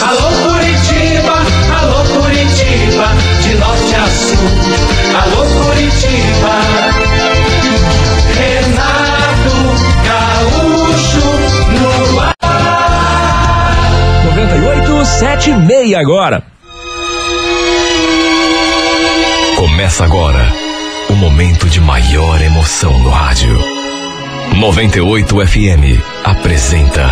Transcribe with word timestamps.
Alô 0.00 0.30
Curitiba, 0.30 1.34
alô 1.80 2.04
Curitiba, 2.04 3.08
de 3.42 3.54
norte 3.56 3.94
a 3.96 4.06
sul. 4.06 4.38
Alô 5.22 5.44
Curitiba. 5.64 6.54
Renato 8.38 9.56
Gaúcho 10.06 11.26
no 11.80 12.20
ar. 12.20 12.34
98, 14.24 15.04
7 15.04 15.50
e 15.50 15.54
meia 15.54 15.98
agora. 16.00 16.44
Começa 19.56 20.04
agora 20.04 20.52
o 21.10 21.14
momento 21.14 21.68
de 21.68 21.80
maior 21.80 22.40
emoção 22.40 22.96
no 23.00 23.10
rádio. 23.10 23.58
98 24.54 25.46
FM 25.46 26.00
apresenta 26.24 27.04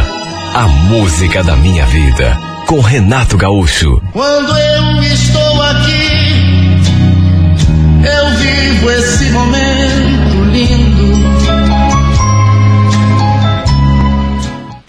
A 0.55 0.69
Música 0.69 1.43
da 1.43 1.57
Minha 1.57 1.85
Vida 1.85 2.56
com 2.67 2.81
Renato 2.81 3.37
Gaúcho. 3.37 4.03
Quando 4.13 4.59
eu 4.59 5.03
estou 5.05 5.63
aqui, 5.63 6.83
eu 8.05 8.37
vivo 8.39 8.91
esse 8.91 9.31
momento 9.31 10.45
lindo. 10.51 11.17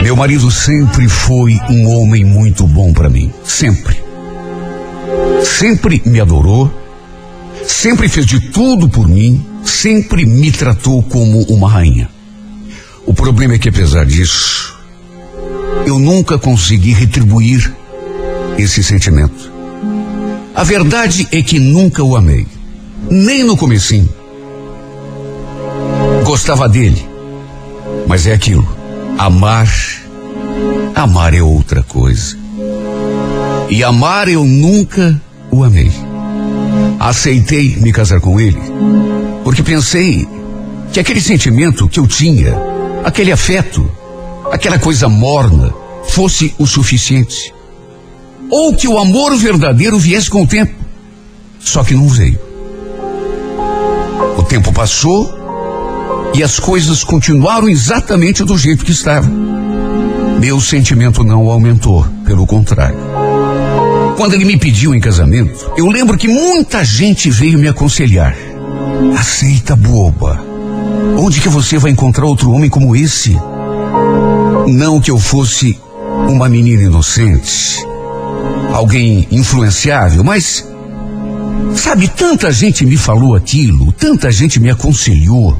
Meu 0.02 0.16
marido 0.16 0.50
sempre 0.50 1.08
foi 1.08 1.60
um 1.70 1.90
homem 1.90 2.26
muito 2.26 2.66
bom 2.66 2.92
para 2.92 3.10
mim. 3.10 3.32
Sempre. 3.44 4.02
Sempre 5.44 6.02
me 6.06 6.20
adorou. 6.20 6.73
Sempre 7.64 8.09
fez 8.09 8.26
de 8.26 8.40
tudo 8.40 8.90
por 8.90 9.08
mim. 9.08 9.46
Sempre 9.64 10.26
me 10.26 10.52
tratou 10.52 11.04
como 11.04 11.44
uma 11.44 11.70
rainha. 11.70 12.09
O 13.06 13.14
problema 13.14 13.54
é 13.54 13.59
que, 13.59 13.70
apesar 13.70 14.06
disso, 14.06 14.77
eu 15.86 16.00
nunca 16.00 16.38
consegui 16.38 16.92
retribuir 16.94 17.74
esse 18.58 18.84
sentimento. 18.84 19.52
A 20.56 20.64
verdade 20.64 21.28
é 21.32 21.42
que 21.42 21.59
nunca 21.59 22.04
o 22.04 22.16
amei. 22.16 22.48
Nem 23.09 23.44
no 23.44 23.56
comecinho. 23.56 24.09
Gostava 26.24 26.68
dele. 26.68 27.08
Mas 28.08 28.26
é 28.26 28.34
aquilo. 28.34 28.68
Amar. 29.18 29.68
Amar 30.96 31.34
é 31.34 31.42
outra 31.42 31.84
coisa. 31.84 32.38
E 33.70 33.84
amar 33.84 34.28
eu 34.28 34.44
nunca 34.44 35.22
o 35.52 35.64
amei. 35.64 35.92
Aceitei 37.00 37.76
me 37.78 37.92
casar 37.92 38.20
com 38.20 38.40
ele 38.40 38.58
porque 39.48 39.64
pensei 39.64 40.28
que 40.92 41.00
aquele 41.00 41.22
sentimento 41.22 41.88
que 41.88 42.02
eu 42.02 42.06
tinha, 42.06 42.54
aquele 43.06 43.31
afeto, 43.31 43.90
aquela 44.52 44.80
coisa 44.80 45.08
morna, 45.09 45.73
fosse 46.03 46.53
o 46.58 46.66
suficiente. 46.66 47.53
Ou 48.50 48.73
que 48.73 48.88
o 48.88 48.98
amor 48.98 49.36
verdadeiro 49.38 50.00
viesse 50.00 50.30
com 50.30 50.44
o 50.44 50.48
tempo. 50.48 50.73
Só 51.59 51.84
que 51.84 51.94
não 51.94 52.08
veio. 52.08 52.40
O 54.38 54.44
tempo 54.44 54.72
passou 54.72 55.38
e 56.34 56.44
as 56.44 56.59
coisas 56.59 57.03
continuaram 57.03 57.68
exatamente 57.68 58.44
do 58.44 58.58
jeito 58.58 58.86
que 58.86 58.92
estavam. 58.92 59.31
Meu 60.40 60.62
sentimento 60.62 61.23
não 61.23 61.50
aumentou, 61.50 62.06
pelo 62.23 62.45
contrário. 62.45 62.98
Quando 64.16 64.34
ele 64.34 64.45
me 64.45 64.58
pediu 64.58 64.95
em 64.95 65.00
casamento, 65.00 65.72
eu 65.75 65.88
lembro 65.88 66.18
que 66.18 66.28
muita 66.28 66.84
gente 66.84 67.30
veio 67.30 67.59
me 67.59 67.68
aconselhar. 67.68 68.36
Aceita, 69.18 69.75
boba. 69.75 70.44
Onde 71.18 71.42
que 71.42 71.50
você 71.50 71.78
vai 71.78 71.92
encontrar 71.92 72.25
outro 72.25 72.52
homem 72.52 72.70
como 72.70 72.95
esse? 72.95 73.36
Não 74.68 75.00
que 75.00 75.10
eu 75.10 75.18
fosse 75.18 75.80
uma 76.28 76.50
menina 76.50 76.84
inocente, 76.84 77.86
alguém 78.74 79.26
influenciável, 79.32 80.26
mas 80.26 80.68
sabe, 81.74 82.09
tanta 82.09 82.52
gente 82.52 82.86
me 82.86 82.98
falou 82.98 83.34
aquilo, 83.34 83.94
tanta 83.94 84.30
gente 84.30 84.59
me 84.59 84.69
aconselhou. 84.69 85.58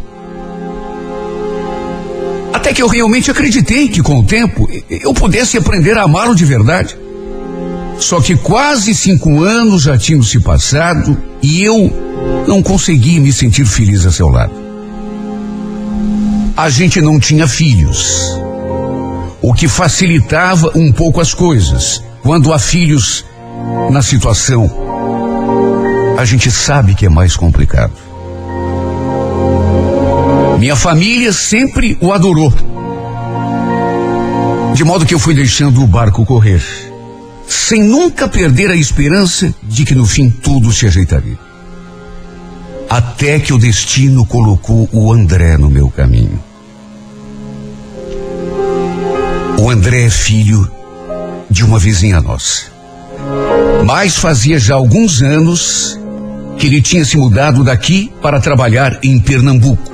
Até 2.52 2.74
que 2.74 2.82
eu 2.82 2.88
realmente 2.88 3.32
acreditei 3.32 3.88
que 3.88 4.04
com 4.04 4.20
o 4.20 4.26
tempo 4.26 4.68
eu 4.90 5.14
pudesse 5.14 5.58
aprender 5.58 5.98
a 5.98 6.04
amá-lo 6.04 6.36
de 6.36 6.44
verdade. 6.44 6.98
Só 8.00 8.20
que 8.20 8.36
quase 8.36 8.94
cinco 8.94 9.42
anos 9.42 9.84
já 9.84 9.98
tinham 9.98 10.22
se 10.22 10.40
passado 10.42 11.18
e 11.42 11.64
eu 11.64 11.92
não 12.46 12.62
conseguia 12.62 13.22
me 13.22 13.32
sentir 13.32 13.66
feliz 13.66 14.06
a 14.06 14.12
seu 14.12 14.28
lado. 14.28 14.54
A 16.58 16.70
gente 16.70 17.00
não 17.00 17.20
tinha 17.20 17.48
filhos, 17.48 18.38
o 19.48 19.54
que 19.54 19.66
facilitava 19.66 20.74
um 20.76 20.92
pouco 20.92 21.22
as 21.22 21.34
coisas. 21.34 22.04
Quando 22.22 22.52
há 22.52 22.60
filhos 22.60 23.24
na 23.90 24.02
situação, 24.02 24.70
a 26.18 26.26
gente 26.26 26.52
sabe 26.52 26.94
que 26.94 27.06
é 27.06 27.10
mais 27.10 27.38
complicado. 27.38 27.94
Minha 30.60 30.76
família 30.76 31.32
sempre 31.32 31.98
o 32.02 32.12
adorou. 32.12 32.54
De 34.74 34.84
modo 34.84 35.06
que 35.06 35.14
eu 35.14 35.20
fui 35.20 35.34
deixando 35.34 35.82
o 35.82 35.88
barco 35.88 36.26
correr, 36.26 36.62
sem 37.48 37.82
nunca 37.82 38.28
perder 38.28 38.70
a 38.70 38.76
esperança 38.76 39.56
de 39.64 39.86
que 39.86 39.96
no 39.96 40.06
fim 40.06 40.30
tudo 40.30 40.74
se 40.74 40.86
ajeitaria. 40.86 41.40
Até 42.90 43.40
que 43.40 43.54
o 43.54 43.58
destino 43.58 44.26
colocou 44.26 44.90
o 44.92 45.14
André 45.14 45.58
no 45.58 45.70
meu 45.70 45.90
caminho. 45.90 46.47
O 49.60 49.72
André 49.72 50.06
é 50.06 50.10
filho 50.10 50.70
de 51.50 51.66
uma 51.66 51.80
vizinha 51.80 52.22
nossa. 52.22 52.66
Mas 53.86 54.16
fazia 54.16 54.60
já 54.60 54.76
alguns 54.76 55.24
anos 55.24 56.00
que 56.60 56.68
ele 56.68 56.80
tinha 56.80 57.04
se 57.04 57.18
mudado 57.18 57.64
daqui 57.64 58.12
para 58.22 58.40
trabalhar 58.40 59.00
em 59.02 59.20
Pernambuco. 59.20 59.92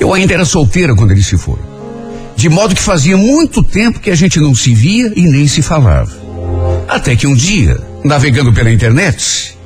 Eu 0.00 0.12
ainda 0.12 0.34
era 0.34 0.44
solteira 0.44 0.94
quando 0.96 1.12
ele 1.12 1.22
se 1.22 1.38
foi. 1.38 1.60
De 2.34 2.48
modo 2.48 2.74
que 2.74 2.82
fazia 2.82 3.16
muito 3.16 3.62
tempo 3.62 4.00
que 4.00 4.10
a 4.10 4.16
gente 4.16 4.40
não 4.40 4.56
se 4.56 4.74
via 4.74 5.12
e 5.14 5.22
nem 5.22 5.46
se 5.46 5.62
falava. 5.62 6.10
Até 6.88 7.14
que 7.14 7.28
um 7.28 7.34
dia, 7.34 7.80
navegando 8.04 8.52
pela 8.52 8.72
internet, 8.72 9.56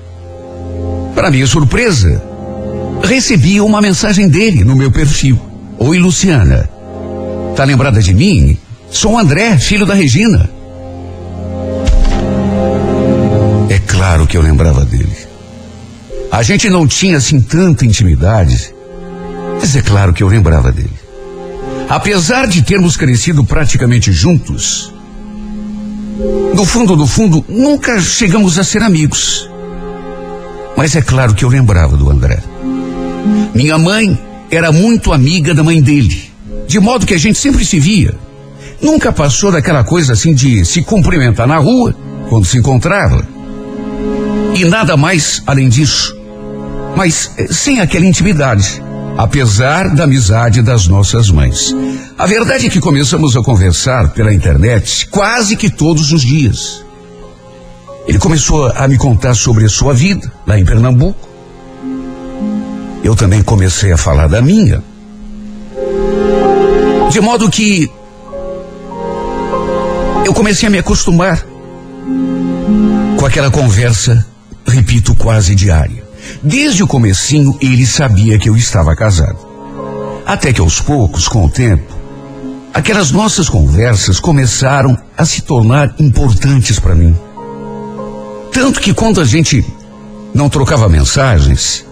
para 1.15 1.31
minha 1.31 1.47
surpresa, 1.47 2.23
recebi 3.03 3.59
uma 3.59 3.81
mensagem 3.81 4.29
dele 4.29 4.65
no 4.65 4.77
meu 4.77 4.91
perfil. 4.91 5.41
Oi, 5.79 5.99
Luciana. 5.99 6.76
Tá 7.57 7.65
lembrada 7.65 8.03
de 8.03 8.13
mim? 8.13 8.59
Sou 8.91 9.15
o 9.15 9.19
André, 9.19 9.57
filho 9.57 9.87
da 9.87 9.95
Regina. 9.95 10.51
É 13.71 13.79
claro 13.79 14.27
que 14.27 14.37
eu 14.37 14.43
lembrava 14.43 14.85
dele. 14.85 15.17
A 16.31 16.43
gente 16.43 16.69
não 16.69 16.87
tinha 16.87 17.17
assim 17.17 17.41
tanta 17.41 17.87
intimidade, 17.87 18.75
mas 19.59 19.75
é 19.75 19.81
claro 19.81 20.13
que 20.13 20.23
eu 20.23 20.29
lembrava 20.29 20.71
dele. 20.71 20.93
Apesar 21.89 22.47
de 22.47 22.61
termos 22.61 22.95
crescido 22.95 23.43
praticamente 23.43 24.13
juntos, 24.13 24.93
no 26.55 26.65
fundo, 26.67 26.95
no 26.95 27.07
fundo, 27.07 27.43
nunca 27.49 27.99
chegamos 28.01 28.59
a 28.59 28.65
ser 28.65 28.83
amigos. 28.83 29.49
Mas 30.77 30.95
é 30.95 31.01
claro 31.01 31.35
que 31.35 31.45
eu 31.45 31.49
lembrava 31.49 31.97
do 31.97 32.11
André. 32.11 32.39
Minha 33.55 33.79
mãe 33.79 34.19
era 34.51 34.71
muito 34.71 35.11
amiga 35.11 35.55
da 35.55 35.65
mãe 35.65 35.81
dele, 35.81 36.31
de 36.67 36.81
modo 36.81 37.07
que 37.07 37.15
a 37.15 37.19
gente 37.19 37.39
sempre 37.39 37.65
se 37.65 37.79
via. 37.79 38.15
Nunca 38.81 39.13
passou 39.13 39.51
daquela 39.51 39.85
coisa 39.85 40.13
assim 40.13 40.35
de 40.35 40.65
se 40.65 40.83
cumprimentar 40.83 41.47
na 41.47 41.59
rua, 41.59 41.95
quando 42.29 42.45
se 42.45 42.59
encontrava. 42.59 43.27
E 44.55 44.65
nada 44.65 44.97
mais 44.97 45.43
além 45.47 45.69
disso. 45.69 46.15
Mas 46.97 47.31
eh, 47.37 47.47
sem 47.51 47.81
aquela 47.81 48.07
intimidade, 48.07 48.83
apesar 49.17 49.95
da 49.95 50.05
amizade 50.05 50.63
das 50.63 50.87
nossas 50.87 51.31
mães. 51.31 51.75
A 52.19 52.27
verdade 52.27 52.67
é 52.67 52.71
que 52.71 52.81
começamos 52.81 53.37
a 53.37 53.43
conversar 53.43 54.11
pela 54.11 54.33
internet 54.33 55.07
quase 55.11 55.57
que 55.57 55.71
todos 55.71 56.13
os 56.13 56.23
dias. 56.23 56.85
Ele 58.07 58.19
começou 58.19 58.67
a 58.75 58.87
me 58.87 58.97
contar 58.97 59.35
sobre 59.35 59.65
a 59.65 59.69
sua 59.69 59.93
vida 59.93 60.31
lá 60.47 60.59
em 60.59 60.65
Pernambuco. 60.65 61.29
Eu 63.03 63.15
também 63.15 63.43
comecei 63.43 63.93
a 63.93 63.97
falar 63.97 64.29
da 64.29 64.41
minha. 64.41 64.83
De 67.11 67.21
modo 67.21 67.51
que 67.51 67.91
eu 70.25 70.35
comecei 70.35 70.67
a 70.67 70.71
me 70.71 70.79
acostumar 70.79 71.47
com 73.19 73.25
aquela 73.25 73.51
conversa, 73.51 74.27
repito, 74.67 75.15
quase 75.15 75.55
diária. 75.55 76.05
Desde 76.43 76.83
o 76.83 76.87
comecinho 76.87 77.57
ele 77.61 77.87
sabia 77.87 78.39
que 78.39 78.49
eu 78.49 78.57
estava 78.57 78.95
casado. 78.95 79.39
Até 80.27 80.53
que 80.53 80.61
aos 80.61 80.81
poucos, 80.81 81.29
com 81.29 81.45
o 81.45 81.51
tempo, 81.51 81.95
aquelas 82.75 83.13
nossas 83.13 83.49
conversas 83.49 84.19
começaram 84.19 84.99
a 85.17 85.25
se 85.25 85.43
tornar 85.43 85.95
importantes 85.99 86.81
para 86.81 86.95
mim. 86.95 87.17
Tanto 88.53 88.81
que 88.81 88.93
quando 88.93 89.21
a 89.21 89.25
gente 89.25 89.65
não 90.35 90.49
trocava 90.49 90.89
mensagens, 90.89 91.87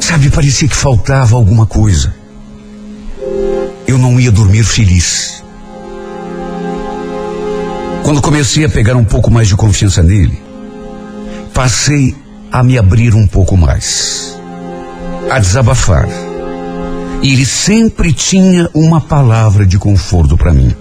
sabe, 0.00 0.30
parecia 0.30 0.68
que 0.68 0.76
faltava 0.76 1.34
alguma 1.34 1.66
coisa. 1.66 2.14
Eu 3.86 3.98
não 3.98 4.18
ia 4.18 4.32
dormir 4.32 4.64
feliz. 4.64 5.44
Quando 8.02 8.22
comecei 8.22 8.64
a 8.64 8.68
pegar 8.68 8.96
um 8.96 9.04
pouco 9.04 9.30
mais 9.30 9.48
de 9.48 9.56
confiança 9.56 10.02
nele, 10.02 10.40
passei 11.52 12.14
a 12.52 12.62
me 12.62 12.78
abrir 12.78 13.14
um 13.14 13.26
pouco 13.26 13.56
mais, 13.56 14.38
a 15.30 15.38
desabafar. 15.38 16.08
E 17.22 17.32
ele 17.32 17.44
sempre 17.44 18.12
tinha 18.12 18.70
uma 18.72 19.00
palavra 19.00 19.66
de 19.66 19.78
conforto 19.78 20.36
para 20.36 20.52
mim. 20.52 20.74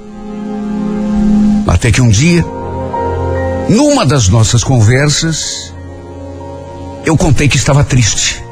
Até 1.67 1.91
que 1.91 2.01
um 2.01 2.09
dia, 2.09 2.45
numa 3.69 4.05
das 4.05 4.29
nossas 4.29 4.63
conversas, 4.63 5.73
eu 7.05 7.17
contei 7.17 7.47
que 7.47 7.57
estava 7.57 7.83
triste, 7.83 8.43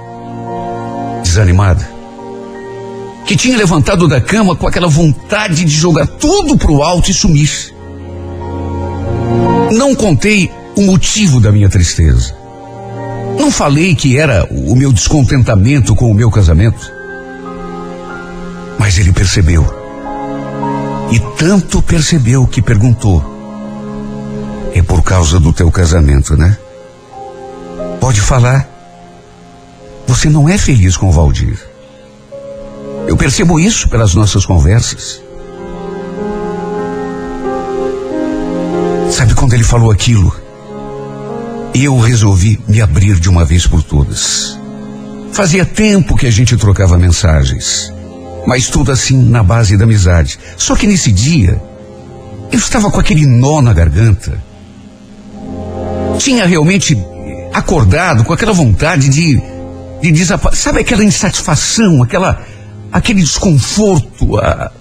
desanimada, 1.24 1.93
que 3.26 3.36
tinha 3.36 3.58
levantado 3.58 4.08
da 4.08 4.20
cama 4.20 4.56
com 4.56 4.68
aquela 4.68 4.88
vontade 4.88 5.64
de 5.64 5.72
jogar 5.72 6.08
tudo 6.08 6.58
pro 6.58 6.84
alto 6.84 7.10
e 7.10 7.14
sumir. 7.14 7.74
Não 9.72 9.96
contei 9.96 10.52
o 10.76 10.82
motivo 10.82 11.40
da 11.40 11.52
minha 11.52 11.70
tristeza. 11.70 12.36
Não 13.40 13.50
falei 13.52 13.96
que 13.96 14.18
era 14.18 14.48
o 14.52 14.76
meu 14.76 14.92
descontentamento 14.92 15.96
com 15.96 16.10
o 16.10 16.14
meu 16.14 16.30
casamento. 16.30 16.92
Mas 18.78 18.98
ele 18.98 19.12
percebeu. 19.12 19.66
E 21.12 21.20
tanto 21.38 21.82
percebeu 21.82 22.46
que 22.46 22.62
perguntou: 22.62 23.24
É 24.74 24.82
por 24.82 25.02
causa 25.04 25.40
do 25.40 25.54
teu 25.54 25.72
casamento, 25.72 26.36
né? 26.36 26.58
Pode 28.00 28.22
falar. 28.22 28.70
Você 30.06 30.30
não 30.30 30.50
é 30.50 30.58
feliz 30.58 30.98
com 30.98 31.08
o 31.08 31.12
Valdir. 31.12 31.73
Eu 33.08 33.18
percebo 33.18 33.60
isso 33.60 33.90
pelas 33.90 34.14
nossas 34.14 34.46
conversas. 34.46 35.22
Sabe 39.12 39.36
quando 39.36 39.54
ele 39.54 39.64
falou 39.64 39.92
aquilo? 39.92 40.34
Eu 41.74 42.00
resolvi 42.00 42.60
me 42.68 42.82
abrir 42.82 43.20
de 43.20 43.30
uma 43.30 43.46
vez 43.46 43.68
por 43.68 43.84
todas. 43.84 44.60
Fazia 45.32 45.66
tempo 45.66 46.16
que 46.16 46.28
a 46.28 46.32
gente 46.32 46.56
trocava 46.58 46.98
mensagens, 46.98 47.92
mas 48.46 48.70
tudo 48.70 48.92
assim 48.92 49.18
na 49.18 49.44
base 49.44 49.76
da 49.76 49.84
amizade. 49.84 50.40
Só 50.58 50.76
que 50.76 50.86
nesse 50.86 51.12
dia, 51.12 51.62
eu 52.52 52.60
estava 52.60 52.92
com 52.92 53.00
aquele 53.00 53.26
nó 53.26 53.62
na 53.62 53.74
garganta. 53.74 54.38
Tinha 56.20 56.46
realmente 56.46 56.96
acordado 57.52 58.24
com 58.24 58.34
aquela 58.34 58.54
vontade 58.54 59.10
de, 59.10 59.42
de 60.02 60.12
desaparecer. 60.12 60.64
Sabe 60.64 60.82
aquela 60.82 61.04
insatisfação, 61.04 62.04
aquela, 62.04 62.40
aquele 62.94 63.22
desconforto? 63.22 64.38
A... 64.38 64.72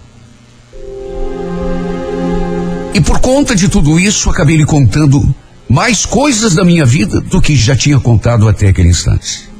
E 2.93 3.01
por 3.01 3.19
conta 3.21 3.57
de 3.57 3.69
tudo 3.69 3.99
isso, 3.99 4.29
acabei 4.29 4.59
lhe 4.59 4.67
contando 4.67 5.35
mais 5.69 6.05
coisas 6.05 6.55
da 6.55 6.63
minha 6.63 6.85
vida 6.85 7.21
do 7.23 7.41
que 7.41 7.57
já 7.57 7.75
tinha 7.75 7.99
contado 7.99 8.47
até 8.47 8.69
aquele 8.69 8.91
instante. 8.91 9.51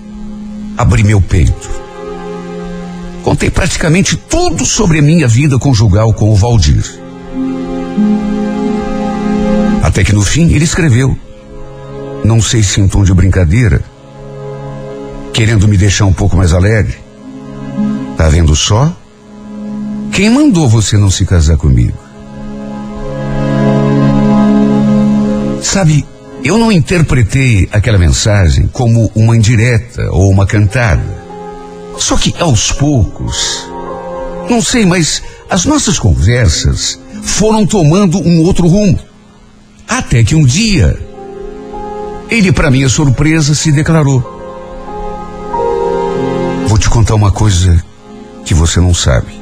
Abri 0.77 1.03
meu 1.03 1.21
peito. 1.21 1.71
Contei 3.23 3.49
praticamente 3.49 4.17
tudo 4.17 4.67
sobre 4.67 4.99
a 4.99 5.03
minha 5.03 5.27
vida 5.27 5.59
conjugal 5.59 6.13
com 6.13 6.31
o 6.31 6.37
Valdir. 6.37 6.85
Até 9.83 10.05
que 10.05 10.13
no 10.13 10.23
fim 10.23 10.53
ele 10.53 10.65
escreveu, 10.65 11.17
não 12.25 12.43
sei 12.43 12.63
se 12.63 12.81
em 12.81 12.89
tom 12.89 13.05
de 13.05 13.15
brincadeira, 13.15 13.83
querendo 15.33 15.67
me 15.67 15.79
deixar 15.79 16.05
um 16.05 16.13
pouco 16.13 16.37
mais 16.37 16.53
alegre. 16.53 17.02
Tá 18.17 18.29
vendo 18.29 18.55
só? 18.55 18.95
Quem 20.13 20.31
mandou 20.31 20.69
você 20.69 20.97
não 20.99 21.11
se 21.11 21.25
casar 21.25 21.57
comigo? 21.57 21.97
Sabe, 25.63 26.05
eu 26.45 26.59
não 26.59 26.71
interpretei 26.71 27.69
aquela 27.73 27.97
mensagem 27.97 28.69
como 28.69 29.11
uma 29.15 29.37
indireta 29.37 30.11
ou 30.11 30.29
uma 30.29 30.47
cantada. 30.47 31.03
Só 31.97 32.17
que 32.17 32.35
aos 32.39 32.73
poucos, 32.73 33.67
não 34.51 34.61
sei, 34.61 34.85
mas 34.85 35.23
as 35.49 35.65
nossas 35.65 35.99
conversas 35.99 36.99
foram 37.23 37.65
tomando 37.65 38.19
um 38.21 38.43
outro 38.43 38.67
rumo. 38.67 38.99
Até 39.89 40.25
que 40.25 40.35
um 40.35 40.45
dia, 40.45 40.99
ele, 42.29 42.51
para 42.53 42.71
minha 42.71 42.89
surpresa, 42.89 43.55
se 43.55 43.71
declarou: 43.71 44.21
Vou 46.67 46.79
te 46.79 46.91
contar 46.91 47.15
uma 47.15 47.31
coisa 47.31 47.83
que 48.45 48.55
você 48.55 48.81
não 48.81 48.95
sabe. 48.95 49.41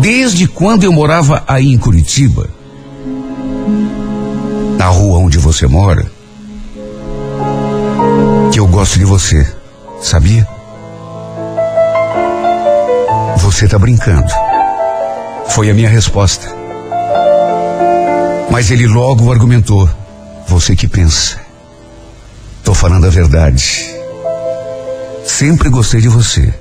Desde 0.00 0.46
quando 0.46 0.84
eu 0.84 0.92
morava 0.92 1.44
aí 1.46 1.72
em 1.72 1.78
Curitiba, 1.78 2.48
na 4.76 4.86
rua 4.86 5.18
onde 5.18 5.38
você 5.38 5.66
mora, 5.66 6.10
que 8.52 8.60
eu 8.60 8.66
gosto 8.66 8.98
de 8.98 9.04
você, 9.04 9.46
sabia? 10.00 10.46
Você 13.38 13.68
tá 13.68 13.78
brincando. 13.78 14.32
Foi 15.48 15.70
a 15.70 15.74
minha 15.74 15.88
resposta. 15.88 16.46
Mas 18.50 18.70
ele 18.70 18.86
logo 18.86 19.32
argumentou: 19.32 19.88
Você 20.48 20.76
que 20.76 20.88
pensa. 20.88 21.40
Tô 22.62 22.74
falando 22.74 23.06
a 23.06 23.10
verdade. 23.10 23.84
Sempre 25.24 25.68
gostei 25.68 26.00
de 26.00 26.08
você. 26.08 26.52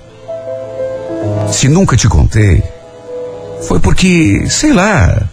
Se 1.53 1.69
nunca 1.69 1.95
te 1.95 2.09
contei, 2.09 2.63
foi 3.67 3.79
porque, 3.79 4.45
sei 4.49 4.73
lá, 4.73 5.29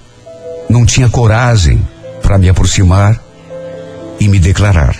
não 0.68 0.84
tinha 0.84 1.08
coragem 1.08 1.80
para 2.22 2.36
me 2.36 2.48
aproximar 2.48 3.18
e 4.20 4.28
me 4.28 4.38
declarar. 4.38 4.94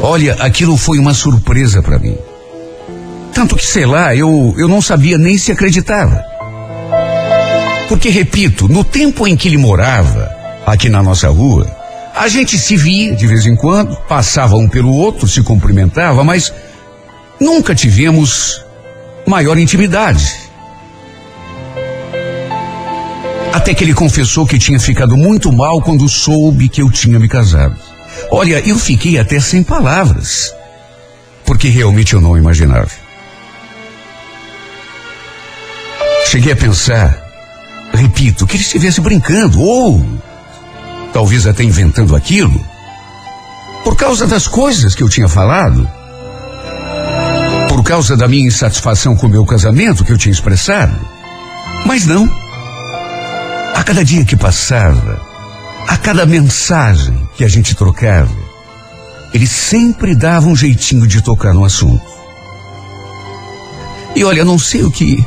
Olha, 0.00 0.34
aquilo 0.34 0.76
foi 0.76 0.98
uma 0.98 1.12
surpresa 1.12 1.82
para 1.82 1.98
mim. 1.98 2.16
Tanto 3.34 3.56
que, 3.56 3.66
sei 3.66 3.84
lá, 3.84 4.14
eu, 4.14 4.54
eu 4.56 4.68
não 4.68 4.80
sabia 4.80 5.18
nem 5.18 5.36
se 5.36 5.50
acreditava. 5.50 6.24
Porque, 7.88 8.08
repito, 8.08 8.68
no 8.68 8.84
tempo 8.84 9.26
em 9.26 9.36
que 9.36 9.48
ele 9.48 9.58
morava, 9.58 10.30
aqui 10.64 10.88
na 10.88 11.02
nossa 11.02 11.28
rua, 11.28 11.66
a 12.14 12.28
gente 12.28 12.56
se 12.56 12.76
via 12.76 13.16
de 13.16 13.26
vez 13.26 13.46
em 13.46 13.56
quando, 13.56 13.96
passava 14.08 14.54
um 14.54 14.68
pelo 14.68 14.94
outro, 14.94 15.26
se 15.26 15.42
cumprimentava, 15.42 16.22
mas 16.22 16.52
nunca 17.40 17.74
tivemos 17.74 18.62
maior 19.26 19.58
intimidade. 19.58 20.50
Até 23.52 23.74
que 23.74 23.84
ele 23.84 23.94
confessou 23.94 24.46
que 24.46 24.58
tinha 24.58 24.80
ficado 24.80 25.16
muito 25.16 25.52
mal 25.52 25.80
quando 25.80 26.08
soube 26.08 26.68
que 26.68 26.82
eu 26.82 26.90
tinha 26.90 27.18
me 27.18 27.28
casado. 27.28 27.76
Olha, 28.30 28.60
eu 28.66 28.78
fiquei 28.78 29.18
até 29.18 29.38
sem 29.38 29.62
palavras, 29.62 30.54
porque 31.44 31.68
realmente 31.68 32.14
eu 32.14 32.20
não 32.20 32.36
imaginava. 32.36 32.90
Cheguei 36.26 36.52
a 36.52 36.56
pensar, 36.56 37.22
repito, 37.92 38.46
que 38.46 38.56
ele 38.56 38.62
estivesse 38.62 39.00
brincando, 39.00 39.60
ou 39.60 40.02
talvez 41.12 41.46
até 41.46 41.62
inventando 41.62 42.16
aquilo, 42.16 42.58
por 43.84 43.96
causa 43.96 44.26
das 44.26 44.48
coisas 44.48 44.94
que 44.94 45.02
eu 45.02 45.08
tinha 45.08 45.28
falado, 45.28 45.88
por 47.82 47.88
causa 47.88 48.16
da 48.16 48.28
minha 48.28 48.46
insatisfação 48.46 49.16
com 49.16 49.26
o 49.26 49.28
meu 49.28 49.44
casamento 49.44 50.04
que 50.04 50.12
eu 50.12 50.16
tinha 50.16 50.32
expressado. 50.32 50.96
Mas 51.84 52.06
não. 52.06 52.30
A 53.74 53.82
cada 53.82 54.04
dia 54.04 54.24
que 54.24 54.36
passava, 54.36 55.20
a 55.88 55.96
cada 55.96 56.24
mensagem 56.24 57.28
que 57.34 57.44
a 57.44 57.48
gente 57.48 57.74
trocava, 57.74 58.30
ele 59.34 59.48
sempre 59.48 60.14
dava 60.14 60.46
um 60.46 60.54
jeitinho 60.54 61.08
de 61.08 61.20
tocar 61.20 61.52
no 61.52 61.64
assunto. 61.64 62.06
E 64.14 64.22
olha, 64.22 64.44
não 64.44 64.60
sei 64.60 64.84
o 64.84 64.90
que, 64.90 65.18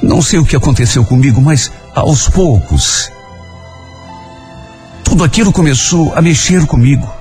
não 0.00 0.22
sei 0.22 0.38
o 0.38 0.44
que 0.44 0.54
aconteceu 0.54 1.04
comigo, 1.04 1.42
mas 1.42 1.72
aos 1.92 2.28
poucos, 2.28 3.10
tudo 5.02 5.24
aquilo 5.24 5.52
começou 5.52 6.14
a 6.14 6.22
mexer 6.22 6.66
comigo. 6.66 7.12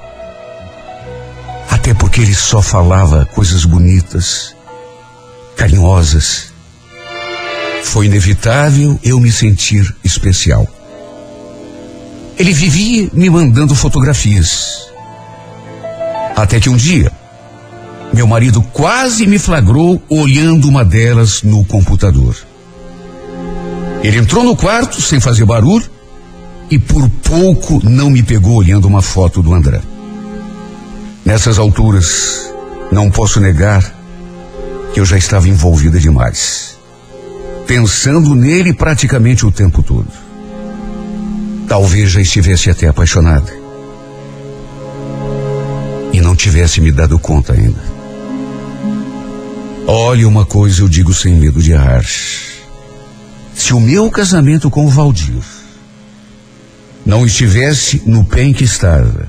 Até 1.71 1.91
porque 1.95 2.21
ele 2.21 2.35
só 2.35 2.61
falava 2.61 3.25
coisas 3.25 3.65
bonitas, 3.65 4.54
carinhosas. 5.55 6.53
Foi 7.83 8.07
inevitável 8.07 8.99
eu 9.03 9.19
me 9.19 9.31
sentir 9.31 9.95
especial. 10.03 10.67
Ele 12.37 12.51
vivia 12.51 13.09
me 13.13 13.29
mandando 13.29 13.73
fotografias. 13.73 14.89
Até 16.35 16.59
que 16.59 16.69
um 16.69 16.75
dia, 16.75 17.11
meu 18.13 18.27
marido 18.27 18.61
quase 18.61 19.25
me 19.25 19.39
flagrou 19.39 20.01
olhando 20.09 20.67
uma 20.67 20.83
delas 20.83 21.43
no 21.43 21.63
computador. 21.63 22.35
Ele 24.03 24.17
entrou 24.17 24.43
no 24.43 24.55
quarto 24.55 25.01
sem 25.01 25.19
fazer 25.19 25.45
barulho 25.45 25.89
e 26.69 26.77
por 26.77 27.07
pouco 27.09 27.79
não 27.87 28.09
me 28.09 28.21
pegou 28.21 28.55
olhando 28.55 28.85
uma 28.85 29.01
foto 29.01 29.41
do 29.41 29.53
André. 29.53 29.81
Nessas 31.23 31.57
alturas, 31.57 32.53
não 32.91 33.09
posso 33.09 33.39
negar 33.39 33.94
que 34.95 35.01
eu 35.01 35.05
já 35.05 35.17
estava 35.17 35.49
envolvida 35.49 35.99
demais, 35.99 36.77
pensando 37.67 38.33
nele 38.33 38.71
praticamente 38.71 39.45
o 39.45 39.51
tempo 39.51 39.83
todo. 39.83 40.07
talvez 41.67 42.11
já 42.11 42.21
estivesse 42.21 42.69
até 42.69 42.87
apaixonada. 42.87 43.53
E 46.13 46.21
não 46.21 46.33
tivesse 46.33 46.79
me 46.79 46.93
dado 46.93 47.19
conta 47.19 47.51
ainda. 47.51 47.83
Olha, 49.85 50.25
uma 50.29 50.45
coisa 50.45 50.81
eu 50.81 50.87
digo 50.87 51.13
sem 51.13 51.35
medo 51.35 51.61
de 51.61 51.73
errar. 51.73 52.05
Se 53.53 53.73
o 53.73 53.81
meu 53.81 54.09
casamento 54.09 54.69
com 54.69 54.85
o 54.85 54.89
Valdir 54.89 55.43
não 57.05 57.25
estivesse 57.25 58.01
no 58.05 58.23
pé 58.23 58.43
em 58.43 58.53
que 58.53 58.63
estava, 58.63 59.27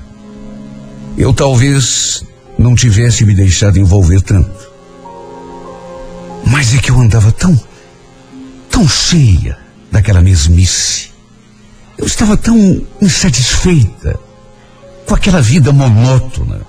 eu 1.17 1.33
talvez 1.33 2.23
não 2.57 2.73
tivesse 2.73 3.25
me 3.25 3.35
deixado 3.35 3.77
envolver 3.77 4.21
tanto. 4.21 4.66
Mas 6.49 6.73
é 6.73 6.77
que 6.77 6.91
eu 6.91 6.99
andava 6.99 7.31
tão, 7.31 7.59
tão 8.69 8.87
cheia 8.87 9.57
daquela 9.91 10.21
mesmice. 10.21 11.09
Eu 11.97 12.05
estava 12.05 12.37
tão 12.37 12.81
insatisfeita 13.01 14.19
com 15.05 15.15
aquela 15.15 15.41
vida 15.41 15.71
monótona 15.71 16.61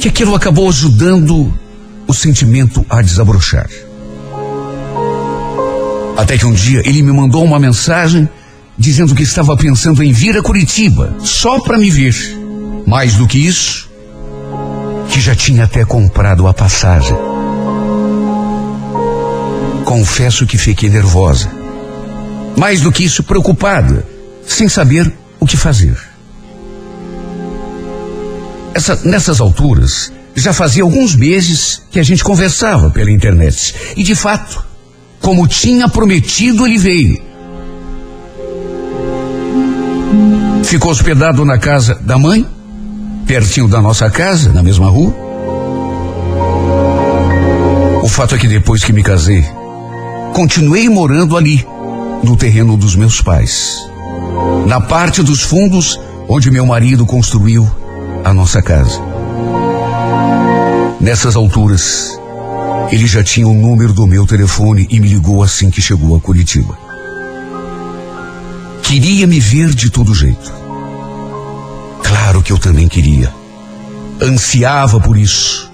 que 0.00 0.08
aquilo 0.08 0.34
acabou 0.34 0.68
ajudando 0.68 1.52
o 2.06 2.14
sentimento 2.14 2.84
a 2.90 3.00
desabrochar. 3.00 3.68
Até 6.16 6.36
que 6.36 6.46
um 6.46 6.52
dia 6.52 6.82
ele 6.84 7.02
me 7.02 7.12
mandou 7.12 7.44
uma 7.44 7.58
mensagem 7.58 8.28
dizendo 8.76 9.14
que 9.14 9.22
estava 9.22 9.56
pensando 9.56 10.02
em 10.02 10.12
vir 10.12 10.36
a 10.36 10.42
Curitiba 10.42 11.14
só 11.20 11.60
para 11.60 11.78
me 11.78 11.90
ver. 11.90 12.14
Mais 12.86 13.14
do 13.14 13.28
que 13.28 13.38
isso, 13.38 13.88
que 15.08 15.20
já 15.20 15.34
tinha 15.34 15.64
até 15.64 15.84
comprado 15.84 16.48
a 16.48 16.52
passagem. 16.52 17.31
Confesso 19.84 20.46
que 20.46 20.58
fiquei 20.58 20.88
nervosa. 20.88 21.50
Mais 22.56 22.80
do 22.80 22.92
que 22.92 23.04
isso, 23.04 23.22
preocupada, 23.22 24.06
sem 24.46 24.68
saber 24.68 25.12
o 25.40 25.46
que 25.46 25.56
fazer. 25.56 25.96
Essa, 28.74 28.96
nessas 29.04 29.40
alturas, 29.40 30.12
já 30.34 30.52
fazia 30.52 30.82
alguns 30.82 31.14
meses 31.14 31.82
que 31.90 32.00
a 32.00 32.02
gente 32.02 32.24
conversava 32.24 32.90
pela 32.90 33.10
internet. 33.10 33.74
E 33.96 34.02
de 34.02 34.14
fato, 34.14 34.64
como 35.20 35.46
tinha 35.46 35.88
prometido, 35.88 36.66
ele 36.66 36.78
veio. 36.78 37.22
Ficou 40.64 40.90
hospedado 40.90 41.44
na 41.44 41.58
casa 41.58 41.94
da 41.96 42.16
mãe, 42.16 42.46
pertinho 43.26 43.68
da 43.68 43.80
nossa 43.80 44.08
casa, 44.10 44.52
na 44.52 44.62
mesma 44.62 44.88
rua. 44.88 45.14
O 48.02 48.08
fato 48.08 48.34
é 48.34 48.38
que 48.38 48.48
depois 48.48 48.82
que 48.82 48.92
me 48.92 49.02
casei, 49.02 49.44
continuei 50.32 50.88
morando 50.88 51.36
ali, 51.36 51.64
no 52.22 52.36
terreno 52.36 52.76
dos 52.76 52.96
meus 52.96 53.20
pais. 53.20 53.76
Na 54.66 54.80
parte 54.80 55.22
dos 55.22 55.42
fundos 55.42 56.00
onde 56.28 56.50
meu 56.50 56.64
marido 56.64 57.04
construiu 57.04 57.70
a 58.24 58.32
nossa 58.32 58.62
casa. 58.62 58.98
Nessas 61.00 61.36
alturas, 61.36 62.18
ele 62.90 63.06
já 63.06 63.22
tinha 63.22 63.46
o 63.46 63.54
número 63.54 63.92
do 63.92 64.06
meu 64.06 64.26
telefone 64.26 64.86
e 64.90 65.00
me 65.00 65.08
ligou 65.08 65.42
assim 65.42 65.70
que 65.70 65.82
chegou 65.82 66.16
a 66.16 66.20
Curitiba. 66.20 66.78
Queria 68.82 69.26
me 69.26 69.40
ver 69.40 69.74
de 69.74 69.90
todo 69.90 70.14
jeito. 70.14 70.52
Claro 72.02 72.42
que 72.42 72.52
eu 72.52 72.58
também 72.58 72.88
queria. 72.88 73.32
Ansiava 74.20 75.00
por 75.00 75.16
isso. 75.16 75.70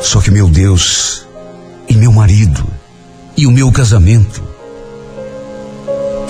Só 0.00 0.20
que 0.20 0.30
meu 0.30 0.48
Deus, 0.48 1.26
e 1.88 1.94
meu 1.94 2.12
marido, 2.12 2.66
e 3.40 3.46
o 3.46 3.50
meu 3.50 3.72
casamento. 3.72 4.42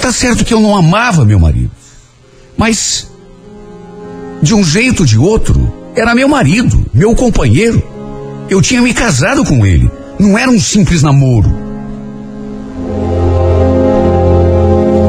Tá 0.00 0.12
certo 0.12 0.44
que 0.44 0.54
eu 0.54 0.60
não 0.60 0.76
amava 0.76 1.24
meu 1.24 1.40
marido, 1.40 1.72
mas 2.56 3.10
de 4.40 4.54
um 4.54 4.62
jeito 4.62 5.00
ou 5.00 5.06
de 5.06 5.18
outro, 5.18 5.72
era 5.94 6.14
meu 6.14 6.28
marido, 6.28 6.86
meu 6.94 7.14
companheiro. 7.14 7.82
Eu 8.48 8.62
tinha 8.62 8.80
me 8.80 8.94
casado 8.94 9.44
com 9.44 9.66
ele. 9.66 9.90
Não 10.18 10.38
era 10.38 10.50
um 10.50 10.58
simples 10.58 11.02
namoro. 11.02 11.50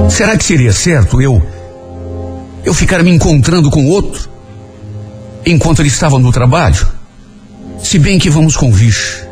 Será 0.10 0.36
que 0.36 0.43
seria 0.43 0.74
certo 0.74 1.22
eu 1.22 1.41
eu 2.63 2.74
ficar 2.74 3.01
me 3.01 3.10
encontrando 3.10 3.72
com 3.72 3.88
outro 3.88 4.29
enquanto 5.46 5.79
ele 5.79 5.89
estava 5.89 6.20
no 6.20 6.31
trabalho? 6.31 6.88
Se 7.79 7.98
bem 7.98 8.20
que 8.20 8.29
vamos 8.29 8.55
convir. 8.55 9.31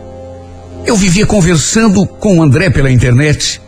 Eu 0.89 0.97
vivia 0.97 1.23
conversando 1.23 2.03
com 2.03 2.39
o 2.39 2.41
André 2.41 2.71
pela 2.71 2.89
internet. 2.89 3.61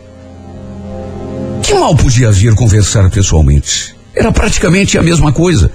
Que 1.62 1.72
mal 1.72 1.94
podia 1.94 2.32
vir 2.32 2.52
conversar 2.56 3.08
pessoalmente? 3.10 3.94
Era 4.12 4.32
praticamente 4.32 4.98
a 4.98 5.04
mesma 5.04 5.32
coisa. 5.32 5.70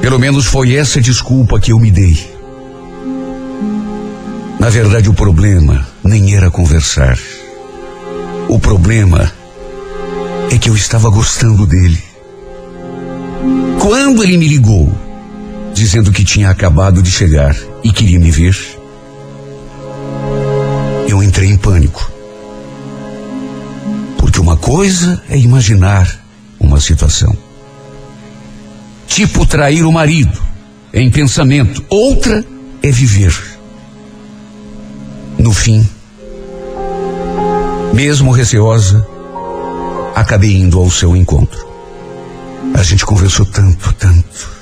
Pelo 0.00 0.18
menos 0.18 0.46
foi 0.46 0.74
essa 0.74 1.00
desculpa 1.00 1.60
que 1.60 1.70
eu 1.70 1.78
me 1.78 1.88
dei. 1.88 2.18
Na 4.58 4.68
verdade, 4.68 5.08
o 5.08 5.14
problema 5.14 5.86
nem 6.02 6.34
era 6.34 6.50
conversar. 6.50 7.16
O 8.48 8.58
problema 8.58 9.30
é 10.50 10.58
que 10.58 10.68
eu 10.68 10.74
estava 10.74 11.08
gostando 11.10 11.64
dele. 11.64 12.02
Quando 13.78 14.24
ele 14.24 14.36
me 14.36 14.48
ligou, 14.48 14.92
dizendo 15.72 16.10
que 16.10 16.24
tinha 16.24 16.50
acabado 16.50 17.00
de 17.00 17.10
chegar 17.12 17.56
e 17.84 17.92
queria 17.92 18.18
me 18.18 18.32
ver, 18.32 18.79
eu 21.10 21.22
entrei 21.22 21.48
em 21.50 21.56
pânico. 21.56 22.10
Porque 24.16 24.40
uma 24.40 24.56
coisa 24.56 25.22
é 25.28 25.36
imaginar 25.36 26.08
uma 26.58 26.80
situação. 26.80 27.36
Tipo 29.08 29.44
trair 29.44 29.84
o 29.84 29.92
marido, 29.92 30.40
em 30.94 31.10
pensamento. 31.10 31.84
Outra 31.88 32.44
é 32.82 32.90
viver. 32.90 33.34
No 35.36 35.52
fim, 35.52 35.88
mesmo 37.92 38.30
receosa, 38.30 39.06
acabei 40.14 40.56
indo 40.56 40.78
ao 40.78 40.90
seu 40.90 41.16
encontro. 41.16 41.66
A 42.74 42.82
gente 42.82 43.04
conversou 43.04 43.46
tanto, 43.46 43.92
tanto. 43.94 44.60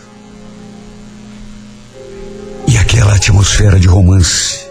E 2.66 2.78
aquela 2.78 3.14
atmosfera 3.14 3.78
de 3.78 3.86
romance 3.86 4.67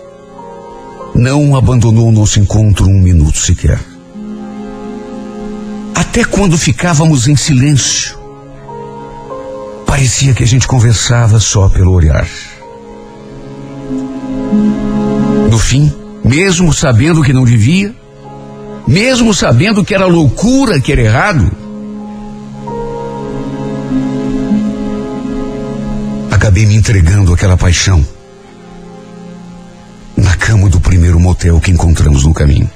não 1.18 1.56
abandonou 1.56 2.10
o 2.10 2.12
nosso 2.12 2.40
encontro 2.40 2.88
um 2.88 3.02
minuto 3.02 3.40
sequer. 3.40 3.80
Até 5.96 6.24
quando 6.24 6.58
ficávamos 6.58 7.28
em 7.28 7.36
silêncio, 7.36 8.18
parecia 9.86 10.34
que 10.36 10.44
a 10.44 10.48
gente 10.48 10.68
conversava 10.68 11.40
só 11.40 11.68
pelo 11.70 11.92
olhar. 11.92 12.28
No 15.50 15.58
fim, 15.58 15.92
mesmo 16.24 16.72
sabendo 16.72 17.24
que 17.24 17.34
não 17.34 17.46
devia, 17.46 17.96
mesmo 18.88 19.34
sabendo 19.34 19.84
que 19.84 19.96
era 19.96 20.06
loucura, 20.06 20.80
que 20.80 20.92
era 20.92 21.02
errado, 21.02 21.52
acabei 26.30 26.66
me 26.68 26.76
entregando 26.76 27.34
àquela 27.34 27.58
paixão 27.58 28.06
primeiro 31.08 31.20
motel 31.22 31.62
que 31.62 31.72
encontramos 31.72 32.26
no 32.26 32.34
caminho. 32.34 32.70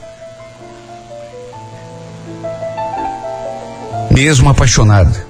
Mesmo 4.10 4.50
apaixonada, 4.50 5.28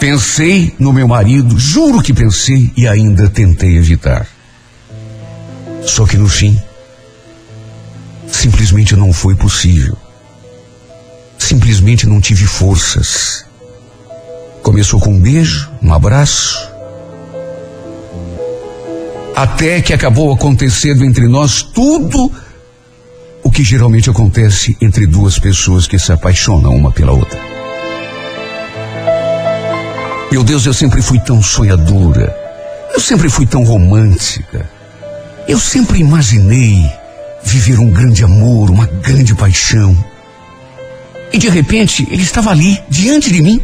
pensei 0.00 0.74
no 0.78 0.90
meu 0.90 1.06
marido, 1.06 1.58
juro 1.58 2.02
que 2.02 2.14
pensei 2.14 2.72
e 2.76 2.88
ainda 2.88 3.28
tentei 3.28 3.76
evitar. 3.76 4.26
Só 5.84 6.06
que 6.06 6.16
no 6.16 6.28
fim, 6.28 6.58
simplesmente 8.26 8.96
não 8.96 9.12
foi 9.12 9.34
possível. 9.34 9.98
Simplesmente 11.38 12.06
não 12.06 12.22
tive 12.22 12.46
forças. 12.46 13.44
Começou 14.62 14.98
com 14.98 15.10
um 15.10 15.20
beijo, 15.20 15.70
um 15.82 15.92
abraço, 15.92 16.56
até 19.36 19.82
que 19.82 19.92
acabou 19.92 20.32
acontecendo 20.32 21.04
entre 21.04 21.28
nós 21.28 21.62
tudo 21.62 22.32
o 23.42 23.50
que 23.50 23.62
geralmente 23.62 24.08
acontece 24.08 24.74
entre 24.80 25.06
duas 25.06 25.38
pessoas 25.38 25.86
que 25.86 25.98
se 25.98 26.10
apaixonam 26.10 26.74
uma 26.74 26.90
pela 26.90 27.12
outra. 27.12 27.38
Meu 30.32 30.42
Deus, 30.42 30.64
eu 30.64 30.72
sempre 30.72 31.02
fui 31.02 31.20
tão 31.20 31.42
sonhadora. 31.42 32.34
Eu 32.94 33.00
sempre 33.00 33.28
fui 33.28 33.46
tão 33.46 33.62
romântica. 33.62 34.68
Eu 35.46 35.60
sempre 35.60 35.98
imaginei 36.00 36.90
viver 37.44 37.78
um 37.78 37.90
grande 37.90 38.24
amor, 38.24 38.70
uma 38.70 38.86
grande 38.86 39.34
paixão. 39.34 39.94
E 41.30 41.36
de 41.36 41.50
repente 41.50 42.08
ele 42.10 42.22
estava 42.22 42.50
ali, 42.50 42.82
diante 42.88 43.30
de 43.30 43.42
mim. 43.42 43.62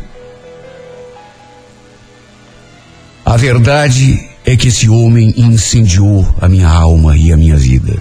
A 3.25 3.37
verdade 3.39 4.32
é 4.53 4.57
que 4.57 4.69
esse 4.69 4.87
homem 4.87 5.33
incendiou 5.35 6.29
a 6.39 6.47
minha 6.47 6.69
alma 6.69 7.17
e 7.17 7.33
a 7.33 7.37
minha 7.39 7.57
vida. 7.57 7.97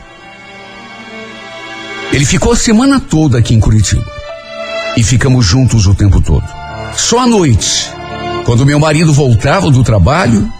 Ele 2.12 2.26
ficou 2.26 2.52
a 2.52 2.58
semana 2.58 3.00
toda 3.00 3.38
aqui 3.38 3.56
em 3.56 3.60
Curitiba. 3.60 4.20
e 4.98 5.04
ficamos 5.04 5.46
juntos 5.46 5.88
o 5.88 5.96
tempo 5.96 6.20
todo. 6.20 6.44
Só 6.98 7.20
à 7.20 7.26
noite, 7.26 7.90
quando 8.44 8.66
meu 8.66 8.78
marido 8.78 9.14
voltava 9.14 9.72
do 9.72 9.82
trabalho, 9.82 10.52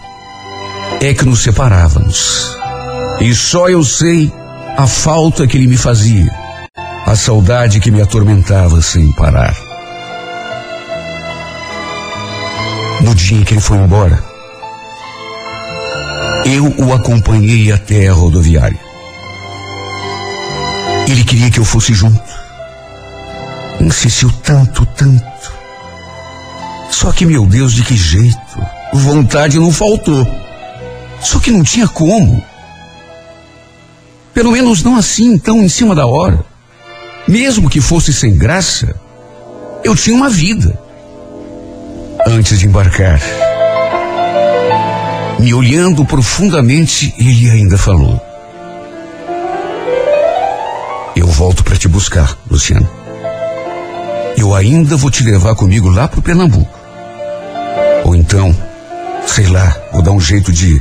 é 1.02 1.12
que 1.12 1.26
nos 1.26 1.42
separávamos. 1.42 2.56
E 3.20 3.34
só 3.34 3.68
eu 3.68 3.84
sei 3.84 4.32
a 4.78 4.86
falta 4.86 5.46
que 5.46 5.58
ele 5.58 5.66
me 5.66 5.76
fazia, 5.76 6.32
a 7.04 7.14
saudade 7.14 7.78
que 7.78 7.90
me 7.90 8.00
atormentava 8.00 8.80
sem 8.80 9.12
parar. 9.12 9.54
No 13.02 13.14
dia 13.14 13.36
em 13.36 13.44
que 13.44 13.52
ele 13.52 13.60
foi 13.60 13.76
embora, 13.76 14.31
eu 16.44 16.74
o 16.78 16.92
acompanhei 16.92 17.70
até 17.72 18.08
a 18.08 18.12
rodoviária. 18.12 18.78
Ele 21.08 21.24
queria 21.24 21.50
que 21.50 21.58
eu 21.58 21.64
fosse 21.64 21.92
junto. 21.92 22.22
Insistiu 23.80 24.30
tanto, 24.42 24.86
tanto. 24.86 25.52
Só 26.90 27.10
que, 27.12 27.26
meu 27.26 27.46
Deus, 27.46 27.72
de 27.72 27.82
que 27.82 27.96
jeito? 27.96 28.38
Vontade 28.92 29.58
não 29.58 29.72
faltou. 29.72 30.26
Só 31.20 31.38
que 31.38 31.50
não 31.50 31.62
tinha 31.62 31.88
como. 31.88 32.44
Pelo 34.34 34.52
menos 34.52 34.82
não 34.82 34.96
assim, 34.96 35.38
tão 35.38 35.62
em 35.62 35.68
cima 35.68 35.94
da 35.94 36.06
hora. 36.06 36.44
Mesmo 37.26 37.70
que 37.70 37.80
fosse 37.80 38.12
sem 38.12 38.36
graça, 38.36 38.94
eu 39.84 39.94
tinha 39.94 40.16
uma 40.16 40.28
vida. 40.28 40.78
Antes 42.26 42.58
de 42.58 42.66
embarcar, 42.66 43.20
me 45.42 45.52
olhando 45.52 46.04
profundamente, 46.04 47.12
ele 47.18 47.50
ainda 47.50 47.76
falou: 47.76 48.20
Eu 51.16 51.26
volto 51.26 51.64
para 51.64 51.76
te 51.76 51.88
buscar, 51.88 52.38
Luciano. 52.48 52.88
Eu 54.36 54.54
ainda 54.54 54.96
vou 54.96 55.10
te 55.10 55.24
levar 55.24 55.56
comigo 55.56 55.88
lá 55.88 56.06
pro 56.06 56.22
Pernambuco. 56.22 56.78
Ou 58.04 58.14
então, 58.14 58.56
sei 59.26 59.48
lá, 59.48 59.76
vou 59.92 60.00
dar 60.00 60.12
um 60.12 60.20
jeito 60.20 60.52
de 60.52 60.80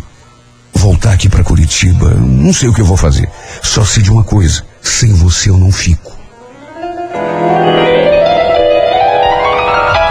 voltar 0.73 1.13
aqui 1.13 1.27
para 1.27 1.43
Curitiba. 1.43 2.13
Não 2.13 2.53
sei 2.53 2.69
o 2.69 2.73
que 2.73 2.81
eu 2.81 2.85
vou 2.85 2.97
fazer. 2.97 3.27
Só 3.63 3.83
sei 3.83 4.03
de 4.03 4.11
uma 4.11 4.23
coisa: 4.23 4.63
sem 4.79 5.11
você 5.11 5.49
eu 5.49 5.57
não 5.57 5.71
fico. 5.71 6.15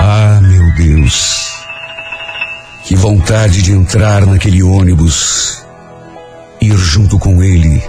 Ah, 0.00 0.40
meu 0.42 0.74
Deus. 0.74 1.49
Que 2.90 2.96
vontade 2.96 3.62
de 3.62 3.70
entrar 3.70 4.26
naquele 4.26 4.64
ônibus, 4.64 5.64
ir 6.60 6.76
junto 6.76 7.20
com 7.20 7.40
ele 7.40 7.80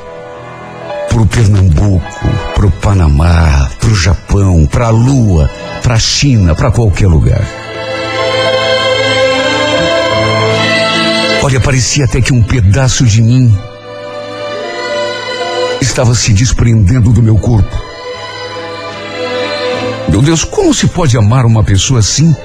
pro 1.10 1.25
Pernambuco, 1.25 2.29
pro 2.53 2.70
Panamá, 2.70 3.67
pro 3.79 3.96
Japão, 3.96 4.67
pra 4.67 4.89
Lua, 4.89 5.50
pra 5.81 5.98
China, 5.98 6.53
pra 6.53 6.70
qualquer 6.70 7.08
lugar. 7.08 7.41
Olha, 11.41 11.60
parecia 11.60 12.05
até 12.05 12.22
que 12.22 12.31
um 12.31 12.43
pedaço 12.43 13.03
de 13.03 13.24
mim 13.24 13.51
estava 15.81 16.13
se 16.13 16.31
desprendendo 16.31 17.12
do 17.12 17.24
meu 17.24 17.39
corpo. 17.39 17.75
Meu 20.10 20.22
Deus, 20.22 20.43
como 20.43 20.72
se 20.75 20.86
pode 20.86 21.17
amar 21.17 21.43
uma 21.48 21.63
pessoa 21.63 22.01
assim, 22.01 22.36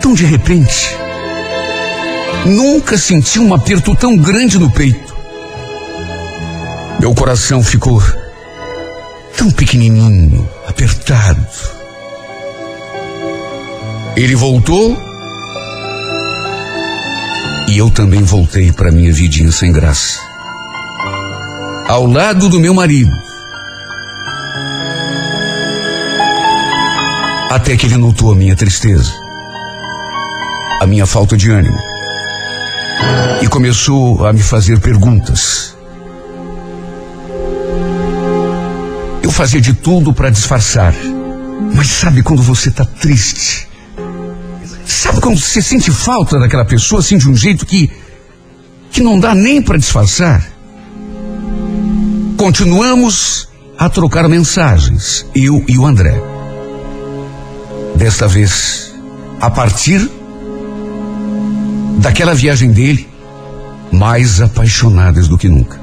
tão 0.00 0.14
de 0.14 0.24
repente? 0.24 1.00
Nunca 2.44 2.98
senti 2.98 3.38
um 3.38 3.54
aperto 3.54 3.94
tão 3.94 4.16
grande 4.16 4.58
no 4.58 4.68
peito. 4.68 5.14
Meu 6.98 7.14
coração 7.14 7.62
ficou 7.62 8.02
tão 9.36 9.50
pequenininho, 9.50 10.48
apertado. 10.66 11.46
Ele 14.16 14.34
voltou 14.34 15.00
e 17.68 17.78
eu 17.78 17.90
também 17.90 18.22
voltei 18.22 18.72
para 18.72 18.90
minha 18.90 19.12
vidinha 19.12 19.52
sem 19.52 19.72
graça. 19.72 20.20
Ao 21.88 22.06
lado 22.06 22.48
do 22.48 22.58
meu 22.58 22.74
marido. 22.74 23.12
Até 27.50 27.76
que 27.76 27.86
ele 27.86 27.98
notou 27.98 28.32
a 28.32 28.34
minha 28.34 28.56
tristeza, 28.56 29.12
a 30.80 30.86
minha 30.86 31.06
falta 31.06 31.36
de 31.36 31.50
ânimo. 31.50 31.91
E 33.42 33.48
começou 33.48 34.24
a 34.24 34.32
me 34.32 34.40
fazer 34.40 34.78
perguntas. 34.78 35.76
Eu 39.20 39.32
fazia 39.32 39.60
de 39.60 39.74
tudo 39.74 40.14
para 40.14 40.30
disfarçar. 40.30 40.94
Mas 41.74 41.88
sabe 41.88 42.22
quando 42.22 42.40
você 42.40 42.68
está 42.68 42.84
triste? 42.84 43.68
Sabe 44.86 45.20
quando 45.20 45.40
você 45.40 45.60
sente 45.60 45.90
falta 45.90 46.38
daquela 46.38 46.64
pessoa 46.64 47.00
assim 47.00 47.18
de 47.18 47.28
um 47.28 47.34
jeito 47.34 47.66
que 47.66 47.90
que 48.92 49.02
não 49.02 49.18
dá 49.18 49.34
nem 49.34 49.60
para 49.60 49.76
disfarçar? 49.76 50.46
Continuamos 52.36 53.48
a 53.76 53.88
trocar 53.88 54.28
mensagens, 54.28 55.26
eu 55.34 55.64
e 55.66 55.78
o 55.78 55.84
André. 55.84 56.14
Desta 57.96 58.28
vez, 58.28 58.94
a 59.40 59.50
partir 59.50 60.08
daquela 61.98 62.34
viagem 62.34 62.70
dele, 62.70 63.11
mais 63.92 64.40
apaixonadas 64.40 65.28
do 65.28 65.36
que 65.36 65.48
nunca. 65.48 65.78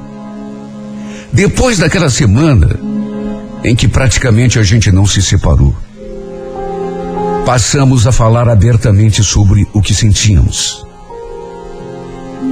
Depois 1.32 1.78
daquela 1.78 2.10
semana 2.10 2.80
em 3.64 3.76
que 3.76 3.88
praticamente 3.88 4.58
a 4.58 4.64
gente 4.64 4.92
não 4.92 5.06
se 5.06 5.22
separou, 5.22 5.76
passamos 7.46 8.08
a 8.08 8.12
falar 8.12 8.50
abertamente 8.50 9.24
sobre 9.24 9.68
o 9.74 9.82
que 9.82 9.94
sentíamos. 9.94 10.86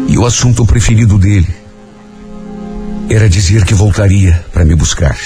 E 0.08 0.18
o 0.18 0.26
assunto 0.26 0.66
preferido 0.66 1.18
dele 1.18 1.54
era 3.10 3.30
dizer 3.30 3.66
que 3.66 3.74
voltaria 3.74 4.46
para 4.54 4.64
me 4.64 4.76
buscar. 4.76 5.18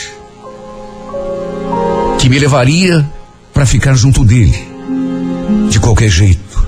Que 2.18 2.30
me 2.30 2.40
levaria 2.40 3.08
para 3.54 3.66
ficar 3.66 3.96
junto 3.96 4.24
dele. 4.24 4.70
De 5.70 5.80
qualquer 5.80 6.10
jeito, 6.10 6.66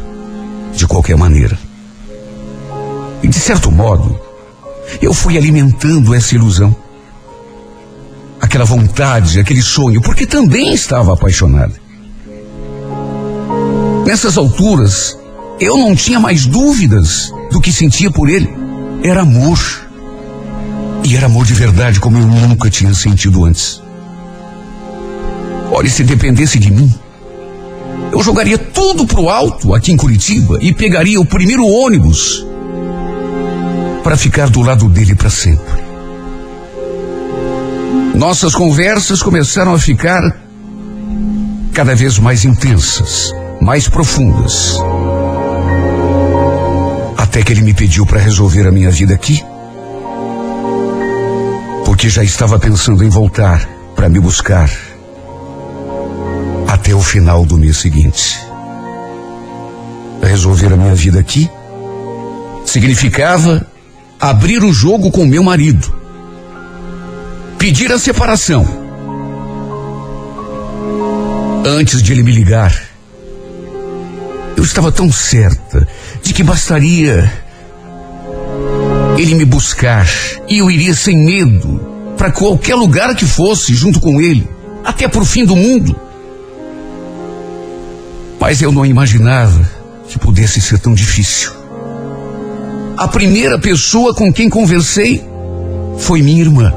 de 0.75 0.85
qualquer 0.87 1.15
maneira. 1.15 1.57
E 3.23 3.27
de 3.29 3.39
certo 3.39 3.71
modo, 3.71 4.19
eu 5.01 5.13
fui 5.13 5.37
alimentando 5.37 6.13
essa 6.13 6.35
ilusão. 6.35 6.75
Aquela 8.41 8.65
vontade, 8.65 9.39
aquele 9.39 9.61
sonho, 9.61 10.01
porque 10.01 10.27
também 10.27 10.73
estava 10.73 11.13
apaixonada. 11.13 11.73
Nessas 14.05 14.37
alturas, 14.37 15.17
eu 15.57 15.77
não 15.77 15.95
tinha 15.95 16.19
mais 16.19 16.45
dúvidas 16.45 17.31
do 17.49 17.61
que 17.61 17.71
sentia 17.71 18.11
por 18.11 18.29
ele. 18.29 18.53
Era 19.01 19.21
amor. 19.21 19.57
E 21.05 21.15
era 21.15 21.27
amor 21.27 21.45
de 21.45 21.53
verdade, 21.53 22.01
como 22.01 22.17
eu 22.17 22.27
nunca 22.27 22.69
tinha 22.69 22.93
sentido 22.93 23.45
antes. 23.45 23.81
Olha, 25.71 25.89
se 25.89 26.03
dependesse 26.03 26.59
de 26.59 26.69
mim, 26.69 26.93
eu 28.11 28.21
jogaria 28.21 28.57
tudo 28.57 29.07
pro 29.07 29.29
alto 29.29 29.73
aqui 29.73 29.93
em 29.93 29.97
Curitiba 29.97 30.59
e 30.61 30.73
pegaria 30.73 31.19
o 31.19 31.25
primeiro 31.25 31.65
ônibus 31.65 32.45
para 34.03 34.17
ficar 34.17 34.49
do 34.49 34.61
lado 34.61 34.89
dele 34.89 35.15
para 35.15 35.29
sempre. 35.29 35.83
Nossas 38.13 38.53
conversas 38.53 39.23
começaram 39.23 39.73
a 39.73 39.79
ficar 39.79 40.21
cada 41.73 41.95
vez 41.95 42.19
mais 42.19 42.45
intensas, 42.45 43.33
mais 43.59 43.89
profundas. 43.89 44.77
Até 47.17 47.41
que 47.41 47.51
ele 47.51 47.61
me 47.61 47.73
pediu 47.73 48.05
para 48.05 48.19
resolver 48.19 48.67
a 48.67 48.71
minha 48.71 48.91
vida 48.91 49.13
aqui, 49.15 49.43
porque 51.85 52.09
já 52.09 52.23
estava 52.23 52.59
pensando 52.59 53.03
em 53.03 53.09
voltar 53.09 53.67
para 53.95 54.09
me 54.09 54.19
buscar 54.19 54.69
até 56.67 56.93
o 56.93 57.01
final 57.01 57.45
do 57.45 57.57
mês 57.57 57.77
seguinte. 57.77 58.39
Resolver 60.21 60.73
a 60.73 60.77
minha 60.77 60.95
vida 60.95 61.19
aqui 61.19 61.49
significava 62.65 63.72
abrir 64.23 64.63
o 64.63 64.71
jogo 64.71 65.11
com 65.11 65.25
meu 65.25 65.43
marido, 65.43 65.93
pedir 67.57 67.91
a 67.91 67.99
separação. 67.99 68.65
Antes 71.65 72.01
de 72.01 72.13
ele 72.13 72.23
me 72.23 72.31
ligar, 72.31 72.73
eu 74.55 74.63
estava 74.63 74.93
tão 74.93 75.11
certa 75.11 75.85
de 76.23 76.33
que 76.33 76.41
bastaria 76.41 77.29
ele 79.17 79.35
me 79.35 79.43
buscar 79.43 80.07
e 80.47 80.59
eu 80.59 80.71
iria 80.71 80.93
sem 80.93 81.17
medo 81.17 82.13
para 82.17 82.31
qualquer 82.31 82.75
lugar 82.75 83.13
que 83.15 83.25
fosse 83.25 83.75
junto 83.75 83.99
com 83.99 84.21
ele, 84.21 84.47
até 84.85 85.05
para 85.05 85.21
o 85.21 85.25
fim 85.25 85.43
do 85.43 85.55
mundo. 85.55 85.99
Mas 88.39 88.61
eu 88.61 88.71
não 88.71 88.85
imaginava 88.85 89.69
que 90.07 90.17
pudesse 90.17 90.61
ser 90.61 90.79
tão 90.79 90.93
difícil. 90.93 91.62
A 93.03 93.07
primeira 93.09 93.59
pessoa 93.59 94.13
com 94.13 94.31
quem 94.31 94.49
conversei 94.49 95.21
foi 95.97 96.21
minha 96.21 96.39
irmã. 96.39 96.73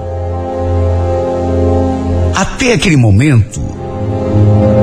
Até 2.34 2.72
aquele 2.72 2.96
momento, 2.96 3.62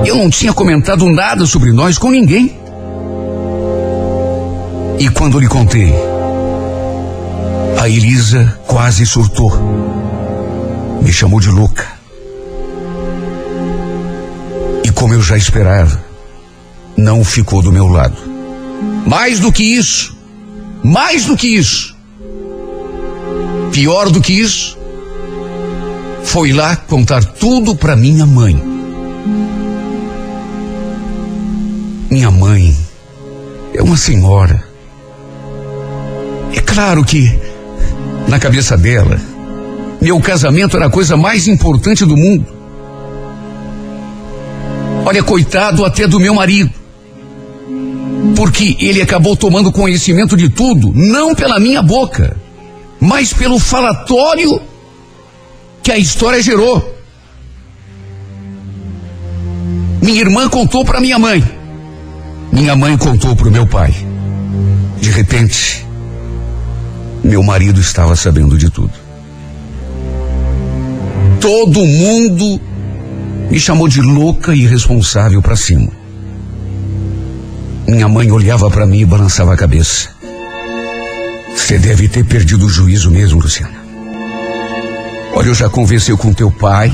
Eu 0.06 0.15
não 0.15 0.29
tinha 0.29 0.53
comentado 0.53 1.06
nada 1.10 1.45
sobre 1.45 1.73
nós 1.73 1.97
com 1.97 2.10
ninguém. 2.10 2.58
E 4.97 5.10
quando 5.10 5.38
lhe 5.38 5.47
contei, 5.47 5.93
a 7.77 7.89
Elisa 7.89 8.58
quase 8.65 9.06
surtou. 9.06 9.51
Me 11.01 11.12
chamou 11.12 11.41
de 11.41 11.49
louca. 11.49 11.86
E 14.86 14.89
como 14.91 15.13
eu 15.13 15.21
já 15.21 15.36
esperava, 15.36 16.01
não 16.95 17.21
ficou 17.21 17.62
do 17.62 17.71
meu 17.71 17.88
lado. 17.88 18.15
Mais 19.06 19.41
do 19.41 19.51
que 19.51 19.63
isso, 19.63 20.22
mais 20.84 21.26
do 21.26 21.38
que 21.38 21.48
isso, 21.48 21.96
pior 23.72 24.10
do 24.10 24.19
que 24.19 24.34
isso, 24.34 24.78
foi 26.24 26.52
lá 26.52 26.76
contar 26.76 27.24
tudo 27.24 27.76
para 27.76 27.96
minha 27.96 28.26
mãe. 28.26 28.62
Minha 32.10 32.30
mãe 32.30 32.78
é 33.74 33.82
uma 33.82 33.98
senhora. 33.98 34.63
É 36.54 36.60
claro 36.60 37.04
que, 37.04 37.39
na 38.28 38.39
cabeça 38.39 38.78
dela, 38.78 39.19
meu 40.02 40.19
casamento 40.19 40.76
era 40.76 40.88
a 40.88 40.91
coisa 40.91 41.15
mais 41.15 41.48
importante 41.48 42.06
do 42.06 42.17
mundo. 42.17 42.46
Olha, 45.06 45.24
coitado 45.24 45.86
até 45.86 46.08
do 46.08 46.19
meu 46.19 46.34
marido. 46.36 46.83
Porque 48.36 48.76
ele 48.80 49.02
acabou 49.02 49.36
tomando 49.36 49.72
conhecimento 49.72 50.36
de 50.36 50.50
tudo, 50.50 50.91
não 50.93 51.36
pela 51.36 51.60
minha 51.60 51.82
boca, 51.82 52.36
mas 53.00 53.34
pelo 53.34 53.60
falatório 53.60 54.62
que 55.82 55.91
a 55.91 55.98
história 55.98 56.41
gerou. 56.41 56.93
Minha 60.02 60.22
irmã 60.22 60.50
contou 60.50 60.84
para 60.84 61.00
minha 61.00 61.19
mãe. 61.19 61.43
Minha 62.52 62.76
mãe 62.76 62.98
contou 62.98 63.36
para 63.36 63.48
o 63.48 63.52
meu 63.52 63.65
pai. 63.65 63.93
De 65.00 65.10
repente, 65.10 65.86
meu 67.24 67.43
marido 67.43 67.80
estava 67.80 68.15
sabendo 68.15 68.58
de 68.58 68.69
tudo. 68.69 68.93
Todo 71.39 71.86
mundo 71.86 72.60
me 73.50 73.60
chamou 73.60 73.88
de 73.88 74.02
louca 74.02 74.56
e 74.56 74.62
irresponsável 74.63 75.41
para 75.41 75.56
cima. 75.56 76.03
Minha 77.93 78.10
mãe 78.10 78.32
olhava 78.32 78.71
para 78.71 78.88
mim 78.88 79.01
e 79.01 79.06
balançava 79.06 79.53
a 79.53 79.56
cabeça. 79.56 80.10
Você 81.56 81.77
deve 81.77 82.10
ter 82.10 82.25
perdido 82.25 82.65
o 82.65 82.69
juízo 82.69 83.12
mesmo, 83.12 83.39
Luciana. 83.39 83.86
Olha, 85.36 85.49
eu 85.49 85.53
já 85.53 85.69
conversei 85.69 86.17
com 86.17 86.34
teu 86.34 86.49
pai 86.49 86.91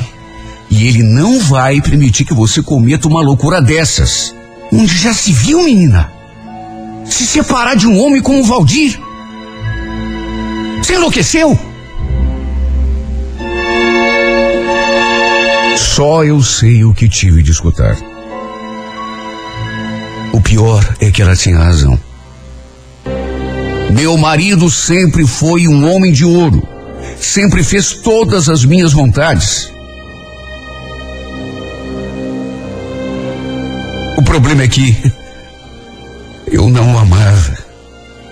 e 0.69 0.89
ele 0.89 1.01
não 1.01 1.39
vai 1.39 1.79
permitir 1.79 2.25
que 2.25 2.33
você 2.33 2.61
cometa 2.61 3.07
uma 3.07 3.21
loucura 3.21 3.61
dessas. 3.61 4.35
Onde 4.73 4.93
já 4.93 5.13
se 5.13 5.31
viu, 5.31 5.63
menina? 5.63 6.11
Se 7.05 7.25
separar 7.25 7.77
de 7.77 7.87
um 7.87 7.97
homem 7.97 8.21
como 8.21 8.41
o 8.41 8.43
Valdir? 8.43 8.99
Você 10.79 10.95
enlouqueceu? 10.95 11.57
Só 15.77 16.25
eu 16.25 16.43
sei 16.43 16.83
o 16.83 16.93
que 16.93 17.07
tive 17.07 17.41
de 17.41 17.51
escutar. 17.51 17.95
Pior 20.49 20.95
é 20.99 21.11
que 21.11 21.21
ela 21.21 21.35
tinha 21.35 21.59
razão. 21.59 21.97
Meu 23.91 24.17
marido 24.17 24.67
sempre 24.67 25.27
foi 25.27 25.67
um 25.67 25.87
homem 25.87 26.11
de 26.11 26.25
ouro. 26.25 26.67
Sempre 27.19 27.63
fez 27.63 27.93
todas 27.93 28.49
as 28.49 28.65
minhas 28.65 28.91
vontades. 28.91 29.71
O 34.17 34.23
problema 34.23 34.63
é 34.63 34.67
que 34.67 34.97
eu 36.47 36.67
não 36.67 36.95
o 36.95 36.97
amava. 36.97 37.55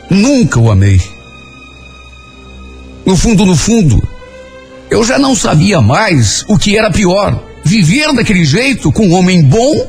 Nunca 0.09 0.59
o 0.59 0.71
amei. 0.71 0.99
No 3.05 3.15
fundo, 3.15 3.45
no 3.45 3.55
fundo, 3.55 4.01
eu 4.89 5.03
já 5.03 5.19
não 5.19 5.35
sabia 5.35 5.81
mais 5.81 6.43
o 6.47 6.57
que 6.57 6.75
era 6.75 6.89
pior: 6.89 7.43
viver 7.63 8.11
daquele 8.11 8.43
jeito 8.43 8.91
com 8.91 9.05
um 9.05 9.13
homem 9.13 9.43
bom, 9.43 9.87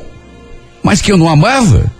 mas 0.83 1.01
que 1.01 1.11
eu 1.11 1.17
não 1.17 1.27
amava. 1.27 1.97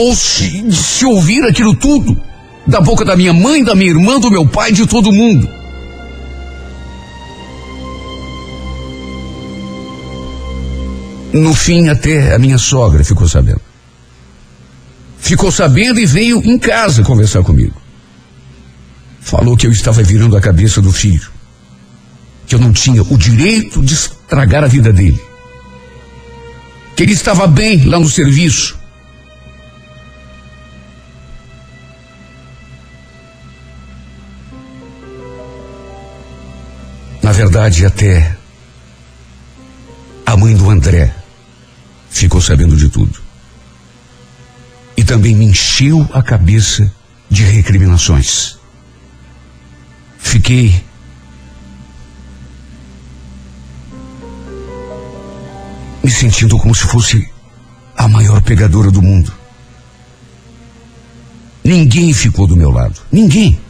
Ou 0.00 0.16
se, 0.16 0.64
se 0.72 1.04
ouvir 1.04 1.44
aquilo 1.44 1.74
tudo 1.74 2.18
da 2.66 2.80
boca 2.80 3.04
da 3.04 3.14
minha 3.14 3.34
mãe, 3.34 3.62
da 3.62 3.74
minha 3.74 3.90
irmã, 3.90 4.18
do 4.18 4.30
meu 4.30 4.46
pai, 4.46 4.72
de 4.72 4.86
todo 4.86 5.12
mundo. 5.12 5.46
No 11.34 11.52
fim, 11.52 11.90
até 11.90 12.34
a 12.34 12.38
minha 12.38 12.56
sogra 12.56 13.04
ficou 13.04 13.28
sabendo. 13.28 13.60
Ficou 15.18 15.52
sabendo 15.52 16.00
e 16.00 16.06
veio 16.06 16.40
em 16.46 16.58
casa 16.58 17.02
conversar 17.02 17.42
comigo. 17.42 17.78
Falou 19.20 19.54
que 19.54 19.66
eu 19.66 19.70
estava 19.70 20.02
virando 20.02 20.34
a 20.34 20.40
cabeça 20.40 20.80
do 20.80 20.90
filho. 20.90 21.30
Que 22.46 22.54
eu 22.54 22.58
não 22.58 22.72
tinha 22.72 23.02
o 23.02 23.18
direito 23.18 23.82
de 23.82 23.92
estragar 23.92 24.64
a 24.64 24.66
vida 24.66 24.94
dele. 24.94 25.20
Que 26.96 27.02
ele 27.02 27.12
estava 27.12 27.46
bem 27.46 27.84
lá 27.84 28.00
no 28.00 28.08
serviço. 28.08 28.79
Na 37.30 37.36
verdade, 37.36 37.86
até 37.86 38.36
a 40.26 40.36
mãe 40.36 40.52
do 40.56 40.68
André 40.68 41.14
ficou 42.10 42.40
sabendo 42.40 42.76
de 42.76 42.88
tudo. 42.88 43.22
E 44.96 45.04
também 45.04 45.36
me 45.36 45.44
encheu 45.44 46.04
a 46.12 46.24
cabeça 46.24 46.92
de 47.30 47.44
recriminações. 47.44 48.58
Fiquei 50.18 50.84
me 56.02 56.10
sentindo 56.10 56.58
como 56.58 56.74
se 56.74 56.82
fosse 56.82 57.30
a 57.96 58.08
maior 58.08 58.42
pegadora 58.42 58.90
do 58.90 59.00
mundo. 59.00 59.32
Ninguém 61.62 62.12
ficou 62.12 62.48
do 62.48 62.56
meu 62.56 62.72
lado. 62.72 63.00
Ninguém. 63.12 63.69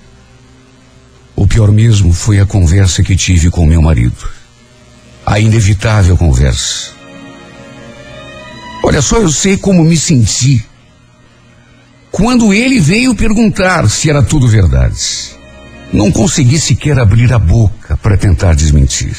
O 1.40 1.46
pior 1.46 1.72
mesmo 1.72 2.12
foi 2.12 2.38
a 2.38 2.44
conversa 2.44 3.02
que 3.02 3.16
tive 3.16 3.48
com 3.48 3.64
meu 3.64 3.80
marido. 3.80 4.28
A 5.24 5.40
inevitável 5.40 6.14
conversa. 6.14 6.90
Olha 8.84 9.00
só, 9.00 9.16
eu 9.16 9.30
sei 9.30 9.56
como 9.56 9.82
me 9.82 9.96
senti 9.96 10.62
quando 12.10 12.52
ele 12.52 12.78
veio 12.78 13.14
perguntar 13.14 13.88
se 13.88 14.10
era 14.10 14.22
tudo 14.22 14.46
verdade. 14.46 15.34
Não 15.90 16.12
consegui 16.12 16.60
sequer 16.60 16.98
abrir 16.98 17.32
a 17.32 17.38
boca 17.38 17.96
para 17.96 18.18
tentar 18.18 18.54
desmentir. 18.54 19.16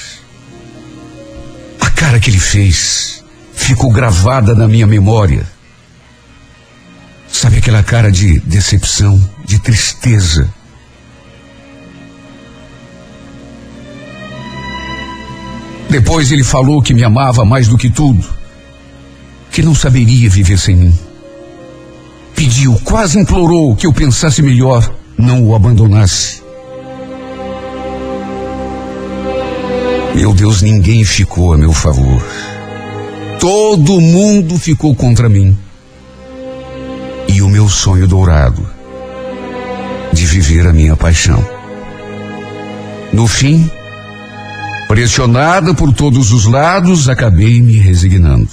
A 1.80 1.90
cara 1.90 2.20
que 2.20 2.30
ele 2.30 2.40
fez 2.40 3.24
ficou 3.52 3.92
gravada 3.92 4.54
na 4.54 4.68
minha 4.68 4.86
memória. 4.86 5.44
Sabe 7.28 7.58
aquela 7.58 7.82
cara 7.82 8.12
de 8.12 8.40
decepção, 8.42 9.20
de 9.44 9.58
tristeza? 9.58 10.61
Depois 15.92 16.32
ele 16.32 16.44
falou 16.44 16.82
que 16.82 16.94
me 16.94 17.04
amava 17.04 17.44
mais 17.44 17.68
do 17.68 17.78
que 17.78 17.90
tudo, 17.90 18.26
que 19.52 19.62
não 19.62 19.76
saberia 19.76 20.30
viver 20.30 20.58
sem 20.58 20.74
mim. 20.74 20.98
Pediu, 22.34 22.80
quase 22.86 23.20
implorou 23.20 23.76
que 23.76 23.86
eu 23.86 23.92
pensasse 23.92 24.42
melhor, 24.42 24.90
não 25.18 25.46
o 25.46 25.54
abandonasse. 25.54 26.42
Meu 30.16 30.34
Deus, 30.34 30.62
ninguém 30.62 31.04
ficou 31.04 31.54
a 31.54 31.58
meu 31.58 31.74
favor. 31.74 32.24
Todo 33.38 34.00
mundo 34.00 34.58
ficou 34.58 34.96
contra 34.96 35.28
mim. 35.28 35.58
E 37.28 37.42
o 37.42 37.50
meu 37.50 37.68
sonho 37.68 38.08
dourado 38.08 38.66
de 40.14 40.26
viver 40.26 40.66
a 40.68 40.72
minha 40.72 40.96
paixão. 40.96 41.46
No 43.12 43.28
fim, 43.28 43.70
pressionada 44.92 45.74
por 45.74 45.94
todos 45.94 46.34
os 46.34 46.44
lados, 46.44 47.08
acabei 47.08 47.62
me 47.62 47.78
resignando. 47.78 48.50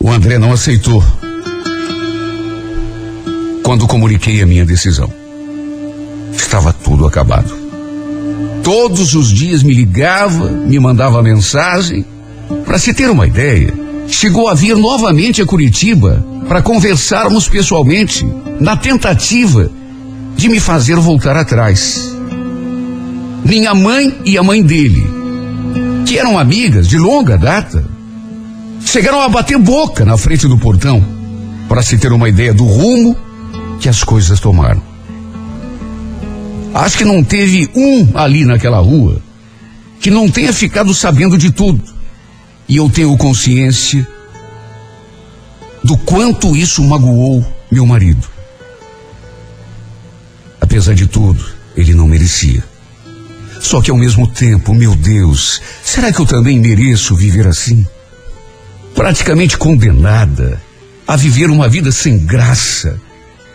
O 0.00 0.10
André 0.10 0.38
não 0.38 0.50
aceitou 0.50 1.04
quando 3.62 3.86
comuniquei 3.86 4.40
a 4.40 4.46
minha 4.46 4.64
decisão. 4.64 5.12
Estava 6.32 6.72
tudo 6.72 7.06
acabado. 7.06 7.54
Todos 8.64 9.12
os 9.14 9.28
dias 9.28 9.62
me 9.62 9.74
ligava, 9.74 10.48
me 10.48 10.80
mandava 10.80 11.22
mensagem. 11.22 12.02
Para 12.64 12.78
se 12.78 12.94
ter 12.94 13.10
uma 13.10 13.26
ideia, 13.26 13.74
chegou 14.08 14.48
a 14.48 14.54
vir 14.54 14.74
novamente 14.74 15.42
a 15.42 15.46
Curitiba 15.46 16.24
para 16.48 16.62
conversarmos 16.62 17.46
pessoalmente, 17.46 18.26
na 18.58 18.74
tentativa 18.74 19.70
de 20.34 20.48
me 20.48 20.58
fazer 20.58 20.96
voltar 20.96 21.36
atrás. 21.36 22.15
Minha 23.46 23.76
mãe 23.76 24.12
e 24.24 24.36
a 24.36 24.42
mãe 24.42 24.60
dele 24.60 25.06
que 26.04 26.18
eram 26.18 26.36
amigas 26.36 26.88
de 26.88 26.98
longa 26.98 27.38
data, 27.38 27.84
chegaram 28.84 29.20
a 29.20 29.28
bater 29.28 29.56
boca 29.56 30.04
na 30.04 30.16
frente 30.16 30.48
do 30.48 30.58
portão 30.58 31.04
para 31.68 31.80
se 31.80 31.96
ter 31.96 32.12
uma 32.12 32.28
ideia 32.28 32.52
do 32.52 32.64
rumo 32.64 33.16
que 33.80 33.88
as 33.88 34.02
coisas 34.02 34.40
tomaram. 34.40 34.82
Acho 36.74 36.98
que 36.98 37.04
não 37.04 37.22
teve 37.22 37.70
um 37.72 38.18
ali 38.18 38.44
naquela 38.44 38.78
rua 38.78 39.22
que 40.00 40.10
não 40.10 40.28
tenha 40.28 40.52
ficado 40.52 40.92
sabendo 40.92 41.38
de 41.38 41.52
tudo. 41.52 41.80
E 42.68 42.76
eu 42.78 42.90
tenho 42.90 43.16
consciência 43.16 44.04
do 45.84 45.96
quanto 45.98 46.56
isso 46.56 46.82
magoou 46.82 47.46
meu 47.70 47.86
marido. 47.86 48.26
Apesar 50.60 50.94
de 50.94 51.06
tudo, 51.06 51.44
ele 51.76 51.94
não 51.94 52.08
merecia. 52.08 52.75
Só 53.60 53.80
que 53.80 53.90
ao 53.90 53.96
mesmo 53.96 54.26
tempo, 54.28 54.74
meu 54.74 54.94
Deus, 54.94 55.60
será 55.82 56.12
que 56.12 56.20
eu 56.20 56.26
também 56.26 56.58
mereço 56.58 57.16
viver 57.16 57.46
assim? 57.46 57.86
Praticamente 58.94 59.56
condenada 59.56 60.60
a 61.06 61.16
viver 61.16 61.50
uma 61.50 61.68
vida 61.68 61.92
sem 61.92 62.18
graça, 62.18 63.00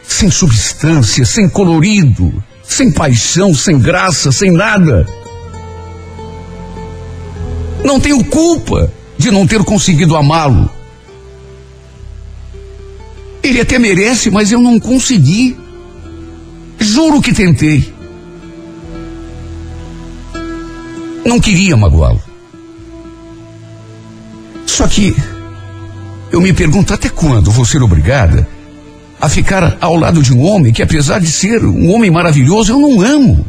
sem 0.07 0.29
substância, 0.29 1.25
sem 1.25 1.49
colorido, 1.49 2.43
sem 2.63 2.91
paixão, 2.91 3.53
sem 3.53 3.77
graça, 3.79 4.31
sem 4.31 4.51
nada. 4.51 5.07
Não 7.83 7.99
tenho 7.99 8.23
culpa 8.23 8.91
de 9.17 9.31
não 9.31 9.45
ter 9.45 9.63
conseguido 9.63 10.15
amá-lo. 10.15 10.69
Ele 13.43 13.59
até 13.59 13.79
merece, 13.79 14.29
mas 14.29 14.51
eu 14.51 14.61
não 14.61 14.79
consegui. 14.79 15.57
Juro 16.79 17.21
que 17.21 17.33
tentei. 17.33 17.90
Não 21.25 21.39
queria 21.39 21.77
magoá-lo. 21.77 22.21
Só 24.65 24.87
que 24.87 25.15
eu 26.31 26.41
me 26.41 26.53
pergunto 26.53 26.93
até 26.93 27.09
quando 27.09 27.51
vou 27.51 27.65
ser 27.65 27.83
obrigada 27.83 28.47
a 29.19 29.29
ficar 29.29 29.77
ao 29.79 29.95
lado 29.95 30.23
de 30.23 30.33
um 30.33 30.41
homem 30.41 30.73
que, 30.73 30.81
apesar 30.81 31.19
de 31.19 31.31
ser 31.31 31.63
um 31.63 31.93
homem 31.93 32.09
maravilhoso, 32.09 32.71
eu 32.71 32.79
não 32.79 33.01
amo. 33.01 33.45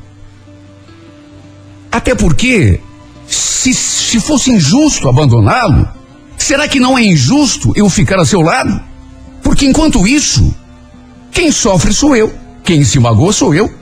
Até 1.91 2.15
porque, 2.15 2.79
se, 3.27 3.73
se 3.73 4.21
fosse 4.21 4.51
injusto 4.51 5.09
abandoná-lo, 5.09 5.89
será 6.37 6.69
que 6.69 6.79
não 6.79 6.99
é 6.99 7.05
injusto 7.05 7.73
eu 7.75 7.89
ficar 7.89 8.19
a 8.19 8.27
seu 8.27 8.43
lado? 8.43 8.79
Porque 9.43 9.65
enquanto 9.65 10.07
isso, 10.07 10.55
quem 11.31 11.51
sofre 11.51 11.95
sou 11.95 12.15
eu, 12.15 12.33
quem 12.63 12.85
se 12.85 12.99
magoa 12.99 13.33
sou 13.33 13.55
eu. 13.55 13.73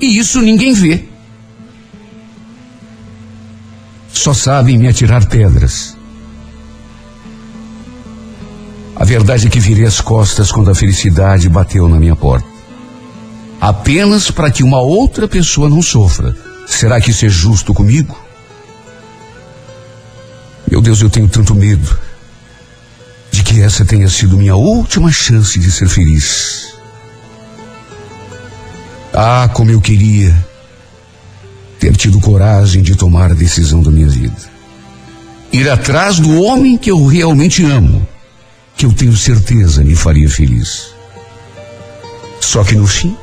E 0.00 0.18
isso 0.18 0.40
ninguém 0.40 0.72
vê. 0.72 1.09
Só 4.12 4.34
sabem 4.34 4.78
me 4.78 4.88
atirar 4.88 5.26
pedras. 5.26 5.96
A 8.96 9.04
verdade 9.04 9.46
é 9.46 9.50
que 9.50 9.58
virei 9.58 9.86
as 9.86 10.00
costas 10.00 10.52
quando 10.52 10.70
a 10.70 10.74
felicidade 10.74 11.48
bateu 11.48 11.88
na 11.88 11.98
minha 11.98 12.14
porta. 12.14 12.46
Apenas 13.60 14.30
para 14.30 14.50
que 14.50 14.62
uma 14.62 14.80
outra 14.80 15.26
pessoa 15.26 15.68
não 15.68 15.80
sofra. 15.80 16.36
Será 16.66 17.00
que 17.00 17.10
isso 17.10 17.24
é 17.24 17.28
justo 17.28 17.72
comigo? 17.72 18.18
Meu 20.70 20.80
Deus, 20.80 21.00
eu 21.00 21.10
tenho 21.10 21.28
tanto 21.28 21.54
medo 21.54 21.98
de 23.30 23.42
que 23.42 23.60
essa 23.60 23.84
tenha 23.84 24.08
sido 24.08 24.36
minha 24.36 24.54
última 24.54 25.10
chance 25.10 25.58
de 25.58 25.70
ser 25.70 25.88
feliz. 25.88 26.74
Ah, 29.12 29.48
como 29.52 29.70
eu 29.70 29.80
queria 29.80 30.49
ter 31.80 31.96
tido 31.96 32.20
coragem 32.20 32.82
de 32.82 32.94
tomar 32.94 33.30
a 33.30 33.34
decisão 33.34 33.82
da 33.82 33.90
minha 33.90 34.06
vida. 34.06 34.36
Ir 35.50 35.68
atrás 35.68 36.20
do 36.20 36.42
homem 36.42 36.76
que 36.76 36.90
eu 36.90 37.06
realmente 37.06 37.64
amo, 37.64 38.06
que 38.76 38.84
eu 38.84 38.92
tenho 38.92 39.16
certeza 39.16 39.82
me 39.82 39.96
faria 39.96 40.28
feliz. 40.28 40.90
Só 42.38 42.62
que 42.62 42.74
no 42.74 42.86
fim, 42.86 43.16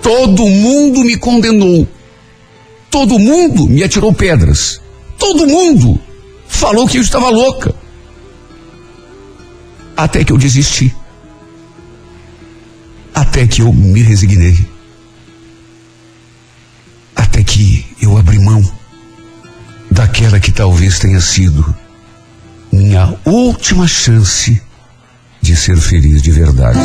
todo 0.00 0.46
mundo 0.46 1.00
me 1.00 1.16
condenou. 1.16 1.86
Todo 2.90 3.18
mundo 3.18 3.66
me 3.66 3.82
atirou 3.82 4.12
pedras. 4.12 4.80
Todo 5.18 5.48
mundo 5.48 6.00
falou 6.46 6.86
que 6.86 6.96
eu 6.96 7.02
estava 7.02 7.28
louca. 7.28 7.74
Até 9.96 10.24
que 10.24 10.32
eu 10.32 10.38
desisti. 10.38 10.94
Até 13.12 13.46
que 13.46 13.62
eu 13.62 13.72
me 13.72 14.02
resignei. 14.02 14.75
Até 17.16 17.42
que 17.42 17.86
eu 18.00 18.16
abri 18.18 18.38
mão 18.38 18.62
daquela 19.90 20.38
que 20.38 20.52
talvez 20.52 20.98
tenha 20.98 21.20
sido 21.20 21.74
minha 22.70 23.14
última 23.24 23.88
chance 23.88 24.62
de 25.40 25.56
ser 25.56 25.76
feliz 25.78 26.20
de 26.22 26.30
verdade. 26.30 26.78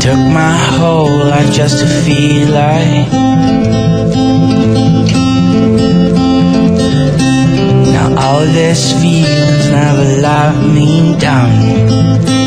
Took 0.00 0.18
my 0.18 0.56
whole 0.78 1.24
life 1.30 1.52
just 1.52 1.78
to 1.78 1.86
feel 1.86 2.48
like 2.48 3.08
Now 7.92 8.14
all 8.18 8.44
this 8.46 8.92
never 9.72 10.04
let 10.20 10.54
me 10.74 11.16
down 11.18 12.41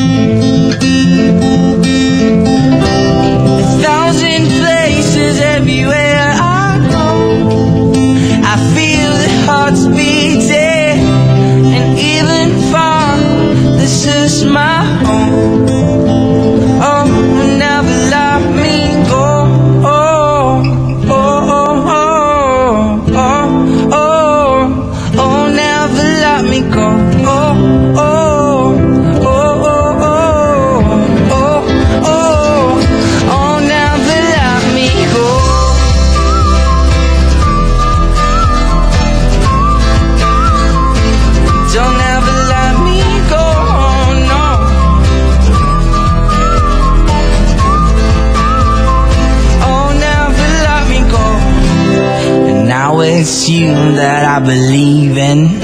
that 53.95 54.25
I 54.25 54.39
believe 54.45 55.17
in. 55.17 55.59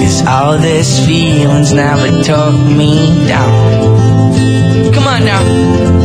Cause 0.00 0.26
all 0.26 0.58
this 0.58 1.04
feelings 1.06 1.72
never 1.72 2.22
took 2.22 2.54
me 2.54 3.26
down. 3.26 4.92
Come 4.92 5.06
on 5.06 5.24
now. 5.24 5.99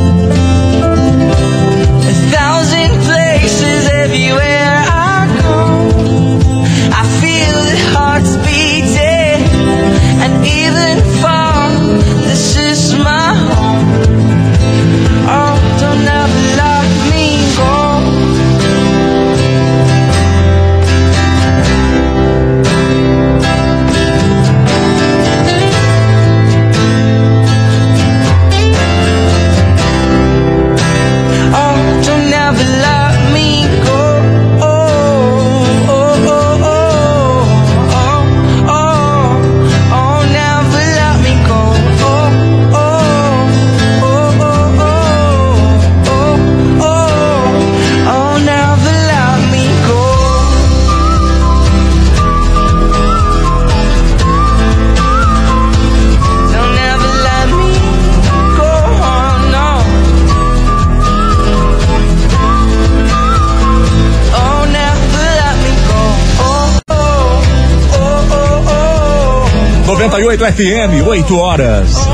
98 70.46 70.54
FM, 70.54 71.08
8 71.08 71.38
horas. 71.38 72.08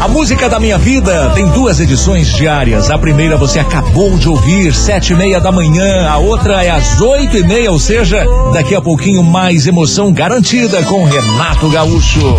A 0.00 0.08
música 0.08 0.48
da 0.48 0.58
minha 0.58 0.78
vida 0.78 1.30
tem 1.34 1.46
duas 1.48 1.78
edições 1.80 2.28
diárias. 2.28 2.90
A 2.90 2.96
primeira 2.96 3.36
você 3.36 3.58
acabou 3.58 4.16
de 4.16 4.28
ouvir, 4.28 4.74
sete 4.74 5.12
e 5.12 5.16
meia 5.16 5.38
da 5.38 5.52
manhã. 5.52 6.08
A 6.08 6.16
outra 6.16 6.64
é 6.64 6.70
às 6.70 7.00
oito 7.00 7.36
e 7.36 7.42
meia, 7.42 7.70
ou 7.70 7.78
seja, 7.78 8.24
daqui 8.54 8.74
a 8.74 8.80
pouquinho 8.80 9.22
mais 9.22 9.66
emoção 9.66 10.12
garantida 10.12 10.82
com 10.84 11.04
Renato 11.04 11.68
Gaúcho. 11.68 12.36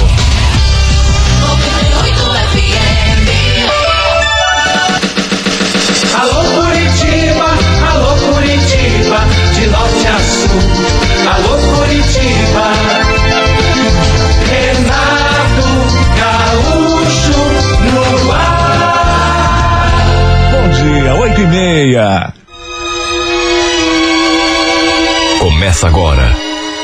Começa 25.84 25.88
agora 25.88 26.34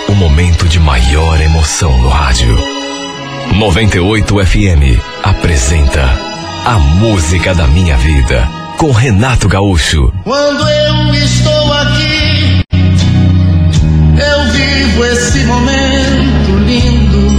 o 0.09 0.13
momento 0.13 0.67
de 0.67 0.77
maior 0.77 1.39
emoção 1.39 1.97
no 2.01 2.09
rádio. 2.09 2.57
98 3.55 4.45
FM 4.45 4.99
apresenta 5.23 6.03
A 6.65 6.77
Música 6.77 7.55
da 7.55 7.65
Minha 7.67 7.95
Vida 7.95 8.45
com 8.77 8.91
Renato 8.91 9.47
Gaúcho. 9.47 10.11
Quando 10.25 10.67
eu 10.67 11.13
estou 11.13 11.73
aqui, 11.73 12.61
eu 14.17 14.51
vivo 14.51 15.05
esse 15.05 15.45
momento 15.45 16.57
lindo. 16.65 17.29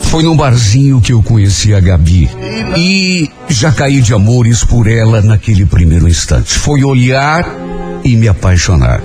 Foi 0.00 0.22
num 0.22 0.36
barzinho 0.36 1.00
que 1.00 1.12
eu 1.12 1.22
conheci 1.22 1.72
a 1.74 1.80
Gabi. 1.80 2.28
E 2.76 3.30
já 3.48 3.72
caí 3.72 4.02
de 4.02 4.12
amores 4.12 4.64
por 4.64 4.86
ela 4.86 5.22
naquele 5.22 5.64
primeiro 5.64 6.06
instante. 6.06 6.58
Foi 6.58 6.84
olhar 6.84 7.44
e 8.06 8.16
me 8.16 8.28
apaixonar. 8.28 9.02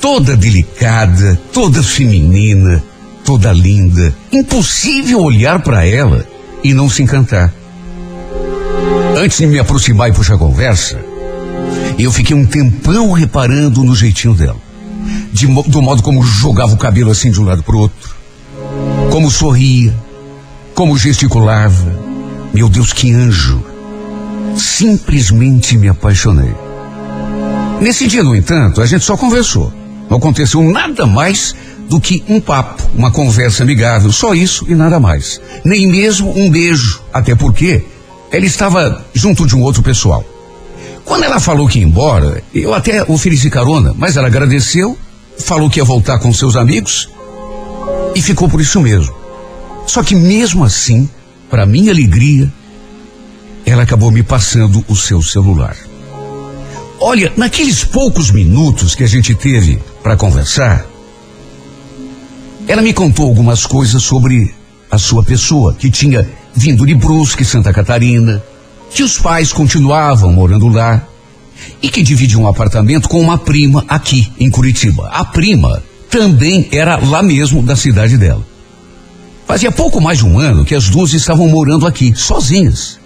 Toda 0.00 0.36
delicada, 0.36 1.40
toda 1.52 1.82
feminina, 1.82 2.82
toda 3.24 3.52
linda. 3.52 4.12
Impossível 4.32 5.20
olhar 5.20 5.62
para 5.62 5.86
ela 5.86 6.26
e 6.64 6.74
não 6.74 6.88
se 6.88 7.02
encantar. 7.02 7.52
Antes 9.16 9.38
de 9.38 9.46
me 9.46 9.58
aproximar 9.58 10.08
e 10.08 10.12
puxar 10.12 10.38
conversa, 10.38 10.98
eu 11.98 12.10
fiquei 12.10 12.34
um 12.34 12.46
tempão 12.46 13.12
reparando 13.12 13.84
no 13.84 13.94
jeitinho 13.94 14.34
dela. 14.34 14.58
De 15.32 15.46
do 15.46 15.82
modo 15.82 16.02
como 16.02 16.22
jogava 16.22 16.74
o 16.74 16.78
cabelo 16.78 17.10
assim 17.10 17.30
de 17.30 17.40
um 17.40 17.44
lado 17.44 17.62
pro 17.62 17.78
outro 17.78 18.20
como 19.10 19.30
sorria, 19.30 19.94
como 20.74 20.96
gesticulava. 20.96 22.00
Meu 22.54 22.68
Deus, 22.68 22.92
que 22.92 23.12
anjo! 23.12 23.62
Simplesmente 24.56 25.76
me 25.76 25.88
apaixonei. 25.88 26.54
Nesse 27.80 28.06
dia, 28.06 28.22
no 28.22 28.36
entanto, 28.36 28.82
a 28.82 28.86
gente 28.86 29.04
só 29.04 29.16
conversou. 29.16 29.72
Não 30.10 30.18
aconteceu 30.18 30.62
nada 30.62 31.06
mais 31.06 31.54
do 31.88 31.98
que 31.98 32.22
um 32.28 32.38
papo, 32.38 32.82
uma 32.94 33.10
conversa 33.10 33.62
amigável, 33.62 34.12
só 34.12 34.34
isso 34.34 34.66
e 34.68 34.74
nada 34.74 35.00
mais. 35.00 35.40
Nem 35.64 35.86
mesmo 35.86 36.30
um 36.38 36.50
beijo, 36.50 37.00
até 37.12 37.34
porque 37.34 37.82
ela 38.30 38.44
estava 38.44 39.04
junto 39.14 39.46
de 39.46 39.56
um 39.56 39.62
outro 39.62 39.82
pessoal. 39.82 40.22
Quando 41.06 41.24
ela 41.24 41.40
falou 41.40 41.66
que 41.66 41.78
ia 41.78 41.84
embora, 41.84 42.42
eu 42.54 42.74
até 42.74 43.02
ofereci 43.04 43.48
carona, 43.48 43.94
mas 43.96 44.16
ela 44.16 44.28
agradeceu, 44.28 44.96
falou 45.38 45.70
que 45.70 45.80
ia 45.80 45.84
voltar 45.84 46.18
com 46.18 46.32
seus 46.34 46.56
amigos 46.56 47.08
e 48.14 48.20
ficou 48.20 48.48
por 48.48 48.60
isso 48.60 48.78
mesmo. 48.80 49.14
Só 49.86 50.02
que 50.02 50.14
mesmo 50.14 50.64
assim, 50.64 51.08
para 51.48 51.64
minha 51.64 51.90
alegria, 51.90 52.52
ela 53.64 53.84
acabou 53.84 54.10
me 54.10 54.22
passando 54.22 54.84
o 54.86 54.94
seu 54.94 55.22
celular. 55.22 55.76
Olha, 57.02 57.32
naqueles 57.34 57.82
poucos 57.82 58.30
minutos 58.30 58.94
que 58.94 59.02
a 59.02 59.06
gente 59.06 59.34
teve 59.34 59.80
para 60.02 60.18
conversar, 60.18 60.84
ela 62.68 62.82
me 62.82 62.92
contou 62.92 63.26
algumas 63.26 63.64
coisas 63.64 64.02
sobre 64.02 64.54
a 64.90 64.98
sua 64.98 65.24
pessoa, 65.24 65.72
que 65.72 65.90
tinha 65.90 66.28
vindo 66.54 66.84
de 66.84 66.94
Brusque, 66.94 67.42
Santa 67.42 67.72
Catarina, 67.72 68.44
que 68.90 69.02
os 69.02 69.18
pais 69.18 69.50
continuavam 69.50 70.30
morando 70.30 70.68
lá 70.68 71.08
e 71.80 71.88
que 71.88 72.02
dividia 72.02 72.38
um 72.38 72.46
apartamento 72.46 73.08
com 73.08 73.18
uma 73.18 73.38
prima 73.38 73.82
aqui 73.88 74.30
em 74.38 74.50
Curitiba. 74.50 75.08
A 75.08 75.24
prima 75.24 75.82
também 76.10 76.68
era 76.70 76.96
lá 76.96 77.22
mesmo 77.22 77.62
da 77.62 77.76
cidade 77.76 78.18
dela. 78.18 78.46
Fazia 79.46 79.72
pouco 79.72 80.02
mais 80.02 80.18
de 80.18 80.26
um 80.26 80.38
ano 80.38 80.66
que 80.66 80.74
as 80.74 80.90
duas 80.90 81.14
estavam 81.14 81.48
morando 81.48 81.86
aqui, 81.86 82.12
sozinhas. 82.14 82.99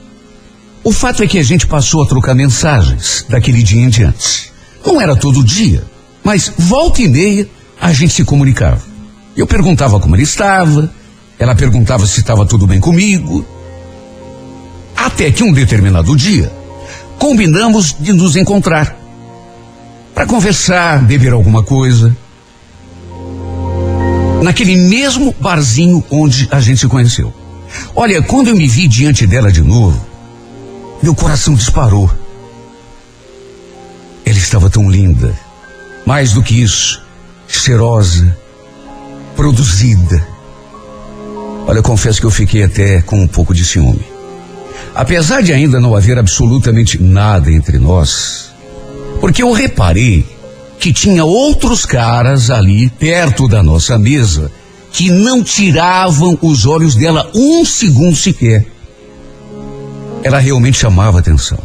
O 0.85 0.93
fato 0.93 1.23
é 1.23 1.27
que 1.27 1.39
a 1.39 1.43
gente 1.43 1.67
passou 1.67 2.03
a 2.03 2.07
trocar 2.07 2.35
mensagens 2.35 3.25
daquele 3.27 3.63
dia 3.63 3.83
em 3.83 3.89
diante. 3.89 4.53
Não 4.85 5.01
era 5.01 5.17
todo 5.17 5.43
dia, 5.43 5.83
mas 6.23 6.53
volta 6.59 7.01
e 7.01 7.09
meia 7.09 7.49
a 7.81 7.91
gente 7.91 8.13
se 8.13 8.23
comunicava. 8.23 8.83
Eu 9.35 9.47
perguntava 9.47 9.99
como 9.99 10.15
ele 10.15 10.25
estava, 10.25 10.93
ela 11.39 11.55
perguntava 11.55 12.07
se 12.07 12.21
estava 12.21 12.45
tudo 12.45 12.67
bem 12.67 12.81
comigo. 12.81 13.47
Até 14.95 15.31
que 15.31 15.43
um 15.43 15.55
determinado 15.55 16.15
dia, 16.15 16.53
combinamos 17.19 17.97
de 17.99 18.13
nos 18.13 18.37
encontrar 18.37 18.95
para 20.15 20.27
conversar, 20.27 21.03
beber 21.03 21.33
alguma 21.33 21.63
coisa. 21.63 22.15
Naquele 24.43 24.77
mesmo 24.77 25.35
barzinho 25.41 26.05
onde 26.11 26.47
a 26.51 26.61
gente 26.61 26.81
se 26.81 26.89
conheceu. 26.89 27.33
Olha, 27.97 28.21
quando 28.21 28.49
eu 28.49 28.57
me 28.57 28.69
vi 28.69 28.87
diante 28.87 29.27
dela 29.27 29.51
de 29.51 29.63
novo, 29.63 30.14
meu 31.05 31.15
coração 31.15 31.53
disparou. 31.53 32.11
Ela 34.25 34.39
estava 34.39 34.71
tão 34.71 34.91
linda. 34.91 35.39
Mais 36.07 36.33
do 36.33 36.43
que 36.43 36.63
isso, 36.63 37.03
cheirosa, 37.47 38.35
produzida. 39.37 40.27
Olha, 41.67 41.83
confesso 41.83 42.21
que 42.21 42.27
eu 42.27 42.31
fiquei 42.31 42.63
até 42.63 43.03
com 43.03 43.21
um 43.21 43.29
pouco 43.29 43.53
de 43.53 43.67
ciúme. 43.67 44.03
Apesar 44.95 45.43
de 45.43 45.53
ainda 45.53 45.79
não 45.79 45.95
haver 45.95 46.19
absolutamente 46.19 46.99
nada 47.03 47.53
entre 47.53 47.79
nós, 47.79 48.55
porque 49.21 49.43
eu 49.43 49.53
reparei 49.53 50.25
que 50.81 50.91
tinha 50.91 51.23
outros 51.23 51.85
caras 51.85 52.49
ali 52.49 52.89
perto 52.89 53.47
da 53.47 53.63
nossa 53.63 53.99
mesa 53.99 54.51
que 54.91 55.11
não 55.11 55.45
tiravam 55.45 56.39
os 56.41 56.65
olhos 56.65 56.95
dela 56.95 57.31
um 57.35 57.63
segundo 57.63 58.17
sequer. 58.17 58.74
Ela 60.25 60.39
realmente 60.39 60.79
chamava 60.79 61.21
atenção. 61.21 61.59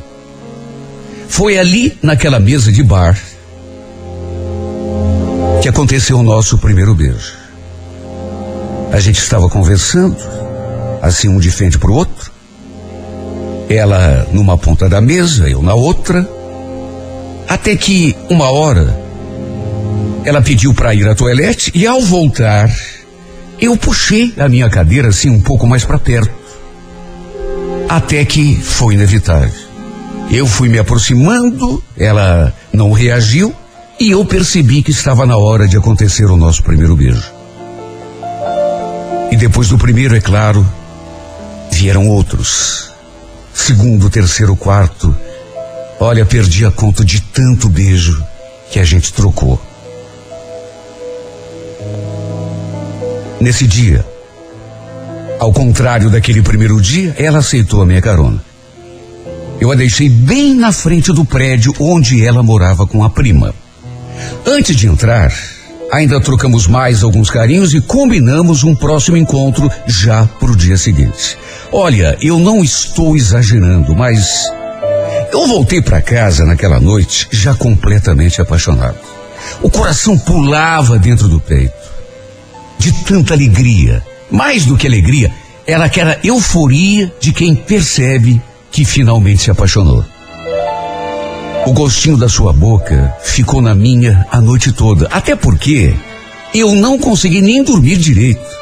Foi 1.30 1.58
ali, 1.58 1.98
naquela 2.04 2.39
mesa 2.39 2.72
de 2.72 2.84
bar, 2.84 3.17
que 5.62 5.69
aconteceu 5.69 6.19
o 6.19 6.24
nosso 6.24 6.58
primeiro 6.58 6.93
beijo. 6.93 7.34
A 8.91 9.00
gente 9.00 9.19
estava 9.19 9.48
conversando, 9.50 10.17
assim 11.02 11.30
um 11.30 11.39
de 11.39 11.50
frente 11.50 11.78
para 11.78 11.89
o 11.89 11.93
outro. 11.93 12.32
Ela 13.69 14.27
numa 14.31 14.58
ponta 14.58 14.90
da 14.90 15.00
mesa, 15.00 15.48
eu 15.48 15.62
na 15.62 15.73
outra. 15.73 16.27
Até 17.48 17.75
que, 17.75 18.15
uma 18.29 18.52
hora, 18.52 19.00
ela 20.25 20.42
pediu 20.42 20.73
para 20.73 20.94
ir 20.94 21.08
à 21.08 21.15
toilette 21.15 21.71
e, 21.73 21.88
ao 21.88 22.02
voltar, 22.02 22.69
eu 23.60 23.77
puxei 23.77 24.34
a 24.38 24.50
minha 24.50 24.69
cadeira 24.69 25.08
assim 25.10 25.29
um 25.29 25.42
pouco 25.42 25.65
mais 25.65 25.86
para 25.86 26.00
perto. 26.00 26.38
Até 27.90 28.23
que 28.23 28.56
foi 28.56 28.94
inevitável. 28.94 29.52
Eu 30.29 30.46
fui 30.46 30.69
me 30.69 30.77
aproximando, 30.77 31.83
ela 31.98 32.54
não 32.71 32.92
reagiu 32.92 33.52
e 34.00 34.12
eu 34.12 34.23
percebi 34.23 34.83
que 34.83 34.92
estava 34.92 35.25
na 35.25 35.35
hora 35.35 35.67
de 35.67 35.75
acontecer 35.75 36.25
o 36.25 36.37
nosso 36.37 36.62
primeiro 36.62 36.96
beijo. 36.96 37.33
E 39.31 39.35
depois 39.35 39.69
do 39.69 39.77
primeiro, 39.77 40.15
é 40.15 40.21
claro, 40.21 40.63
vieram 41.71 42.08
outros. 42.08 42.92
Segundo, 43.56 44.08
terceiro, 44.08 44.56
quarto. 44.56 45.13
Olha, 46.00 46.27
perdi 46.27 46.65
a 46.65 46.71
conta 46.71 47.04
de 47.04 47.19
tanto 47.19 47.67
beijo 47.67 48.23
que 48.71 48.79
a 48.79 48.83
gente 48.83 49.12
trocou. 49.12 49.60
Nesse 53.42 53.65
dia, 53.65 54.06
ao 55.40 55.54
contrário 55.54 56.10
daquele 56.10 56.42
primeiro 56.42 56.79
dia, 56.81 57.15
ela 57.17 57.40
aceitou 57.40 57.81
a 57.81 57.85
minha 57.85 58.02
carona. 58.02 58.44
Eu 59.60 59.71
a 59.71 59.75
deixei 59.75 60.10
bem 60.10 60.54
na 60.54 60.71
frente 60.71 61.12
do 61.12 61.25
prédio 61.25 61.73
onde 61.79 62.25
ela 62.25 62.44
morava 62.44 62.85
com 62.85 63.04
a 63.04 63.10
prima. 63.10 63.54
Antes 64.46 64.75
de 64.75 64.87
entrar, 64.87 65.33
ainda 65.92 66.19
trocamos 66.19 66.67
mais 66.67 67.04
alguns 67.04 67.29
carinhos 67.29 67.73
e 67.73 67.81
combinamos 67.81 68.63
um 68.63 68.75
próximo 68.75 69.17
encontro 69.17 69.69
já 69.87 70.25
para 70.25 70.52
o 70.52 70.56
dia 70.56 70.77
seguinte. 70.77 71.37
Olha, 71.71 72.17
eu 72.21 72.40
não 72.40 72.63
estou 72.63 73.15
exagerando, 73.15 73.96
mas 73.96 74.46
eu 75.31 75.48
voltei 75.48 75.81
para 75.81 76.02
casa 76.02 76.46
naquela 76.46 76.79
noite 76.79 77.27
já 77.31 77.54
completamente 77.54 78.42
apaixonado. 78.42 78.98
O 79.62 79.69
coração 79.69 80.17
pulava 80.17 80.98
dentro 80.98 81.27
do 81.27 81.40
peito. 81.40 81.73
De 82.77 82.94
tanta 83.04 83.33
alegria. 83.33 84.02
Mais 84.32 84.65
do 84.65 84.77
que 84.77 84.88
alegria, 84.88 85.32
era 85.65 85.86
aquela 85.86 86.17
euforia 86.23 87.12
de 87.19 87.32
quem 87.32 87.56
percebe 87.56 88.42
que 88.71 88.86
finalmente 88.86 89.44
se 89.44 89.52
apaixonou. 89.52 90.06
O 91.65 91.73
gostinho 91.73 92.17
da 92.17 92.30
sua 92.30 92.54
boca 92.54 93.13
ficou 93.21 93.62
na 93.62 93.75
minha 93.75 94.25
a 94.32 94.40
noite 94.40 94.71
toda. 94.71 95.08
Até 95.12 95.36
porque 95.36 95.94
eu 96.54 96.73
não 96.73 96.98
consegui 96.98 97.42
nem 97.42 97.63
dormir 97.63 97.98
direito. 97.98 98.60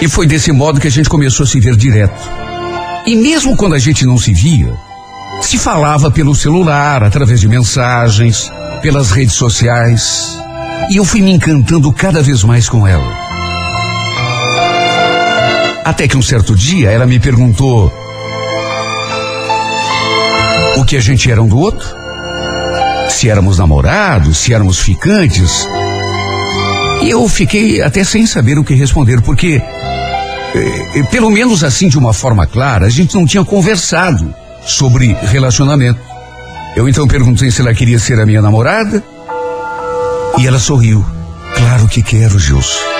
E 0.00 0.08
foi 0.08 0.26
desse 0.26 0.52
modo 0.52 0.80
que 0.80 0.88
a 0.88 0.90
gente 0.90 1.08
começou 1.08 1.44
a 1.44 1.46
se 1.46 1.60
ver 1.60 1.76
direto. 1.76 2.20
E 3.06 3.14
mesmo 3.14 3.56
quando 3.56 3.74
a 3.74 3.78
gente 3.78 4.06
não 4.06 4.18
se 4.18 4.32
via, 4.32 4.72
se 5.40 5.58
falava 5.58 6.10
pelo 6.10 6.34
celular, 6.34 7.02
através 7.02 7.40
de 7.40 7.48
mensagens, 7.48 8.50
pelas 8.80 9.10
redes 9.10 9.34
sociais. 9.34 10.38
E 10.90 10.96
eu 10.96 11.04
fui 11.04 11.20
me 11.20 11.32
encantando 11.32 11.92
cada 11.92 12.22
vez 12.22 12.42
mais 12.42 12.68
com 12.68 12.86
ela. 12.86 13.23
Até 15.84 16.08
que 16.08 16.16
um 16.16 16.22
certo 16.22 16.56
dia 16.56 16.90
ela 16.90 17.06
me 17.06 17.20
perguntou 17.20 17.92
o 20.76 20.84
que 20.84 20.96
a 20.96 21.00
gente 21.00 21.30
era 21.30 21.42
um 21.42 21.46
do 21.46 21.58
outro. 21.58 21.86
Se 23.10 23.28
éramos 23.28 23.58
namorados, 23.58 24.38
se 24.38 24.54
éramos 24.54 24.80
ficantes. 24.80 25.68
E 27.02 27.10
eu 27.10 27.28
fiquei 27.28 27.82
até 27.82 28.02
sem 28.02 28.26
saber 28.26 28.58
o 28.58 28.64
que 28.64 28.74
responder, 28.74 29.20
porque, 29.20 29.60
eh, 30.54 30.98
eh, 30.98 31.02
pelo 31.10 31.30
menos 31.30 31.62
assim 31.62 31.88
de 31.88 31.98
uma 31.98 32.14
forma 32.14 32.46
clara, 32.46 32.86
a 32.86 32.90
gente 32.90 33.14
não 33.14 33.26
tinha 33.26 33.44
conversado 33.44 34.34
sobre 34.62 35.12
relacionamento. 35.24 36.00
Eu 36.74 36.88
então 36.88 37.06
perguntei 37.06 37.50
se 37.50 37.60
ela 37.60 37.74
queria 37.74 37.98
ser 37.98 38.18
a 38.18 38.26
minha 38.26 38.40
namorada. 38.40 39.04
E 40.38 40.46
ela 40.46 40.58
sorriu. 40.58 41.04
Claro 41.54 41.86
que 41.88 42.02
quero, 42.02 42.38
Gilson. 42.38 42.93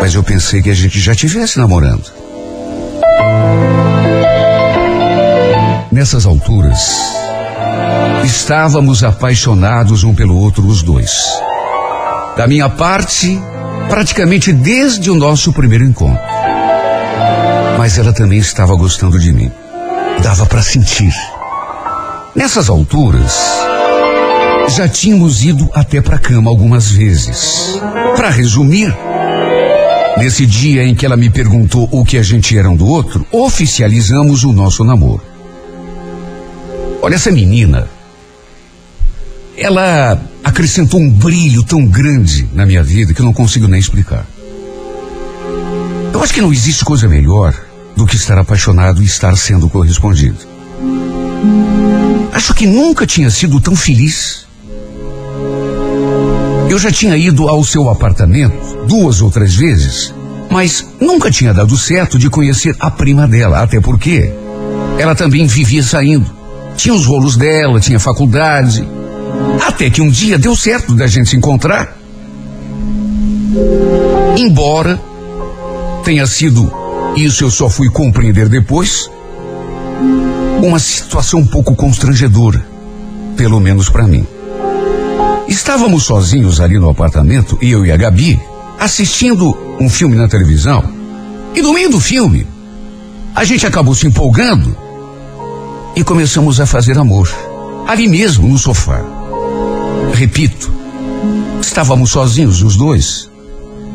Mas 0.00 0.14
eu 0.14 0.22
pensei 0.22 0.62
que 0.62 0.70
a 0.70 0.74
gente 0.74 0.98
já 0.98 1.14
tivesse 1.14 1.58
namorando. 1.58 2.04
Nessas 5.92 6.24
alturas, 6.24 6.96
estávamos 8.24 9.02
apaixonados 9.04 10.04
um 10.04 10.14
pelo 10.14 10.36
outro, 10.36 10.66
os 10.66 10.82
dois. 10.82 11.10
Da 12.36 12.46
minha 12.46 12.68
parte, 12.68 13.38
praticamente 13.88 14.52
desde 14.52 15.10
o 15.10 15.14
nosso 15.14 15.52
primeiro 15.52 15.84
encontro. 15.84 16.22
Mas 17.76 17.98
ela 17.98 18.12
também 18.12 18.38
estava 18.38 18.74
gostando 18.76 19.18
de 19.18 19.32
mim. 19.32 19.50
Dava 20.22 20.46
para 20.46 20.62
sentir. 20.62 21.12
Nessas 22.34 22.68
alturas, 22.68 23.36
já 24.68 24.88
tínhamos 24.88 25.44
ido 25.44 25.68
até 25.74 26.00
para 26.00 26.18
cama 26.18 26.50
algumas 26.50 26.90
vezes. 26.90 27.80
Para 28.14 28.30
resumir, 28.30 28.96
nesse 30.20 30.44
dia 30.44 30.84
em 30.84 30.94
que 30.94 31.06
ela 31.06 31.16
me 31.16 31.30
perguntou 31.30 31.88
o 31.90 32.04
que 32.04 32.18
a 32.18 32.22
gente 32.22 32.56
era 32.56 32.68
um 32.70 32.76
do 32.76 32.86
outro, 32.86 33.26
oficializamos 33.32 34.44
o 34.44 34.52
nosso 34.52 34.84
namoro. 34.84 35.22
Olha, 37.00 37.14
essa 37.14 37.30
menina, 37.30 37.88
ela 39.56 40.20
acrescentou 40.44 41.00
um 41.00 41.10
brilho 41.10 41.62
tão 41.62 41.86
grande 41.86 42.46
na 42.52 42.66
minha 42.66 42.82
vida 42.82 43.14
que 43.14 43.20
eu 43.20 43.24
não 43.24 43.32
consigo 43.32 43.66
nem 43.66 43.80
explicar. 43.80 44.26
Eu 46.12 46.22
acho 46.22 46.34
que 46.34 46.42
não 46.42 46.52
existe 46.52 46.84
coisa 46.84 47.08
melhor 47.08 47.54
do 47.96 48.06
que 48.06 48.16
estar 48.16 48.36
apaixonado 48.36 49.02
e 49.02 49.06
estar 49.06 49.34
sendo 49.38 49.70
correspondido. 49.70 50.36
Acho 52.30 52.52
que 52.54 52.66
nunca 52.66 53.06
tinha 53.06 53.30
sido 53.30 53.58
tão 53.58 53.74
feliz. 53.74 54.46
Eu 56.70 56.78
já 56.78 56.88
tinha 56.88 57.16
ido 57.16 57.48
ao 57.48 57.64
seu 57.64 57.90
apartamento 57.90 58.86
duas 58.86 59.20
ou 59.20 59.28
três 59.28 59.56
vezes, 59.56 60.14
mas 60.48 60.86
nunca 61.00 61.28
tinha 61.28 61.52
dado 61.52 61.76
certo 61.76 62.16
de 62.16 62.30
conhecer 62.30 62.76
a 62.78 62.88
prima 62.88 63.26
dela, 63.26 63.60
até 63.60 63.80
porque 63.80 64.32
ela 64.96 65.16
também 65.16 65.48
vivia 65.48 65.82
saindo. 65.82 66.30
Tinha 66.76 66.94
os 66.94 67.04
rolos 67.06 67.36
dela, 67.36 67.80
tinha 67.80 67.98
faculdade. 67.98 68.88
Até 69.66 69.90
que 69.90 70.00
um 70.00 70.08
dia 70.08 70.38
deu 70.38 70.54
certo 70.54 70.94
da 70.94 71.08
gente 71.08 71.30
se 71.30 71.36
encontrar. 71.36 71.98
Embora 74.36 74.96
tenha 76.04 76.24
sido, 76.24 76.72
isso 77.16 77.42
eu 77.42 77.50
só 77.50 77.68
fui 77.68 77.90
compreender 77.90 78.48
depois, 78.48 79.10
uma 80.62 80.78
situação 80.78 81.40
um 81.40 81.46
pouco 81.48 81.74
constrangedora, 81.74 82.64
pelo 83.36 83.58
menos 83.58 83.88
para 83.88 84.06
mim. 84.06 84.24
Estávamos 85.50 86.04
sozinhos 86.04 86.60
ali 86.60 86.78
no 86.78 86.88
apartamento, 86.88 87.58
eu 87.60 87.84
e 87.84 87.90
a 87.90 87.96
Gabi, 87.96 88.40
assistindo 88.78 89.76
um 89.80 89.90
filme 89.90 90.14
na 90.14 90.28
televisão. 90.28 90.80
E 91.52 91.60
no 91.60 91.72
meio 91.72 91.90
do 91.90 91.98
filme, 91.98 92.46
a 93.34 93.42
gente 93.42 93.66
acabou 93.66 93.92
se 93.92 94.06
empolgando 94.06 94.76
e 95.96 96.04
começamos 96.04 96.60
a 96.60 96.66
fazer 96.66 96.96
amor. 96.96 97.28
Ali 97.88 98.06
mesmo, 98.06 98.46
no 98.46 98.56
sofá. 98.56 99.02
Repito, 100.14 100.70
estávamos 101.60 102.12
sozinhos 102.12 102.62
os 102.62 102.76
dois. 102.76 103.28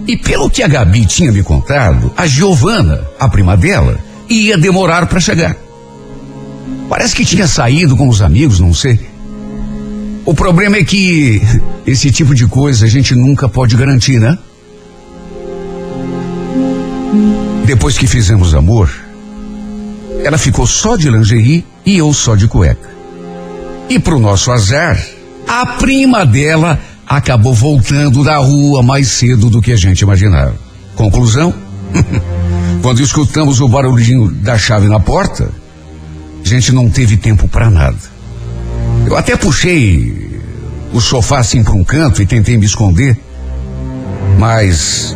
E 0.05 0.17
pelo 0.17 0.49
que 0.49 0.61
a 0.61 0.67
Gabi 0.67 1.05
tinha 1.05 1.31
me 1.31 1.41
contado, 1.41 2.11
a 2.17 2.27
Giovana, 2.27 3.07
a 3.17 3.29
prima 3.29 3.55
dela, 3.55 3.97
ia 4.27 4.57
demorar 4.57 5.07
para 5.07 5.21
chegar. 5.21 5.55
Parece 6.89 7.15
que 7.15 7.23
tinha 7.23 7.47
saído 7.47 7.95
com 7.95 8.09
os 8.09 8.21
amigos, 8.21 8.59
não 8.59 8.73
sei. 8.73 9.14
O 10.25 10.33
problema 10.33 10.77
é 10.77 10.83
que 10.83 11.39
esse 11.85 12.11
tipo 12.11 12.33
de 12.33 12.47
coisa 12.47 12.85
a 12.85 12.89
gente 12.89 13.13
nunca 13.13 13.47
pode 13.47 13.75
garantir, 13.75 14.19
né? 14.19 14.35
Depois 17.65 17.95
que 17.95 18.07
fizemos 18.07 18.55
amor, 18.55 18.91
ela 20.23 20.39
ficou 20.39 20.65
só 20.65 20.95
de 20.95 21.11
lingerie 21.11 21.63
e 21.85 21.97
eu 21.97 22.11
só 22.11 22.35
de 22.35 22.47
cueca. 22.47 22.89
E 23.87 23.99
pro 23.99 24.19
nosso 24.19 24.51
azar, 24.51 24.99
a 25.47 25.63
prima 25.63 26.25
dela 26.25 26.79
acabou 27.07 27.53
voltando 27.53 28.23
da 28.23 28.37
rua 28.37 28.81
mais 28.81 29.09
cedo 29.09 29.51
do 29.51 29.61
que 29.61 29.71
a 29.71 29.77
gente 29.77 30.01
imaginava. 30.01 30.55
Conclusão? 30.95 31.53
Quando 32.81 32.99
escutamos 33.01 33.61
o 33.61 33.67
barulhinho 33.67 34.31
da 34.31 34.57
chave 34.57 34.87
na 34.87 34.99
porta, 34.99 35.51
a 36.43 36.47
gente 36.47 36.71
não 36.71 36.89
teve 36.89 37.15
tempo 37.15 37.47
para 37.47 37.69
nada. 37.69 38.14
Eu 39.05 39.15
até 39.15 39.35
puxei 39.35 40.41
o 40.91 40.99
sofá 40.99 41.39
assim 41.39 41.63
para 41.63 41.73
um 41.73 41.83
canto 41.83 42.21
e 42.21 42.25
tentei 42.25 42.57
me 42.57 42.65
esconder, 42.65 43.17
mas 44.39 45.15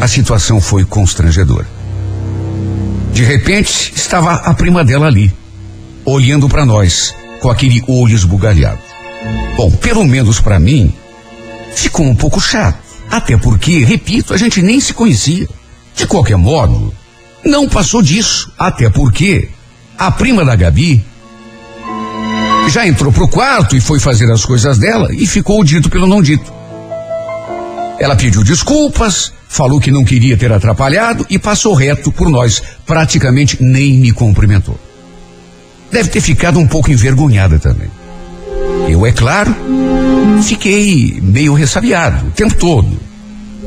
a 0.00 0.06
situação 0.06 0.60
foi 0.60 0.84
constrangedora. 0.84 1.66
De 3.12 3.24
repente, 3.24 3.92
estava 3.94 4.34
a 4.34 4.54
prima 4.54 4.84
dela 4.84 5.06
ali, 5.06 5.32
olhando 6.04 6.48
para 6.48 6.64
nós, 6.64 7.14
com 7.40 7.50
aquele 7.50 7.82
olho 7.88 8.14
esbugalhado. 8.14 8.78
Bom, 9.56 9.70
pelo 9.70 10.04
menos 10.04 10.40
para 10.40 10.58
mim, 10.58 10.92
ficou 11.74 12.06
um 12.06 12.14
pouco 12.14 12.40
chato. 12.40 12.78
Até 13.10 13.36
porque, 13.36 13.84
repito, 13.84 14.32
a 14.32 14.36
gente 14.36 14.62
nem 14.62 14.80
se 14.80 14.92
conhecia. 14.92 15.48
De 15.94 16.06
qualquer 16.06 16.36
modo, 16.36 16.92
não 17.44 17.68
passou 17.68 18.02
disso. 18.02 18.52
Até 18.58 18.90
porque 18.90 19.48
a 19.96 20.10
prima 20.10 20.44
da 20.44 20.56
Gabi 20.56 21.04
já 22.68 22.86
entrou 22.86 23.12
pro 23.12 23.28
quarto 23.28 23.76
e 23.76 23.80
foi 23.80 24.00
fazer 24.00 24.30
as 24.30 24.44
coisas 24.44 24.78
dela 24.78 25.08
e 25.12 25.26
ficou 25.26 25.62
dito 25.62 25.90
pelo 25.90 26.06
não 26.06 26.22
dito. 26.22 26.52
Ela 27.98 28.16
pediu 28.16 28.42
desculpas, 28.42 29.32
falou 29.48 29.80
que 29.80 29.90
não 29.90 30.04
queria 30.04 30.36
ter 30.36 30.52
atrapalhado 30.52 31.24
e 31.30 31.38
passou 31.38 31.74
reto 31.74 32.10
por 32.10 32.28
nós. 32.28 32.62
Praticamente 32.84 33.62
nem 33.62 33.98
me 33.98 34.12
cumprimentou. 34.12 34.78
Deve 35.90 36.08
ter 36.08 36.20
ficado 36.20 36.58
um 36.58 36.66
pouco 36.66 36.90
envergonhada 36.90 37.58
também. 37.58 37.88
Eu, 38.88 39.06
é 39.06 39.12
claro, 39.12 39.54
fiquei 40.42 41.20
meio 41.22 41.54
ressabiado 41.54 42.26
o 42.26 42.30
tempo 42.30 42.56
todo, 42.56 43.00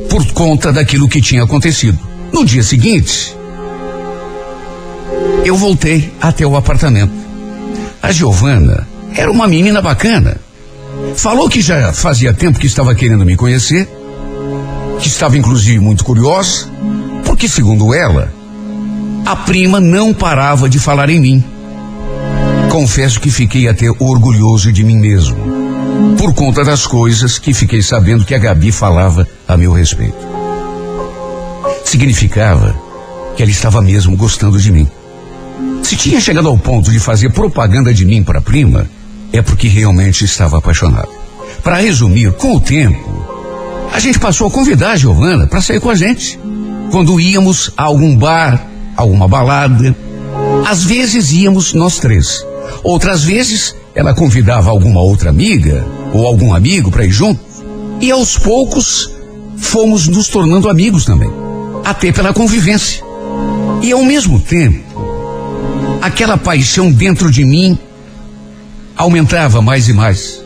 por 0.09 0.25
conta 0.33 0.73
daquilo 0.73 1.07
que 1.07 1.21
tinha 1.21 1.43
acontecido. 1.43 1.97
No 2.31 2.45
dia 2.45 2.61
seguinte, 2.61 3.35
eu 5.45 5.55
voltei 5.55 6.11
até 6.19 6.45
o 6.45 6.55
apartamento. 6.55 7.13
A 8.07 8.11
Giovana 8.13 8.87
era 9.13 9.29
uma 9.29 9.49
menina 9.49 9.81
bacana. 9.81 10.37
Falou 11.17 11.49
que 11.49 11.59
já 11.59 11.91
fazia 11.91 12.33
tempo 12.33 12.57
que 12.57 12.65
estava 12.65 12.95
querendo 12.95 13.25
me 13.25 13.35
conhecer 13.35 13.85
que 14.97 15.09
estava 15.09 15.37
inclusive 15.37 15.77
muito 15.81 16.05
curiosa, 16.05 16.69
porque, 17.25 17.49
segundo 17.49 17.93
ela, 17.93 18.31
a 19.25 19.35
prima 19.35 19.81
não 19.81 20.13
parava 20.13 20.69
de 20.69 20.79
falar 20.79 21.09
em 21.09 21.19
mim. 21.19 21.43
Confesso 22.69 23.19
que 23.19 23.29
fiquei 23.29 23.67
até 23.67 23.87
orgulhoso 23.99 24.71
de 24.71 24.85
mim 24.85 24.97
mesmo, 24.97 25.37
por 26.17 26.33
conta 26.33 26.63
das 26.63 26.87
coisas 26.87 27.37
que 27.37 27.53
fiquei 27.53 27.81
sabendo 27.81 28.23
que 28.23 28.33
a 28.33 28.39
Gabi 28.39 28.71
falava 28.71 29.27
a 29.45 29.57
meu 29.57 29.73
respeito. 29.73 30.25
Significava 31.83 32.73
que 33.35 33.43
ela 33.43 33.51
estava 33.51 33.81
mesmo 33.81 34.15
gostando 34.15 34.57
de 34.57 34.71
mim. 34.71 34.87
Se 35.83 35.95
tinha 35.95 36.19
chegado 36.19 36.47
ao 36.47 36.57
ponto 36.57 36.91
de 36.91 36.99
fazer 36.99 37.29
propaganda 37.31 37.93
de 37.93 38.05
mim 38.05 38.23
para 38.23 38.39
a 38.39 38.41
prima, 38.41 38.87
é 39.31 39.41
porque 39.41 39.67
realmente 39.67 40.25
estava 40.25 40.57
apaixonado. 40.57 41.09
Para 41.63 41.77
resumir, 41.77 42.31
com 42.33 42.55
o 42.55 42.61
tempo, 42.61 43.27
a 43.91 43.99
gente 43.99 44.19
passou 44.19 44.47
a 44.47 44.51
convidar 44.51 44.91
a 44.91 44.95
Giovana 44.97 45.47
para 45.47 45.61
sair 45.61 45.79
com 45.79 45.89
a 45.89 45.95
gente. 45.95 46.39
Quando 46.91 47.19
íamos 47.19 47.71
a 47.75 47.83
algum 47.83 48.15
bar, 48.15 48.65
alguma 48.95 49.27
balada, 49.27 49.95
às 50.67 50.83
vezes 50.83 51.31
íamos 51.31 51.73
nós 51.73 51.97
três. 51.97 52.45
Outras 52.83 53.23
vezes 53.23 53.75
ela 53.95 54.13
convidava 54.13 54.69
alguma 54.69 55.01
outra 55.01 55.29
amiga 55.29 55.85
ou 56.13 56.25
algum 56.25 56.53
amigo 56.53 56.91
para 56.91 57.05
ir 57.05 57.11
junto. 57.11 57.39
E 57.99 58.11
aos 58.11 58.37
poucos 58.37 59.09
fomos 59.57 60.07
nos 60.07 60.27
tornando 60.27 60.69
amigos 60.69 61.03
também, 61.03 61.31
até 61.83 62.11
pela 62.11 62.33
convivência. 62.33 63.03
E 63.81 63.91
ao 63.91 64.03
mesmo 64.03 64.39
tempo, 64.39 64.83
aquela 66.01 66.37
paixão 66.37 66.91
dentro 66.91 67.31
de 67.31 67.43
mim 67.43 67.77
aumentava 68.95 69.61
mais 69.61 69.87
e 69.87 69.93
mais. 69.93 70.41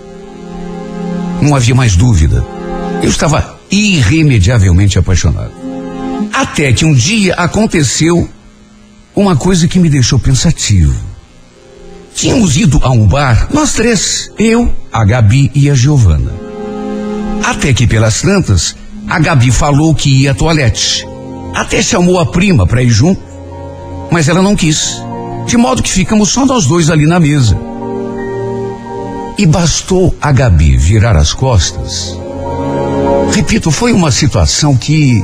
Não 1.42 1.56
havia 1.56 1.74
mais 1.74 1.96
dúvida. 1.96 2.46
Eu 3.02 3.10
estava 3.10 3.60
irremediavelmente 3.72 5.00
apaixonado. 5.00 5.52
Até 6.34 6.72
que 6.74 6.86
um 6.86 6.94
dia 6.94 7.34
aconteceu 7.36 8.30
uma 9.16 9.36
coisa 9.36 9.68
que 9.68 9.80
me 9.80 9.90
deixou 9.90 10.20
pensativo. 10.20 10.96
Tínhamos 12.14 12.58
ido 12.58 12.80
a 12.84 12.92
um 12.92 13.08
bar, 13.08 13.48
nós 13.54 13.74
três, 13.74 14.30
eu, 14.38 14.72
a 14.92 15.04
Gabi 15.04 15.50
e 15.56 15.70
a 15.70 15.74
Giovana. 15.74 16.32
Até 17.44 17.74
que 17.74 17.88
pelas 17.88 18.22
tantas, 18.22 18.76
a 19.08 19.20
Gabi 19.20 19.50
falou 19.52 19.96
que 19.96 20.10
ia 20.10 20.32
à 20.32 20.34
toalete. 20.34 21.06
Até 21.56 21.82
chamou 21.82 22.20
a 22.20 22.26
prima 22.26 22.68
para 22.68 22.84
ir 22.84 22.90
junto, 22.90 23.22
mas 24.12 24.28
ela 24.28 24.42
não 24.42 24.56
quis. 24.56 25.02
De 25.52 25.58
modo 25.58 25.84
que 25.84 25.92
ficamos 25.92 26.30
só 26.30 26.46
nós 26.46 26.66
dois 26.66 26.90
ali 26.90 27.06
na 27.06 27.20
mesa. 27.20 27.60
E 29.38 29.46
bastou 29.46 30.16
a 30.22 30.32
Gabi 30.32 30.78
virar 30.78 31.18
as 31.18 31.34
costas. 31.34 32.18
Repito, 33.34 33.70
foi 33.70 33.92
uma 33.92 34.14
situação 34.14 34.78
que 34.78 35.22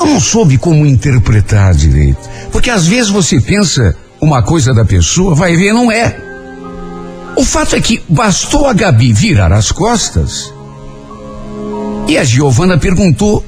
eu 0.00 0.06
não 0.06 0.18
soube 0.18 0.58
como 0.58 0.84
interpretar 0.84 1.72
direito. 1.72 2.18
Porque 2.50 2.68
às 2.68 2.88
vezes 2.88 3.08
você 3.08 3.40
pensa 3.40 3.96
uma 4.20 4.42
coisa 4.42 4.74
da 4.74 4.84
pessoa, 4.84 5.36
vai 5.36 5.54
ver, 5.54 5.72
não 5.72 5.88
é. 5.88 6.16
O 7.36 7.44
fato 7.44 7.76
é 7.76 7.80
que 7.80 8.02
bastou 8.08 8.66
a 8.66 8.72
Gabi 8.72 9.12
virar 9.12 9.52
as 9.52 9.70
costas 9.70 10.52
e 12.08 12.18
a 12.18 12.24
Giovana 12.24 12.76
perguntou 12.76 13.46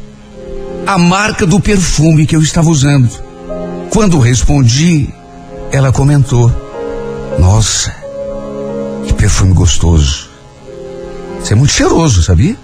a 0.87 0.97
marca 0.97 1.45
do 1.45 1.59
perfume 1.59 2.27
que 2.27 2.37
eu 2.37 2.43
estava 2.43 2.71
usando. 2.71 3.11
Quando 3.91 4.21
respondi, 4.21 5.18
ela 5.71 5.93
comentou: 5.93 6.51
Nossa, 7.39 7.95
que 9.07 9.13
perfume 9.13 9.53
gostoso. 9.53 10.29
Você 11.41 11.53
é 11.53 11.57
muito 11.57 11.73
cheiroso, 11.73 12.23
sabia? 12.23 12.57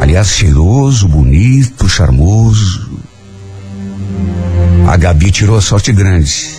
Aliás, 0.00 0.28
cheiroso, 0.28 1.08
bonito, 1.08 1.88
charmoso. 1.88 2.98
A 4.86 4.96
Gabi 4.96 5.30
tirou 5.30 5.56
a 5.56 5.62
sorte 5.62 5.92
grande. 5.92 6.56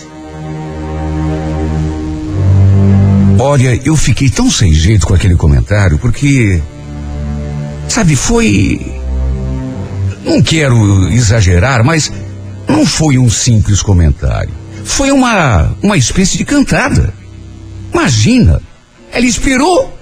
Olha, 3.38 3.80
eu 3.84 3.96
fiquei 3.96 4.28
tão 4.28 4.50
sem 4.50 4.72
jeito 4.74 5.06
com 5.06 5.14
aquele 5.14 5.36
comentário, 5.36 5.98
porque. 5.98 6.60
Sabe, 7.88 8.16
foi. 8.16 9.00
Não 10.24 10.42
quero 10.42 11.08
exagerar, 11.08 11.84
mas 11.84 12.12
não 12.68 12.84
foi 12.84 13.16
um 13.16 13.30
simples 13.30 13.80
comentário. 13.80 14.50
Foi 14.88 15.12
uma, 15.12 15.76
uma 15.80 15.96
espécie 15.96 16.36
de 16.36 16.44
cantada. 16.44 17.14
Imagina, 17.92 18.60
ela 19.12 19.26
esperou 19.26 19.96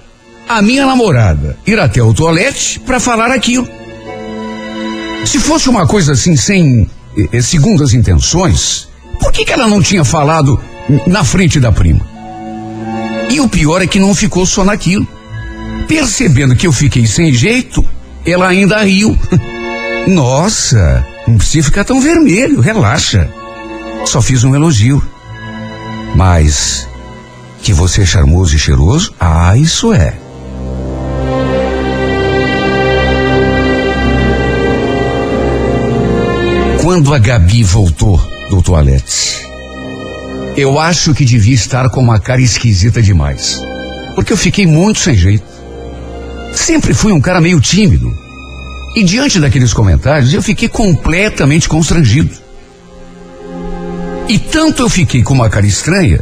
a 0.47 0.61
minha 0.61 0.85
namorada 0.85 1.57
ir 1.67 1.79
até 1.79 2.01
o 2.01 2.13
toalete 2.13 2.79
para 2.79 2.99
falar 2.99 3.29
aquilo. 3.29 3.67
Se 5.25 5.39
fosse 5.39 5.69
uma 5.69 5.85
coisa 5.85 6.13
assim, 6.13 6.35
sem 6.35 6.89
eh, 7.31 7.41
segundas 7.41 7.93
intenções, 7.93 8.87
por 9.19 9.31
que, 9.31 9.45
que 9.45 9.51
ela 9.51 9.67
não 9.67 9.81
tinha 9.81 10.05
falado 10.05 10.59
na 11.05 11.23
frente 11.23 11.59
da 11.59 11.71
prima? 11.71 12.07
E 13.29 13.39
o 13.39 13.47
pior 13.47 13.81
é 13.81 13.87
que 13.87 13.99
não 13.99 14.15
ficou 14.15 14.45
só 14.45 14.63
naquilo. 14.63 15.07
Percebendo 15.87 16.55
que 16.55 16.65
eu 16.65 16.71
fiquei 16.71 17.05
sem 17.05 17.31
jeito, 17.33 17.85
ela 18.25 18.47
ainda 18.47 18.81
riu. 18.81 19.15
Nossa, 20.07 21.05
não 21.27 21.37
precisa 21.37 21.65
ficar 21.65 21.83
tão 21.83 21.99
vermelho, 21.99 22.61
relaxa. 22.61 23.29
Só 24.07 24.21
fiz 24.21 24.45
um 24.45 24.55
elogio. 24.55 25.03
Mas 26.15 26.87
que 27.61 27.73
você 27.73 28.03
é 28.03 28.05
charmoso 28.05 28.55
e 28.55 28.57
cheiroso? 28.57 29.13
Ah, 29.19 29.57
isso 29.57 29.91
é. 29.91 30.17
Quando 36.81 37.13
a 37.13 37.19
Gabi 37.19 37.63
voltou 37.63 38.17
do 38.49 38.61
toalete, 38.61 39.45
eu 40.55 40.79
acho 40.79 41.13
que 41.13 41.25
devia 41.25 41.53
estar 41.53 41.89
com 41.89 41.99
uma 41.99 42.17
cara 42.17 42.41
esquisita 42.41 43.01
demais. 43.01 43.61
Porque 44.15 44.31
eu 44.31 44.37
fiquei 44.37 44.65
muito 44.65 44.99
sem 44.99 45.15
jeito. 45.15 45.45
Sempre 46.53 46.93
fui 46.93 47.11
um 47.11 47.19
cara 47.19 47.41
meio 47.41 47.59
tímido. 47.59 48.17
E 48.95 49.03
diante 49.03 49.37
daqueles 49.37 49.73
comentários, 49.73 50.33
eu 50.33 50.41
fiquei 50.41 50.69
completamente 50.69 51.67
constrangido. 51.67 52.46
E 54.29 54.37
tanto 54.37 54.83
eu 54.83 54.89
fiquei 54.89 55.23
com 55.23 55.33
uma 55.33 55.49
cara 55.49 55.65
estranha, 55.65 56.19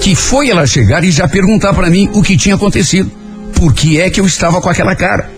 que 0.00 0.14
foi 0.14 0.50
ela 0.50 0.66
chegar 0.66 1.02
e 1.04 1.10
já 1.10 1.26
perguntar 1.26 1.72
para 1.72 1.88
mim 1.88 2.10
o 2.12 2.22
que 2.22 2.36
tinha 2.36 2.54
acontecido. 2.54 3.10
Por 3.54 3.72
que 3.72 4.00
é 4.00 4.10
que 4.10 4.20
eu 4.20 4.26
estava 4.26 4.60
com 4.60 4.68
aquela 4.68 4.94
cara? 4.94 5.30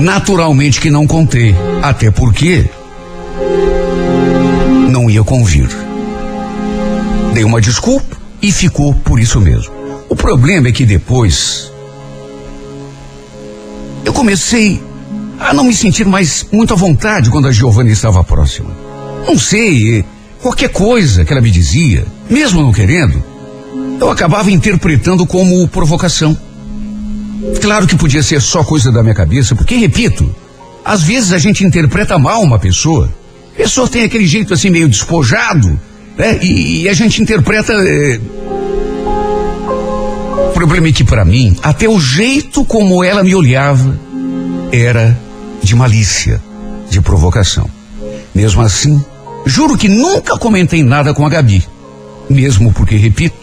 Naturalmente 0.00 0.80
que 0.80 0.90
não 0.90 1.06
contei, 1.06 1.54
até 1.82 2.10
porque 2.10 2.66
não 4.88 5.10
ia 5.10 5.24
convir. 5.24 5.68
Dei 7.34 7.42
uma 7.42 7.60
desculpa 7.60 8.16
e 8.40 8.52
ficou 8.52 8.94
por 8.94 9.18
isso 9.18 9.40
mesmo. 9.40 9.72
O 10.08 10.14
problema 10.14 10.68
é 10.68 10.72
que 10.72 10.86
depois 10.86 11.72
eu 14.04 14.12
comecei 14.12 14.80
a 15.38 15.52
não 15.52 15.64
me 15.64 15.74
sentir 15.74 16.06
mais 16.06 16.46
muito 16.52 16.72
à 16.72 16.76
vontade 16.76 17.28
quando 17.28 17.48
a 17.48 17.52
Giovanna 17.52 17.90
estava 17.90 18.22
próxima. 18.22 18.70
Não 19.26 19.38
sei, 19.38 20.04
qualquer 20.40 20.68
coisa 20.68 21.24
que 21.24 21.32
ela 21.32 21.42
me 21.42 21.50
dizia, 21.50 22.04
mesmo 22.28 22.62
não 22.62 22.72
querendo, 22.72 23.22
eu 24.00 24.10
acabava 24.10 24.50
interpretando 24.50 25.26
como 25.26 25.66
provocação. 25.68 26.36
Claro 27.60 27.86
que 27.86 27.96
podia 27.96 28.22
ser 28.22 28.40
só 28.40 28.64
coisa 28.64 28.90
da 28.90 29.02
minha 29.02 29.14
cabeça, 29.14 29.54
porque, 29.54 29.76
repito, 29.76 30.34
às 30.84 31.02
vezes 31.02 31.32
a 31.32 31.38
gente 31.38 31.64
interpreta 31.64 32.18
mal 32.18 32.42
uma 32.42 32.58
pessoa. 32.58 33.12
A 33.54 33.56
pessoa 33.56 33.88
tem 33.88 34.04
aquele 34.04 34.26
jeito 34.26 34.54
assim 34.54 34.70
meio 34.70 34.88
despojado, 34.88 35.78
né? 36.16 36.38
E, 36.42 36.82
e 36.82 36.88
a 36.88 36.94
gente 36.94 37.20
interpreta. 37.20 37.72
É... 37.72 38.20
O 40.48 40.52
problema 40.54 40.88
é 40.88 40.92
que 40.92 41.04
para 41.04 41.24
mim, 41.24 41.56
até 41.62 41.88
o 41.88 42.00
jeito 42.00 42.64
como 42.64 43.04
ela 43.04 43.22
me 43.22 43.34
olhava 43.34 43.98
era 44.72 45.16
de 45.62 45.74
malícia, 45.76 46.40
de 46.90 47.00
provocação. 47.00 47.68
Mesmo 48.34 48.62
assim, 48.62 49.04
juro 49.48 49.76
que 49.76 49.88
nunca 49.88 50.38
comentei 50.38 50.82
nada 50.82 51.14
com 51.14 51.24
a 51.24 51.28
Gabi. 51.28 51.66
Mesmo 52.28 52.72
porque, 52.72 52.96
repito, 52.96 53.36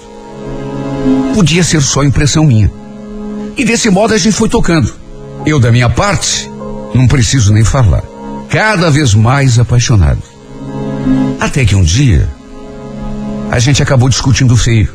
podia 1.33 1.63
ser 1.63 1.81
só 1.81 2.03
impressão 2.03 2.45
minha. 2.45 2.71
E 3.57 3.65
desse 3.65 3.89
modo 3.89 4.13
a 4.13 4.17
gente 4.17 4.35
foi 4.35 4.47
tocando. 4.47 4.93
Eu, 5.45 5.59
da 5.59 5.71
minha 5.71 5.89
parte, 5.89 6.49
não 6.93 7.07
preciso 7.07 7.51
nem 7.51 7.63
falar. 7.63 8.03
Cada 8.49 8.91
vez 8.91 9.13
mais 9.15 9.57
apaixonado. 9.57 10.21
Até 11.39 11.65
que 11.65 11.75
um 11.75 11.83
dia, 11.83 12.29
a 13.49 13.59
gente 13.59 13.81
acabou 13.81 14.07
discutindo 14.07 14.55
feio. 14.55 14.93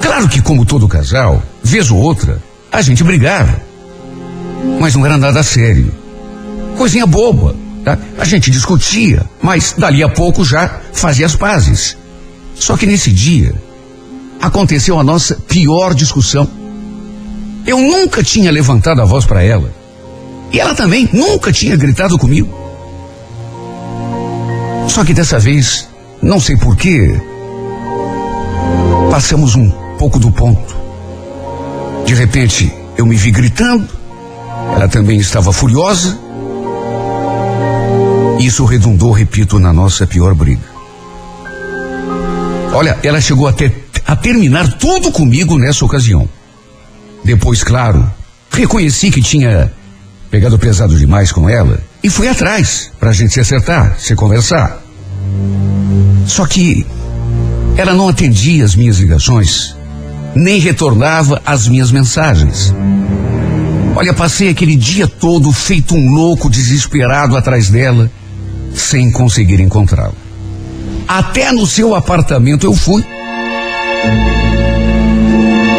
Claro 0.00 0.28
que, 0.28 0.40
como 0.40 0.64
todo 0.64 0.86
casal, 0.86 1.42
vez 1.62 1.90
ou 1.90 1.98
outra, 1.98 2.40
a 2.70 2.80
gente 2.80 3.02
brigava. 3.02 3.60
Mas 4.80 4.94
não 4.94 5.04
era 5.04 5.18
nada 5.18 5.42
sério. 5.42 5.92
Coisinha 6.76 7.06
boba. 7.06 7.63
Tá? 7.84 7.98
A 8.18 8.24
gente 8.24 8.50
discutia, 8.50 9.28
mas 9.42 9.74
dali 9.76 10.02
a 10.02 10.08
pouco 10.08 10.44
já 10.44 10.80
fazia 10.92 11.26
as 11.26 11.36
pazes. 11.36 11.96
Só 12.54 12.76
que 12.76 12.86
nesse 12.86 13.10
dia, 13.10 13.54
aconteceu 14.40 14.98
a 14.98 15.04
nossa 15.04 15.36
pior 15.46 15.92
discussão. 15.94 16.48
Eu 17.66 17.78
nunca 17.78 18.22
tinha 18.22 18.50
levantado 18.50 19.02
a 19.02 19.04
voz 19.04 19.26
para 19.26 19.42
ela. 19.42 19.70
E 20.52 20.60
ela 20.60 20.74
também 20.74 21.08
nunca 21.12 21.52
tinha 21.52 21.76
gritado 21.76 22.16
comigo. 22.16 22.52
Só 24.88 25.04
que 25.04 25.12
dessa 25.12 25.38
vez, 25.38 25.88
não 26.22 26.38
sei 26.38 26.56
porquê, 26.56 27.20
passamos 29.10 29.56
um 29.56 29.70
pouco 29.98 30.18
do 30.18 30.30
ponto. 30.30 30.74
De 32.06 32.14
repente, 32.14 32.72
eu 32.96 33.04
me 33.04 33.16
vi 33.16 33.30
gritando, 33.30 33.88
ela 34.74 34.88
também 34.88 35.18
estava 35.18 35.52
furiosa. 35.52 36.23
Isso 38.40 38.64
redundou, 38.64 39.12
repito, 39.12 39.58
na 39.58 39.72
nossa 39.72 40.06
pior 40.06 40.34
briga. 40.34 40.74
Olha, 42.72 42.98
ela 43.02 43.20
chegou 43.20 43.46
até 43.46 43.72
a 44.06 44.16
terminar 44.16 44.72
tudo 44.74 45.10
comigo 45.12 45.58
nessa 45.58 45.84
ocasião. 45.84 46.28
Depois, 47.24 47.62
claro, 47.62 48.10
reconheci 48.50 49.10
que 49.10 49.22
tinha 49.22 49.72
pegado 50.30 50.58
pesado 50.58 50.98
demais 50.98 51.30
com 51.30 51.48
ela 51.48 51.80
e 52.02 52.10
fui 52.10 52.28
atrás 52.28 52.90
para 52.98 53.10
a 53.10 53.12
gente 53.12 53.32
se 53.32 53.40
acertar, 53.40 53.96
se 53.98 54.14
conversar. 54.14 54.82
Só 56.26 56.44
que 56.46 56.84
ela 57.76 57.94
não 57.94 58.08
atendia 58.08 58.64
as 58.64 58.74
minhas 58.74 58.98
ligações, 58.98 59.76
nem 60.34 60.58
retornava 60.58 61.40
as 61.46 61.68
minhas 61.68 61.90
mensagens. 61.90 62.74
Olha, 63.96 64.12
passei 64.12 64.48
aquele 64.48 64.74
dia 64.74 65.06
todo 65.06 65.52
feito 65.52 65.94
um 65.94 66.10
louco, 66.10 66.50
desesperado 66.50 67.36
atrás 67.36 67.70
dela, 67.70 68.10
sem 68.74 69.10
conseguir 69.10 69.60
encontrá-la. 69.60 70.12
Até 71.06 71.52
no 71.52 71.66
seu 71.66 71.94
apartamento 71.94 72.66
eu 72.66 72.74
fui. 72.74 73.04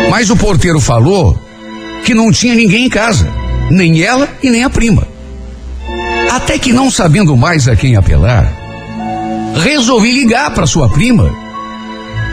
Mas 0.09 0.29
o 0.29 0.37
porteiro 0.37 0.79
falou 0.79 1.37
que 2.03 2.13
não 2.13 2.31
tinha 2.31 2.55
ninguém 2.55 2.85
em 2.85 2.89
casa, 2.89 3.29
nem 3.69 4.01
ela 4.01 4.29
e 4.41 4.49
nem 4.49 4.63
a 4.63 4.69
prima. 4.69 5.07
Até 6.31 6.57
que 6.57 6.71
não 6.71 6.89
sabendo 6.89 7.35
mais 7.35 7.67
a 7.67 7.75
quem 7.75 7.95
apelar, 7.95 8.51
resolvi 9.61 10.11
ligar 10.11 10.51
para 10.53 10.67
sua 10.67 10.89
prima 10.89 11.33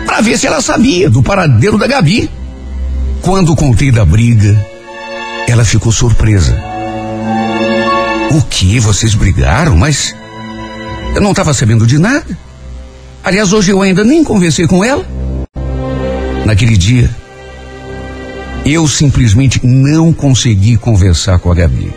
para 0.07 0.21
ver 0.21 0.39
se 0.39 0.47
ela 0.47 0.61
sabia 0.61 1.09
do 1.09 1.23
paradeiro 1.23 1.79
da 1.79 1.87
Gabi. 1.87 2.31
Quando 3.23 3.57
contei 3.57 3.91
da 3.91 4.05
briga, 4.05 4.67
ela 5.49 5.65
ficou 5.65 5.93
surpresa. 5.93 6.61
O 8.31 8.43
que? 8.43 8.79
Vocês 8.81 9.15
brigaram? 9.15 9.77
Mas 9.77 10.15
eu 11.15 11.21
não 11.21 11.31
estava 11.31 11.53
sabendo 11.55 11.87
de 11.87 11.99
nada. 11.99 12.39
Aliás, 13.25 13.53
hoje 13.53 13.71
eu 13.71 13.81
ainda 13.81 14.03
nem 14.03 14.25
conversei 14.25 14.67
com 14.67 14.85
ela. 14.85 15.07
Naquele 16.45 16.77
dia, 16.77 17.09
eu 18.65 18.87
simplesmente 18.89 19.61
não 19.65 20.13
consegui 20.13 20.77
conversar 20.77 21.39
com 21.39 21.51
a 21.51 21.55
Gabi. 21.55 21.93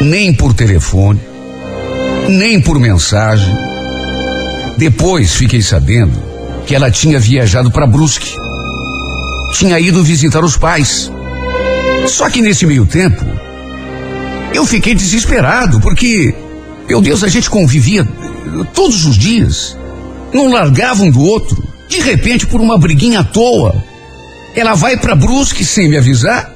Nem 0.00 0.32
por 0.32 0.54
telefone, 0.54 1.20
nem 2.28 2.60
por 2.60 2.78
mensagem. 2.78 3.54
Depois 4.78 5.34
fiquei 5.34 5.60
sabendo 5.60 6.22
que 6.66 6.74
ela 6.74 6.90
tinha 6.90 7.18
viajado 7.18 7.70
para 7.70 7.86
Brusque. 7.86 8.34
Tinha 9.54 9.80
ido 9.80 10.04
visitar 10.04 10.44
os 10.44 10.56
pais. 10.56 11.10
Só 12.06 12.30
que 12.30 12.40
nesse 12.40 12.64
meio 12.64 12.86
tempo, 12.86 13.24
eu 14.54 14.64
fiquei 14.64 14.94
desesperado, 14.94 15.80
porque, 15.80 16.34
meu 16.88 17.02
Deus, 17.02 17.22
a 17.22 17.28
gente 17.28 17.50
convivia 17.50 18.06
todos 18.72 19.04
os 19.04 19.16
dias. 19.16 19.76
Não 20.32 20.50
largava 20.50 21.02
um 21.02 21.10
do 21.10 21.20
outro. 21.20 21.62
De 21.88 22.00
repente, 22.00 22.46
por 22.46 22.60
uma 22.60 22.78
briguinha 22.78 23.20
à 23.20 23.24
toa, 23.24 23.84
ela 24.54 24.74
vai 24.74 24.96
para 24.96 25.14
Brusque 25.14 25.64
sem 25.64 25.88
me 25.88 25.96
avisar 25.96 26.52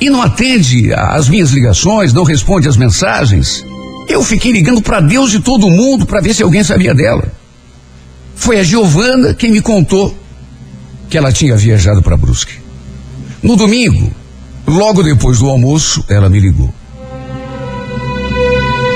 e 0.00 0.10
não 0.10 0.20
atende 0.20 0.92
às 0.92 1.28
minhas 1.28 1.50
ligações, 1.50 2.12
não 2.12 2.22
responde 2.22 2.68
às 2.68 2.76
mensagens. 2.76 3.64
Eu 4.08 4.22
fiquei 4.22 4.52
ligando 4.52 4.82
para 4.82 5.00
Deus 5.00 5.32
e 5.32 5.40
todo 5.40 5.70
mundo 5.70 6.06
para 6.06 6.20
ver 6.20 6.34
se 6.34 6.42
alguém 6.42 6.62
sabia 6.62 6.94
dela. 6.94 7.32
Foi 8.34 8.60
a 8.60 8.62
Giovana 8.62 9.34
quem 9.34 9.50
me 9.50 9.60
contou 9.60 10.14
que 11.08 11.16
ela 11.16 11.32
tinha 11.32 11.56
viajado 11.56 12.02
para 12.02 12.16
Brusque. 12.16 12.60
No 13.42 13.56
domingo, 13.56 14.12
logo 14.66 15.02
depois 15.02 15.38
do 15.38 15.48
almoço, 15.48 16.04
ela 16.08 16.28
me 16.28 16.40
ligou. 16.40 16.72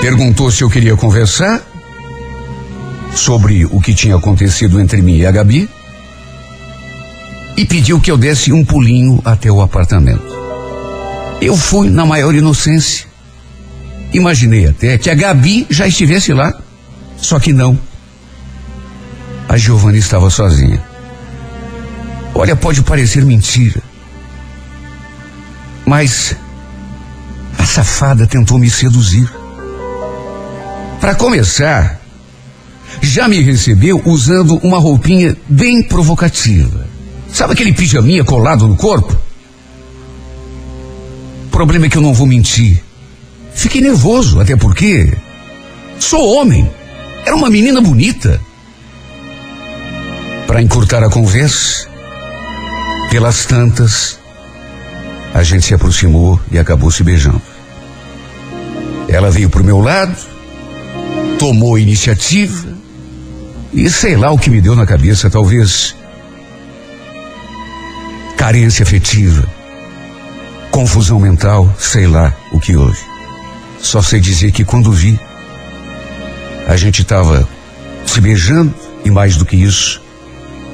Perguntou 0.01 0.51
se 0.51 0.63
eu 0.63 0.71
queria 0.71 0.97
conversar 0.97 1.61
sobre 3.15 3.67
o 3.67 3.81
que 3.81 3.95
tinha 3.95 4.17
acontecido 4.17 4.81
entre 4.81 5.03
mim 5.03 5.19
e 5.19 5.27
a 5.27 5.31
Gabi 5.31 5.69
e 7.57 7.67
pediu 7.67 8.01
que 8.01 8.11
eu 8.11 8.17
desse 8.17 8.51
um 8.51 8.65
pulinho 8.65 9.21
até 9.25 9.51
o 9.51 9.61
apartamento. 9.61 10.25
Eu 11.41 11.55
fui 11.57 11.91
na 11.91 12.07
maior 12.07 12.35
inocência. 12.35 13.07
Imaginei 14.13 14.67
até 14.67 14.97
que 14.97 15.11
a 15.11 15.15
Gabi 15.15 15.67
já 15.69 15.87
estivesse 15.87 16.33
lá, 16.33 16.53
só 17.19 17.39
que 17.39 17.53
não. 17.53 17.79
A 19.49 19.59
Giovanna 19.59 19.99
estava 19.99 20.31
sozinha. 20.31 20.83
Olha, 22.35 22.57
pode 22.57 22.83
parecer 22.83 23.23
mentira, 23.25 23.83
mas 25.85 26.35
a 27.59 27.67
safada 27.67 28.27
tentou 28.27 28.59
me 28.59 28.71
seduzir. 28.71 29.40
Para 31.01 31.15
começar, 31.15 31.99
já 33.01 33.27
me 33.27 33.41
recebeu 33.41 34.03
usando 34.05 34.57
uma 34.59 34.79
roupinha 34.79 35.35
bem 35.49 35.83
provocativa. 35.83 36.87
Sabe 37.33 37.55
aquele 37.55 37.73
pijaminha 37.73 38.23
colado 38.23 38.69
no 38.69 38.77
corpo? 38.77 39.17
O 41.47 41.51
problema 41.51 41.87
é 41.87 41.89
que 41.89 41.97
eu 41.97 42.03
não 42.03 42.13
vou 42.13 42.27
mentir. 42.27 42.83
Fiquei 43.55 43.81
nervoso, 43.81 44.41
até 44.41 44.57
porque 44.57 45.17
sou 45.99 46.37
homem. 46.37 46.71
Era 47.25 47.35
uma 47.35 47.49
menina 47.49 47.81
bonita. 47.81 48.41
Para 50.47 50.61
encurtar 50.61 51.03
a 51.03 51.09
conversa, 51.09 51.89
pelas 53.11 53.47
tantas, 53.47 54.19
a 55.33 55.43
gente 55.43 55.65
se 55.65 55.75
aproximou 55.75 56.39
e 56.51 56.59
acabou 56.59 56.91
se 56.91 57.03
beijando. 57.03 57.41
Ela 59.09 59.31
veio 59.31 59.49
pro 59.49 59.65
meu 59.65 59.81
lado, 59.81 60.17
tomou 61.41 61.79
iniciativa 61.79 62.69
e 63.73 63.89
sei 63.89 64.15
lá 64.15 64.31
o 64.31 64.37
que 64.37 64.51
me 64.51 64.61
deu 64.61 64.77
na 64.77 64.85
cabeça, 64.85 65.31
talvez 65.31 65.97
carência 68.37 68.83
afetiva, 68.83 69.49
confusão 70.71 71.19
mental, 71.19 71.75
sei 71.79 72.07
lá 72.07 72.37
o 72.53 72.61
que 72.61 72.77
houve. 72.77 73.01
Só 73.81 74.03
sei 74.03 74.21
dizer 74.21 74.53
que 74.53 74.67
quando 74.67 74.93
vi, 74.93 75.19
a 76.69 76.77
gente 76.77 77.01
estava 77.01 77.49
se 78.05 78.21
beijando 78.21 78.75
e 79.03 79.11
mais 79.11 79.39
do 79.39 79.47
que 79.47 79.57
isso, 79.57 80.03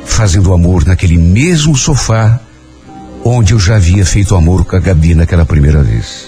fazendo 0.05 0.53
amor 0.53 0.85
naquele 0.85 1.17
mesmo 1.17 1.77
sofá 1.77 2.41
onde 3.25 3.53
eu 3.53 3.61
já 3.61 3.77
havia 3.77 4.05
feito 4.05 4.35
amor 4.35 4.64
com 4.64 4.75
a 4.75 4.81
Gabi 4.81 5.14
naquela 5.14 5.47
primeira 5.47 5.81
vez. 5.85 6.27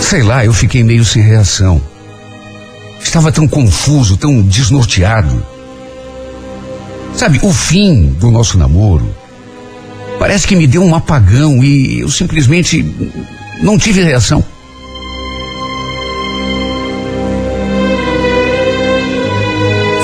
Sei 0.00 0.24
lá, 0.24 0.44
eu 0.44 0.52
fiquei 0.52 0.82
meio 0.82 1.04
sem 1.04 1.22
reação. 1.22 1.80
Estava 3.00 3.32
tão 3.32 3.46
confuso, 3.48 4.16
tão 4.16 4.42
desnorteado. 4.42 5.44
Sabe, 7.14 7.40
o 7.42 7.52
fim 7.52 8.10
do 8.12 8.30
nosso 8.30 8.58
namoro 8.58 9.14
parece 10.18 10.46
que 10.46 10.56
me 10.56 10.66
deu 10.66 10.82
um 10.82 10.94
apagão 10.94 11.62
e 11.64 12.00
eu 12.00 12.08
simplesmente 12.08 12.84
não 13.62 13.78
tive 13.78 14.02
reação. 14.02 14.44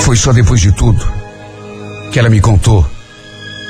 Foi 0.01 0.15
só 0.15 0.31
depois 0.31 0.61
de 0.61 0.71
tudo 0.71 1.05
que 2.11 2.19
ela 2.19 2.29
me 2.29 2.39
contou 2.39 2.85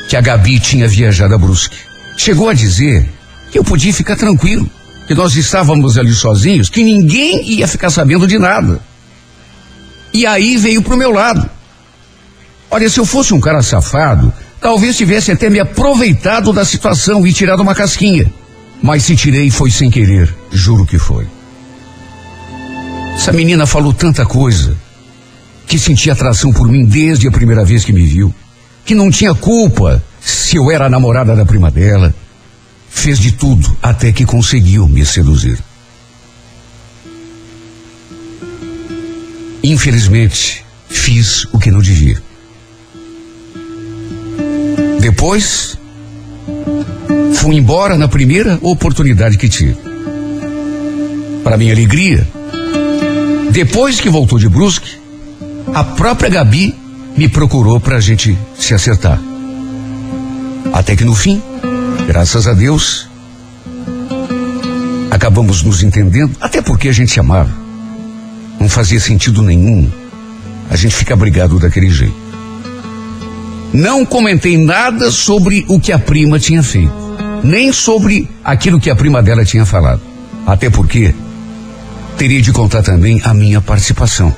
que 0.08 0.16
a 0.16 0.22
Gabi 0.22 0.60
tinha 0.60 0.88
viajado 0.88 1.34
a 1.34 1.38
Brusque. 1.38 1.78
Chegou 2.18 2.50
a 2.50 2.54
dizer 2.54 3.10
que 3.52 3.58
eu 3.58 3.64
podia 3.64 3.94
ficar 3.94 4.16
tranquilo, 4.16 4.70
que 5.08 5.16
nós 5.16 5.36
estávamos 5.36 5.98
ali 5.98 6.14
sozinhos, 6.14 6.70
que 6.70 6.84
ninguém 6.84 7.50
ia 7.50 7.68
ficar 7.68 7.90
sabendo 7.90 8.28
de 8.28 8.38
nada. 8.38 8.82
E 10.16 10.26
aí 10.26 10.56
veio 10.56 10.82
pro 10.82 10.96
meu 10.96 11.12
lado. 11.12 11.50
Olha, 12.72 12.90
se 12.90 12.98
eu 12.98 13.06
fosse 13.06 13.34
um 13.34 13.40
cara 13.42 13.62
safado, 13.62 14.32
talvez 14.62 14.96
tivesse 14.96 15.30
até 15.30 15.50
me 15.50 15.60
aproveitado 15.60 16.54
da 16.54 16.64
situação 16.64 17.28
e 17.28 17.34
tirado 17.34 17.60
uma 17.62 17.76
casquinha. 17.76 18.32
Mas 18.82 19.04
se 19.04 19.14
tirei 19.18 19.52
foi 19.52 19.70
sem 19.70 19.92
querer, 19.92 20.34
juro 20.54 20.86
que 20.86 20.98
foi. 20.98 21.28
Essa 23.14 23.34
menina 23.34 23.66
falou 23.66 23.92
tanta 23.92 24.26
coisa, 24.26 24.78
que 25.68 25.78
sentia 25.78 26.14
atração 26.14 26.54
por 26.54 26.70
mim 26.70 26.86
desde 26.86 27.28
a 27.28 27.32
primeira 27.32 27.66
vez 27.66 27.84
que 27.84 27.92
me 27.92 28.06
viu, 28.06 28.34
que 28.86 28.96
não 28.96 29.12
tinha 29.12 29.36
culpa 29.36 30.02
se 30.22 30.56
eu 30.56 30.72
era 30.72 30.86
a 30.86 30.90
namorada 30.90 31.36
da 31.36 31.46
prima 31.46 31.70
dela. 31.70 32.16
Fez 32.90 33.20
de 33.20 33.34
tudo 33.34 33.76
até 33.84 34.14
que 34.14 34.26
conseguiu 34.26 34.88
me 34.88 35.06
seduzir. 35.06 35.62
Infelizmente, 39.68 40.64
fiz 40.88 41.46
o 41.46 41.58
que 41.58 41.72
não 41.72 41.82
devia. 41.82 42.22
Depois, 45.00 45.76
fui 47.34 47.56
embora 47.56 47.98
na 47.98 48.08
primeira 48.08 48.60
oportunidade 48.62 49.40
que 49.40 49.50
tive. 49.50 49.76
Para 51.44 51.58
minha 51.58 51.74
alegria, 51.74 52.28
depois 53.52 54.00
que 54.00 54.08
voltou 54.08 54.38
de 54.38 54.48
Brusque, 54.48 55.00
a 55.74 55.84
própria 55.84 56.30
Gabi 56.30 56.76
me 57.18 57.28
procurou 57.28 57.80
para 57.80 57.98
a 57.98 58.02
gente 58.02 58.38
se 58.56 58.76
acertar. 58.76 59.20
Até 60.74 60.96
que 60.96 61.04
no 61.04 61.16
fim, 61.16 61.42
graças 62.06 62.48
a 62.48 62.54
Deus, 62.54 63.08
acabamos 65.10 65.64
nos 65.64 65.82
entendendo, 65.82 66.36
até 66.40 66.62
porque 66.62 66.88
a 66.88 66.94
gente 66.94 67.12
se 67.12 67.20
amava. 67.20 67.65
Não 68.66 68.70
fazia 68.70 69.00
sentido 69.00 69.44
nenhum 69.44 69.88
a 70.72 70.76
gente 70.76 70.96
ficar 70.96 71.16
brigado 71.16 71.60
daquele 71.60 71.88
jeito. 71.88 72.16
Não 73.72 74.04
comentei 74.04 74.58
nada 74.58 75.12
sobre 75.12 75.64
o 75.68 75.80
que 75.80 75.92
a 75.92 76.00
prima 76.00 76.40
tinha 76.40 76.64
feito, 76.64 76.92
nem 77.44 77.72
sobre 77.72 78.28
aquilo 78.44 78.80
que 78.80 78.90
a 78.90 78.96
prima 78.96 79.22
dela 79.22 79.46
tinha 79.46 79.68
falado. 79.68 80.02
Até 80.48 80.68
porque 80.68 81.14
teria 82.18 82.42
de 82.42 82.52
contar 82.52 82.82
também 82.82 83.22
a 83.24 83.36
minha 83.36 83.62
participação. 83.62 84.36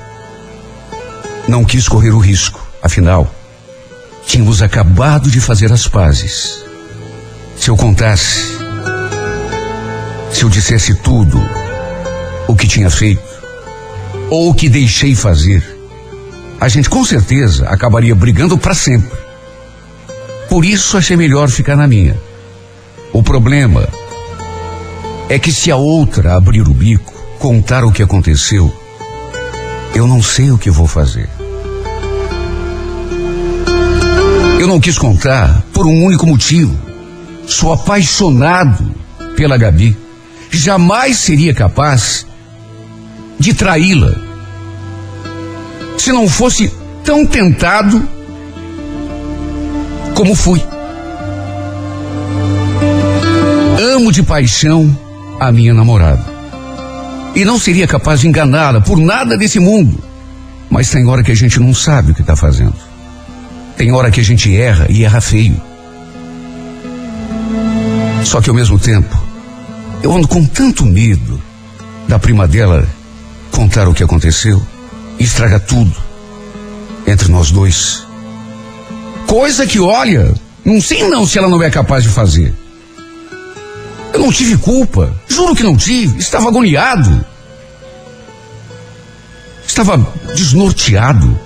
Não 1.48 1.64
quis 1.64 1.88
correr 1.88 2.10
o 2.10 2.18
risco, 2.18 2.60
afinal, 2.82 3.34
tínhamos 4.26 4.60
acabado 4.60 5.30
de 5.30 5.40
fazer 5.40 5.72
as 5.72 5.88
pazes. 5.88 6.62
Se 7.56 7.70
eu 7.70 7.78
contasse, 7.78 8.58
se 10.30 10.42
eu 10.42 10.50
dissesse 10.50 10.96
tudo 10.96 11.40
o 12.46 12.54
que 12.54 12.68
tinha 12.68 12.90
feito, 12.90 13.37
ou 14.30 14.52
que 14.52 14.68
deixei 14.68 15.14
fazer, 15.14 15.64
a 16.60 16.68
gente 16.68 16.90
com 16.90 17.04
certeza 17.04 17.68
acabaria 17.68 18.14
brigando 18.14 18.58
para 18.58 18.74
sempre. 18.74 19.16
Por 20.48 20.64
isso 20.64 20.96
achei 20.96 21.16
melhor 21.16 21.48
ficar 21.48 21.76
na 21.76 21.86
minha. 21.86 22.16
O 23.12 23.22
problema 23.22 23.88
é 25.28 25.38
que 25.38 25.52
se 25.52 25.70
a 25.70 25.76
outra 25.76 26.36
abrir 26.36 26.62
o 26.62 26.74
bico, 26.74 27.12
contar 27.38 27.84
o 27.84 27.92
que 27.92 28.02
aconteceu, 28.02 28.72
eu 29.94 30.06
não 30.06 30.22
sei 30.22 30.50
o 30.50 30.58
que 30.58 30.70
vou 30.70 30.86
fazer. 30.86 31.28
Eu 34.58 34.66
não 34.66 34.80
quis 34.80 34.98
contar 34.98 35.62
por 35.72 35.86
um 35.86 36.04
único 36.04 36.26
motivo. 36.26 36.76
Sou 37.46 37.72
apaixonado 37.72 38.94
pela 39.36 39.56
Gabi. 39.56 39.96
Jamais 40.50 41.18
seria 41.18 41.54
capaz 41.54 42.26
de 43.38 43.54
traí-la. 43.54 44.14
Se 45.96 46.12
não 46.12 46.28
fosse 46.28 46.72
tão 47.04 47.24
tentado 47.24 48.02
como 50.14 50.34
fui. 50.34 50.62
Amo 53.94 54.10
de 54.10 54.22
paixão 54.22 54.96
a 55.38 55.52
minha 55.52 55.72
namorada. 55.72 56.24
E 57.34 57.44
não 57.44 57.58
seria 57.58 57.86
capaz 57.86 58.20
de 58.20 58.28
enganá-la 58.28 58.80
por 58.80 58.98
nada 58.98 59.36
desse 59.36 59.60
mundo. 59.60 60.02
Mas 60.68 60.90
tem 60.90 61.06
hora 61.06 61.22
que 61.22 61.32
a 61.32 61.36
gente 61.36 61.60
não 61.60 61.72
sabe 61.72 62.10
o 62.10 62.14
que 62.14 62.20
está 62.20 62.34
fazendo. 62.34 62.74
Tem 63.76 63.92
hora 63.92 64.10
que 64.10 64.20
a 64.20 64.24
gente 64.24 64.54
erra 64.54 64.86
e 64.90 65.04
erra 65.04 65.20
feio. 65.20 65.60
Só 68.24 68.40
que 68.40 68.50
ao 68.50 68.56
mesmo 68.56 68.78
tempo, 68.78 69.16
eu 70.02 70.14
ando 70.14 70.26
com 70.26 70.44
tanto 70.44 70.84
medo 70.84 71.40
da 72.08 72.18
prima 72.18 72.46
dela 72.48 72.86
contar 73.58 73.88
o 73.88 73.92
que 73.92 74.04
aconteceu 74.04 74.64
e 75.18 75.26
tudo 75.66 75.92
entre 77.04 77.28
nós 77.28 77.50
dois. 77.50 78.06
Coisa 79.26 79.66
que, 79.66 79.80
olha, 79.80 80.32
não 80.64 80.80
sei 80.80 81.08
não 81.08 81.26
se 81.26 81.38
ela 81.38 81.48
não 81.48 81.60
é 81.60 81.68
capaz 81.68 82.04
de 82.04 82.08
fazer. 82.08 82.54
Eu 84.12 84.20
não 84.20 84.30
tive 84.30 84.56
culpa, 84.58 85.12
juro 85.26 85.56
que 85.56 85.64
não 85.64 85.76
tive, 85.76 86.20
estava 86.20 86.46
agoniado. 86.46 87.26
Estava 89.66 90.06
desnorteado. 90.36 91.36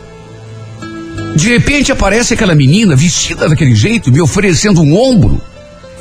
De 1.34 1.48
repente 1.48 1.92
aparece 1.92 2.34
aquela 2.34 2.54
menina 2.54 2.94
vestida 2.94 3.48
daquele 3.48 3.74
jeito, 3.74 4.12
me 4.12 4.20
oferecendo 4.20 4.82
um 4.82 4.94
ombro. 4.94 5.40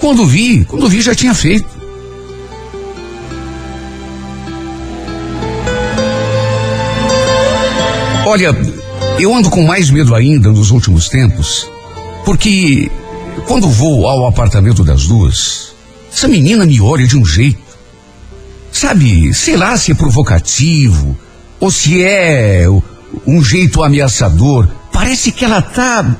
Quando 0.01 0.25
vi, 0.25 0.65
quando 0.65 0.89
vi 0.89 0.99
já 0.99 1.15
tinha 1.15 1.33
feito. 1.33 1.80
Olha, 8.31 8.55
eu 9.19 9.35
ando 9.35 9.49
com 9.49 9.61
mais 9.61 9.89
medo 9.89 10.15
ainda 10.15 10.53
nos 10.53 10.71
últimos 10.71 11.09
tempos, 11.09 11.69
porque 12.23 12.89
quando 13.45 13.67
vou 13.67 14.07
ao 14.07 14.25
apartamento 14.25 14.85
das 14.85 15.05
duas, 15.05 15.73
essa 16.09 16.29
menina 16.29 16.65
me 16.65 16.79
olha 16.79 17.05
de 17.05 17.17
um 17.17 17.25
jeito. 17.25 17.59
Sabe, 18.71 19.33
sei 19.33 19.57
lá 19.57 19.75
se 19.75 19.91
é 19.91 19.95
provocativo 19.95 21.19
ou 21.59 21.69
se 21.69 22.01
é 22.01 22.65
um 23.27 23.43
jeito 23.43 23.83
ameaçador. 23.83 24.65
Parece 24.93 25.33
que 25.33 25.43
ela 25.43 25.61
tá 25.61 26.15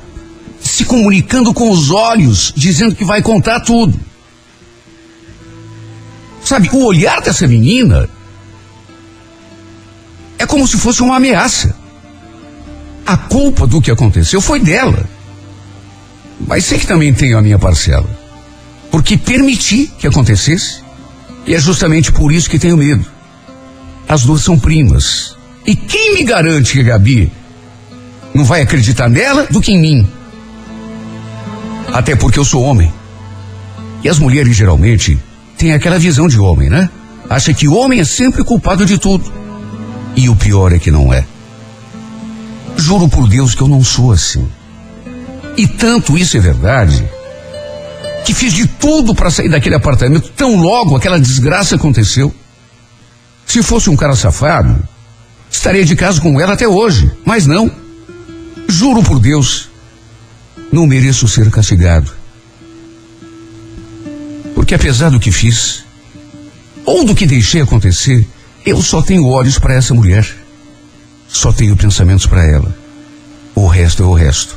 se 0.60 0.84
comunicando 0.84 1.54
com 1.54 1.70
os 1.70 1.90
olhos, 1.90 2.52
dizendo 2.54 2.94
que 2.94 3.06
vai 3.06 3.22
contar 3.22 3.60
tudo. 3.60 3.98
Sabe, 6.44 6.68
o 6.70 6.84
olhar 6.84 7.22
dessa 7.22 7.48
menina 7.48 8.06
é 10.38 10.44
como 10.44 10.68
se 10.68 10.76
fosse 10.76 11.00
uma 11.00 11.16
ameaça. 11.16 11.80
A 13.06 13.16
culpa 13.16 13.66
do 13.66 13.80
que 13.80 13.90
aconteceu 13.90 14.40
foi 14.40 14.60
dela. 14.60 15.08
Mas 16.46 16.64
sei 16.64 16.78
que 16.78 16.86
também 16.86 17.12
tenho 17.12 17.38
a 17.38 17.42
minha 17.42 17.58
parcela. 17.58 18.08
Porque 18.90 19.16
permiti 19.16 19.90
que 19.98 20.06
acontecesse. 20.06 20.82
E 21.46 21.54
é 21.54 21.58
justamente 21.58 22.12
por 22.12 22.32
isso 22.32 22.48
que 22.48 22.58
tenho 22.58 22.76
medo. 22.76 23.04
As 24.08 24.22
duas 24.22 24.42
são 24.42 24.58
primas. 24.58 25.36
E 25.66 25.74
quem 25.74 26.14
me 26.14 26.24
garante 26.24 26.72
que 26.72 26.80
a 26.80 26.84
Gabi 26.84 27.32
não 28.34 28.44
vai 28.44 28.62
acreditar 28.62 29.08
nela 29.08 29.46
do 29.50 29.60
que 29.60 29.72
em 29.72 29.80
mim? 29.80 30.08
Até 31.92 32.14
porque 32.16 32.38
eu 32.38 32.44
sou 32.44 32.62
homem. 32.62 32.92
E 34.02 34.08
as 34.08 34.18
mulheres 34.18 34.56
geralmente 34.56 35.18
têm 35.56 35.72
aquela 35.72 35.98
visão 35.98 36.26
de 36.26 36.38
homem, 36.38 36.68
né? 36.68 36.88
Acha 37.28 37.54
que 37.54 37.68
homem 37.68 38.00
é 38.00 38.04
sempre 38.04 38.42
culpado 38.44 38.84
de 38.84 38.98
tudo. 38.98 39.32
E 40.16 40.28
o 40.28 40.36
pior 40.36 40.72
é 40.72 40.78
que 40.78 40.90
não 40.90 41.12
é. 41.12 41.24
Juro 42.76 43.08
por 43.08 43.28
Deus 43.28 43.54
que 43.54 43.62
eu 43.62 43.68
não 43.68 43.82
sou 43.82 44.12
assim. 44.12 44.48
E 45.56 45.66
tanto 45.66 46.16
isso 46.16 46.36
é 46.36 46.40
verdade, 46.40 47.04
que 48.24 48.32
fiz 48.32 48.52
de 48.52 48.66
tudo 48.66 49.14
para 49.14 49.30
sair 49.30 49.48
daquele 49.48 49.74
apartamento 49.74 50.30
tão 50.30 50.56
logo 50.56 50.96
aquela 50.96 51.20
desgraça 51.20 51.76
aconteceu. 51.76 52.34
Se 53.46 53.62
fosse 53.62 53.90
um 53.90 53.96
cara 53.96 54.16
safado, 54.16 54.82
estaria 55.50 55.84
de 55.84 55.94
casa 55.94 56.20
com 56.20 56.40
ela 56.40 56.54
até 56.54 56.66
hoje, 56.66 57.10
mas 57.24 57.46
não. 57.46 57.70
Juro 58.68 59.02
por 59.02 59.18
Deus, 59.18 59.68
não 60.72 60.86
mereço 60.86 61.28
ser 61.28 61.50
castigado. 61.50 62.10
Porque 64.54 64.74
apesar 64.74 65.10
do 65.10 65.20
que 65.20 65.30
fiz, 65.30 65.84
ou 66.84 67.04
do 67.04 67.14
que 67.14 67.26
deixei 67.26 67.60
acontecer, 67.60 68.26
eu 68.64 68.80
só 68.80 69.02
tenho 69.02 69.26
olhos 69.26 69.58
para 69.58 69.74
essa 69.74 69.92
mulher. 69.92 70.41
Só 71.32 71.50
tenho 71.50 71.74
pensamentos 71.74 72.26
para 72.26 72.44
ela. 72.44 72.76
O 73.54 73.66
resto 73.66 74.02
é 74.02 74.06
o 74.06 74.12
resto. 74.12 74.56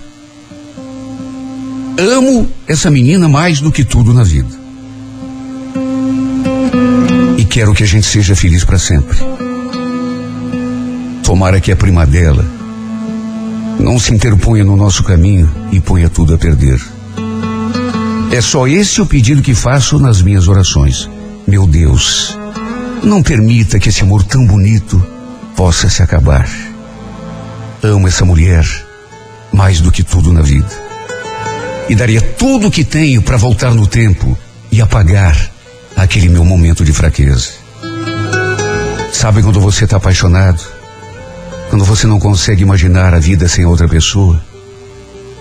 Amo 1.98 2.48
essa 2.68 2.92
menina 2.92 3.30
mais 3.30 3.62
do 3.62 3.72
que 3.72 3.86
tudo 3.86 4.14
na 4.14 4.24
vida. 4.24 4.50
E 7.38 7.46
quero 7.46 7.74
que 7.74 7.84
a 7.84 7.88
gente 7.88 8.06
seja 8.06 8.36
feliz 8.36 8.66
para 8.66 8.78
sempre. 8.78 9.18
Tomara 11.24 11.62
que 11.62 11.72
a 11.72 11.76
prima 11.76 12.06
dela 12.06 12.46
não 13.80 13.98
se 13.98 14.14
interponha 14.14 14.66
no 14.66 14.76
nosso 14.76 15.02
caminho 15.04 15.50
e 15.72 15.80
ponha 15.80 16.10
tudo 16.10 16.36
a 16.36 16.38
perder. 16.38 16.80
É 18.32 18.42
só 18.42 18.68
esse 18.68 19.02
o 19.02 19.06
pedido 19.06 19.42
que 19.42 19.56
faço 19.56 19.98
nas 19.98 20.22
minhas 20.22 20.50
orações. 20.50 21.10
Meu 21.48 21.66
Deus, 21.66 22.38
não 23.02 23.24
permita 23.24 23.80
que 23.80 23.88
esse 23.88 24.02
amor 24.02 24.24
tão 24.24 24.46
bonito 24.46 25.02
possa 25.56 25.90
se 25.90 26.04
acabar. 26.04 26.48
Amo 27.82 28.08
essa 28.08 28.26
mulher 28.26 28.66
mais 29.52 29.80
do 29.80 29.92
que 29.92 30.04
tudo 30.04 30.34
na 30.34 30.42
vida. 30.42 30.70
E 31.88 31.96
daria 31.96 32.22
tudo 32.22 32.68
o 32.68 32.72
que 32.72 32.84
tenho 32.84 33.22
para 33.22 33.38
voltar 33.38 33.74
no 33.74 33.88
tempo 33.88 34.38
e 34.72 34.82
apagar 34.82 35.52
aquele 35.96 36.28
meu 36.30 36.44
momento 36.44 36.84
de 36.84 36.92
fraqueza. 36.92 37.52
Sabe 39.14 39.42
quando 39.42 39.62
você 39.62 39.86
está 39.86 39.98
apaixonado? 39.98 40.62
Quando 41.70 41.86
você 41.86 42.06
não 42.06 42.20
consegue 42.20 42.64
imaginar 42.64 43.14
a 43.14 43.20
vida 43.20 43.48
sem 43.48 43.66
outra 43.66 43.88
pessoa? 43.88 44.44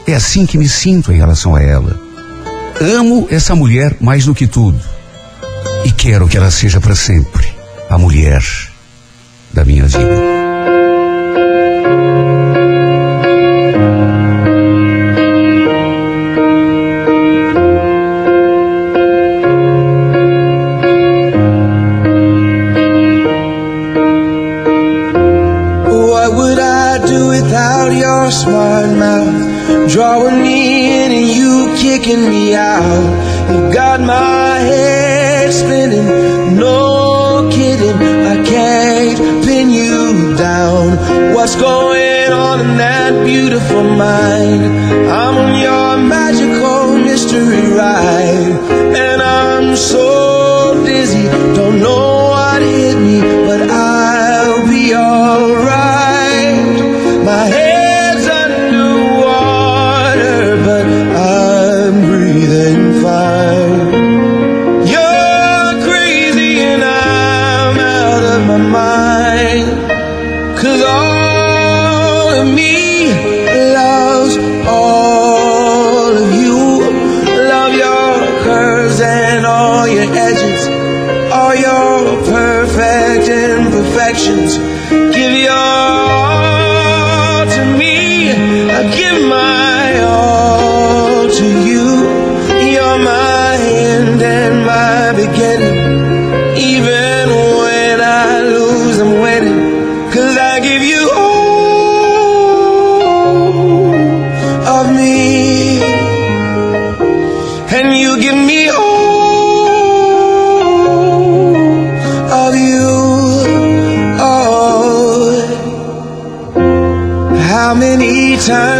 É 0.06 0.14
assim 0.14 0.46
que 0.46 0.58
me 0.58 0.68
sinto 0.68 1.12
em 1.12 1.16
relação 1.16 1.54
a 1.54 1.62
ela. 1.62 1.98
Amo 2.80 3.26
essa 3.30 3.54
mulher 3.54 3.96
mais 4.00 4.26
do 4.26 4.34
que 4.34 4.46
tudo. 4.46 4.78
E 5.84 5.90
quero 5.90 6.28
que 6.28 6.36
ela 6.36 6.50
seja 6.50 6.80
para 6.80 6.94
sempre 6.94 7.46
a 7.88 7.98
mulher 7.98 8.42
da 9.54 9.64
minha 9.64 9.86
vida. 9.86 10.33
for 43.68 43.82
mine. 43.82 44.64
I'm 45.20 45.36
on 45.44 45.54
your 45.66 45.96
magical 46.14 46.98
mystery 46.98 47.66
ride, 47.72 48.58
and 48.96 49.22
I'm 49.22 49.76
so. 49.76 50.03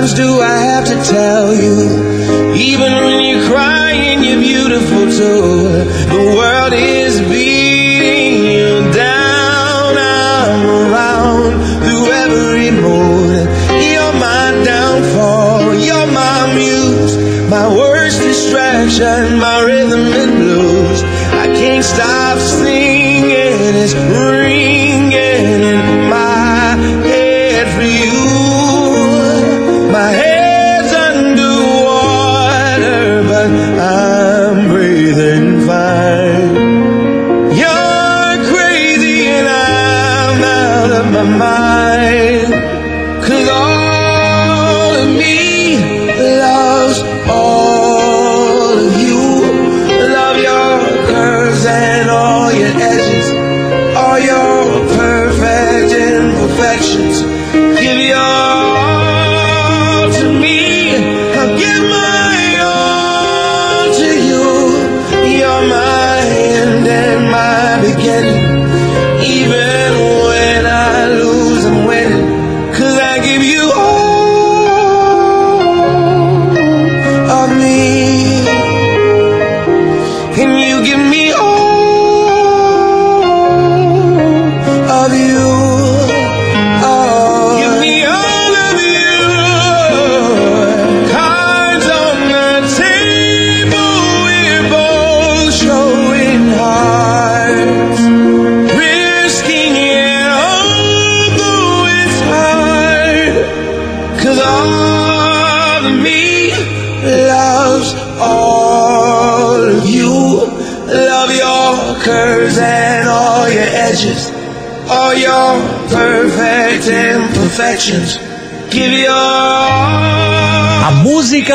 times 0.04 0.14
do 0.14 0.40
I 0.40 0.58
have 0.58 0.84
to 0.84 1.10
tell 1.10 1.54
you? 1.54 1.63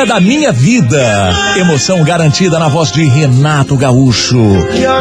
da 0.06 0.20
minha 0.20 0.52
vida. 0.52 1.32
Emoção 1.56 2.02
garantida 2.02 2.58
na 2.58 2.68
voz 2.68 2.90
de 2.90 3.04
Renato 3.04 3.76
Gaúcho. 3.76 4.38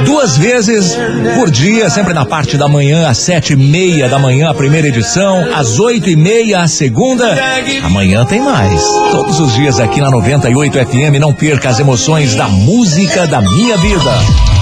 Duas 0.03 0.37
vezes 0.37 0.97
por 1.35 1.49
dia, 1.49 1.89
sempre 1.89 2.13
na 2.13 2.25
parte 2.25 2.57
da 2.57 2.67
manhã, 2.67 3.07
às 3.07 3.17
sete 3.17 3.53
e 3.53 3.55
meia 3.55 4.09
da 4.09 4.19
manhã, 4.19 4.49
a 4.49 4.53
primeira 4.53 4.87
edição, 4.87 5.45
às 5.55 5.79
oito 5.79 6.09
e 6.09 6.15
meia, 6.15 6.61
a 6.61 6.67
segunda. 6.67 7.37
Amanhã 7.83 8.25
tem 8.25 8.41
mais. 8.41 8.81
Todos 9.11 9.39
os 9.39 9.53
dias 9.53 9.79
aqui 9.79 10.01
na 10.01 10.09
98 10.09 10.77
FM, 10.85 11.19
não 11.19 11.33
perca 11.33 11.69
as 11.69 11.79
emoções 11.79 12.35
da 12.35 12.47
música 12.47 13.25
da 13.25 13.41
minha 13.41 13.77
vida. 13.77 14.58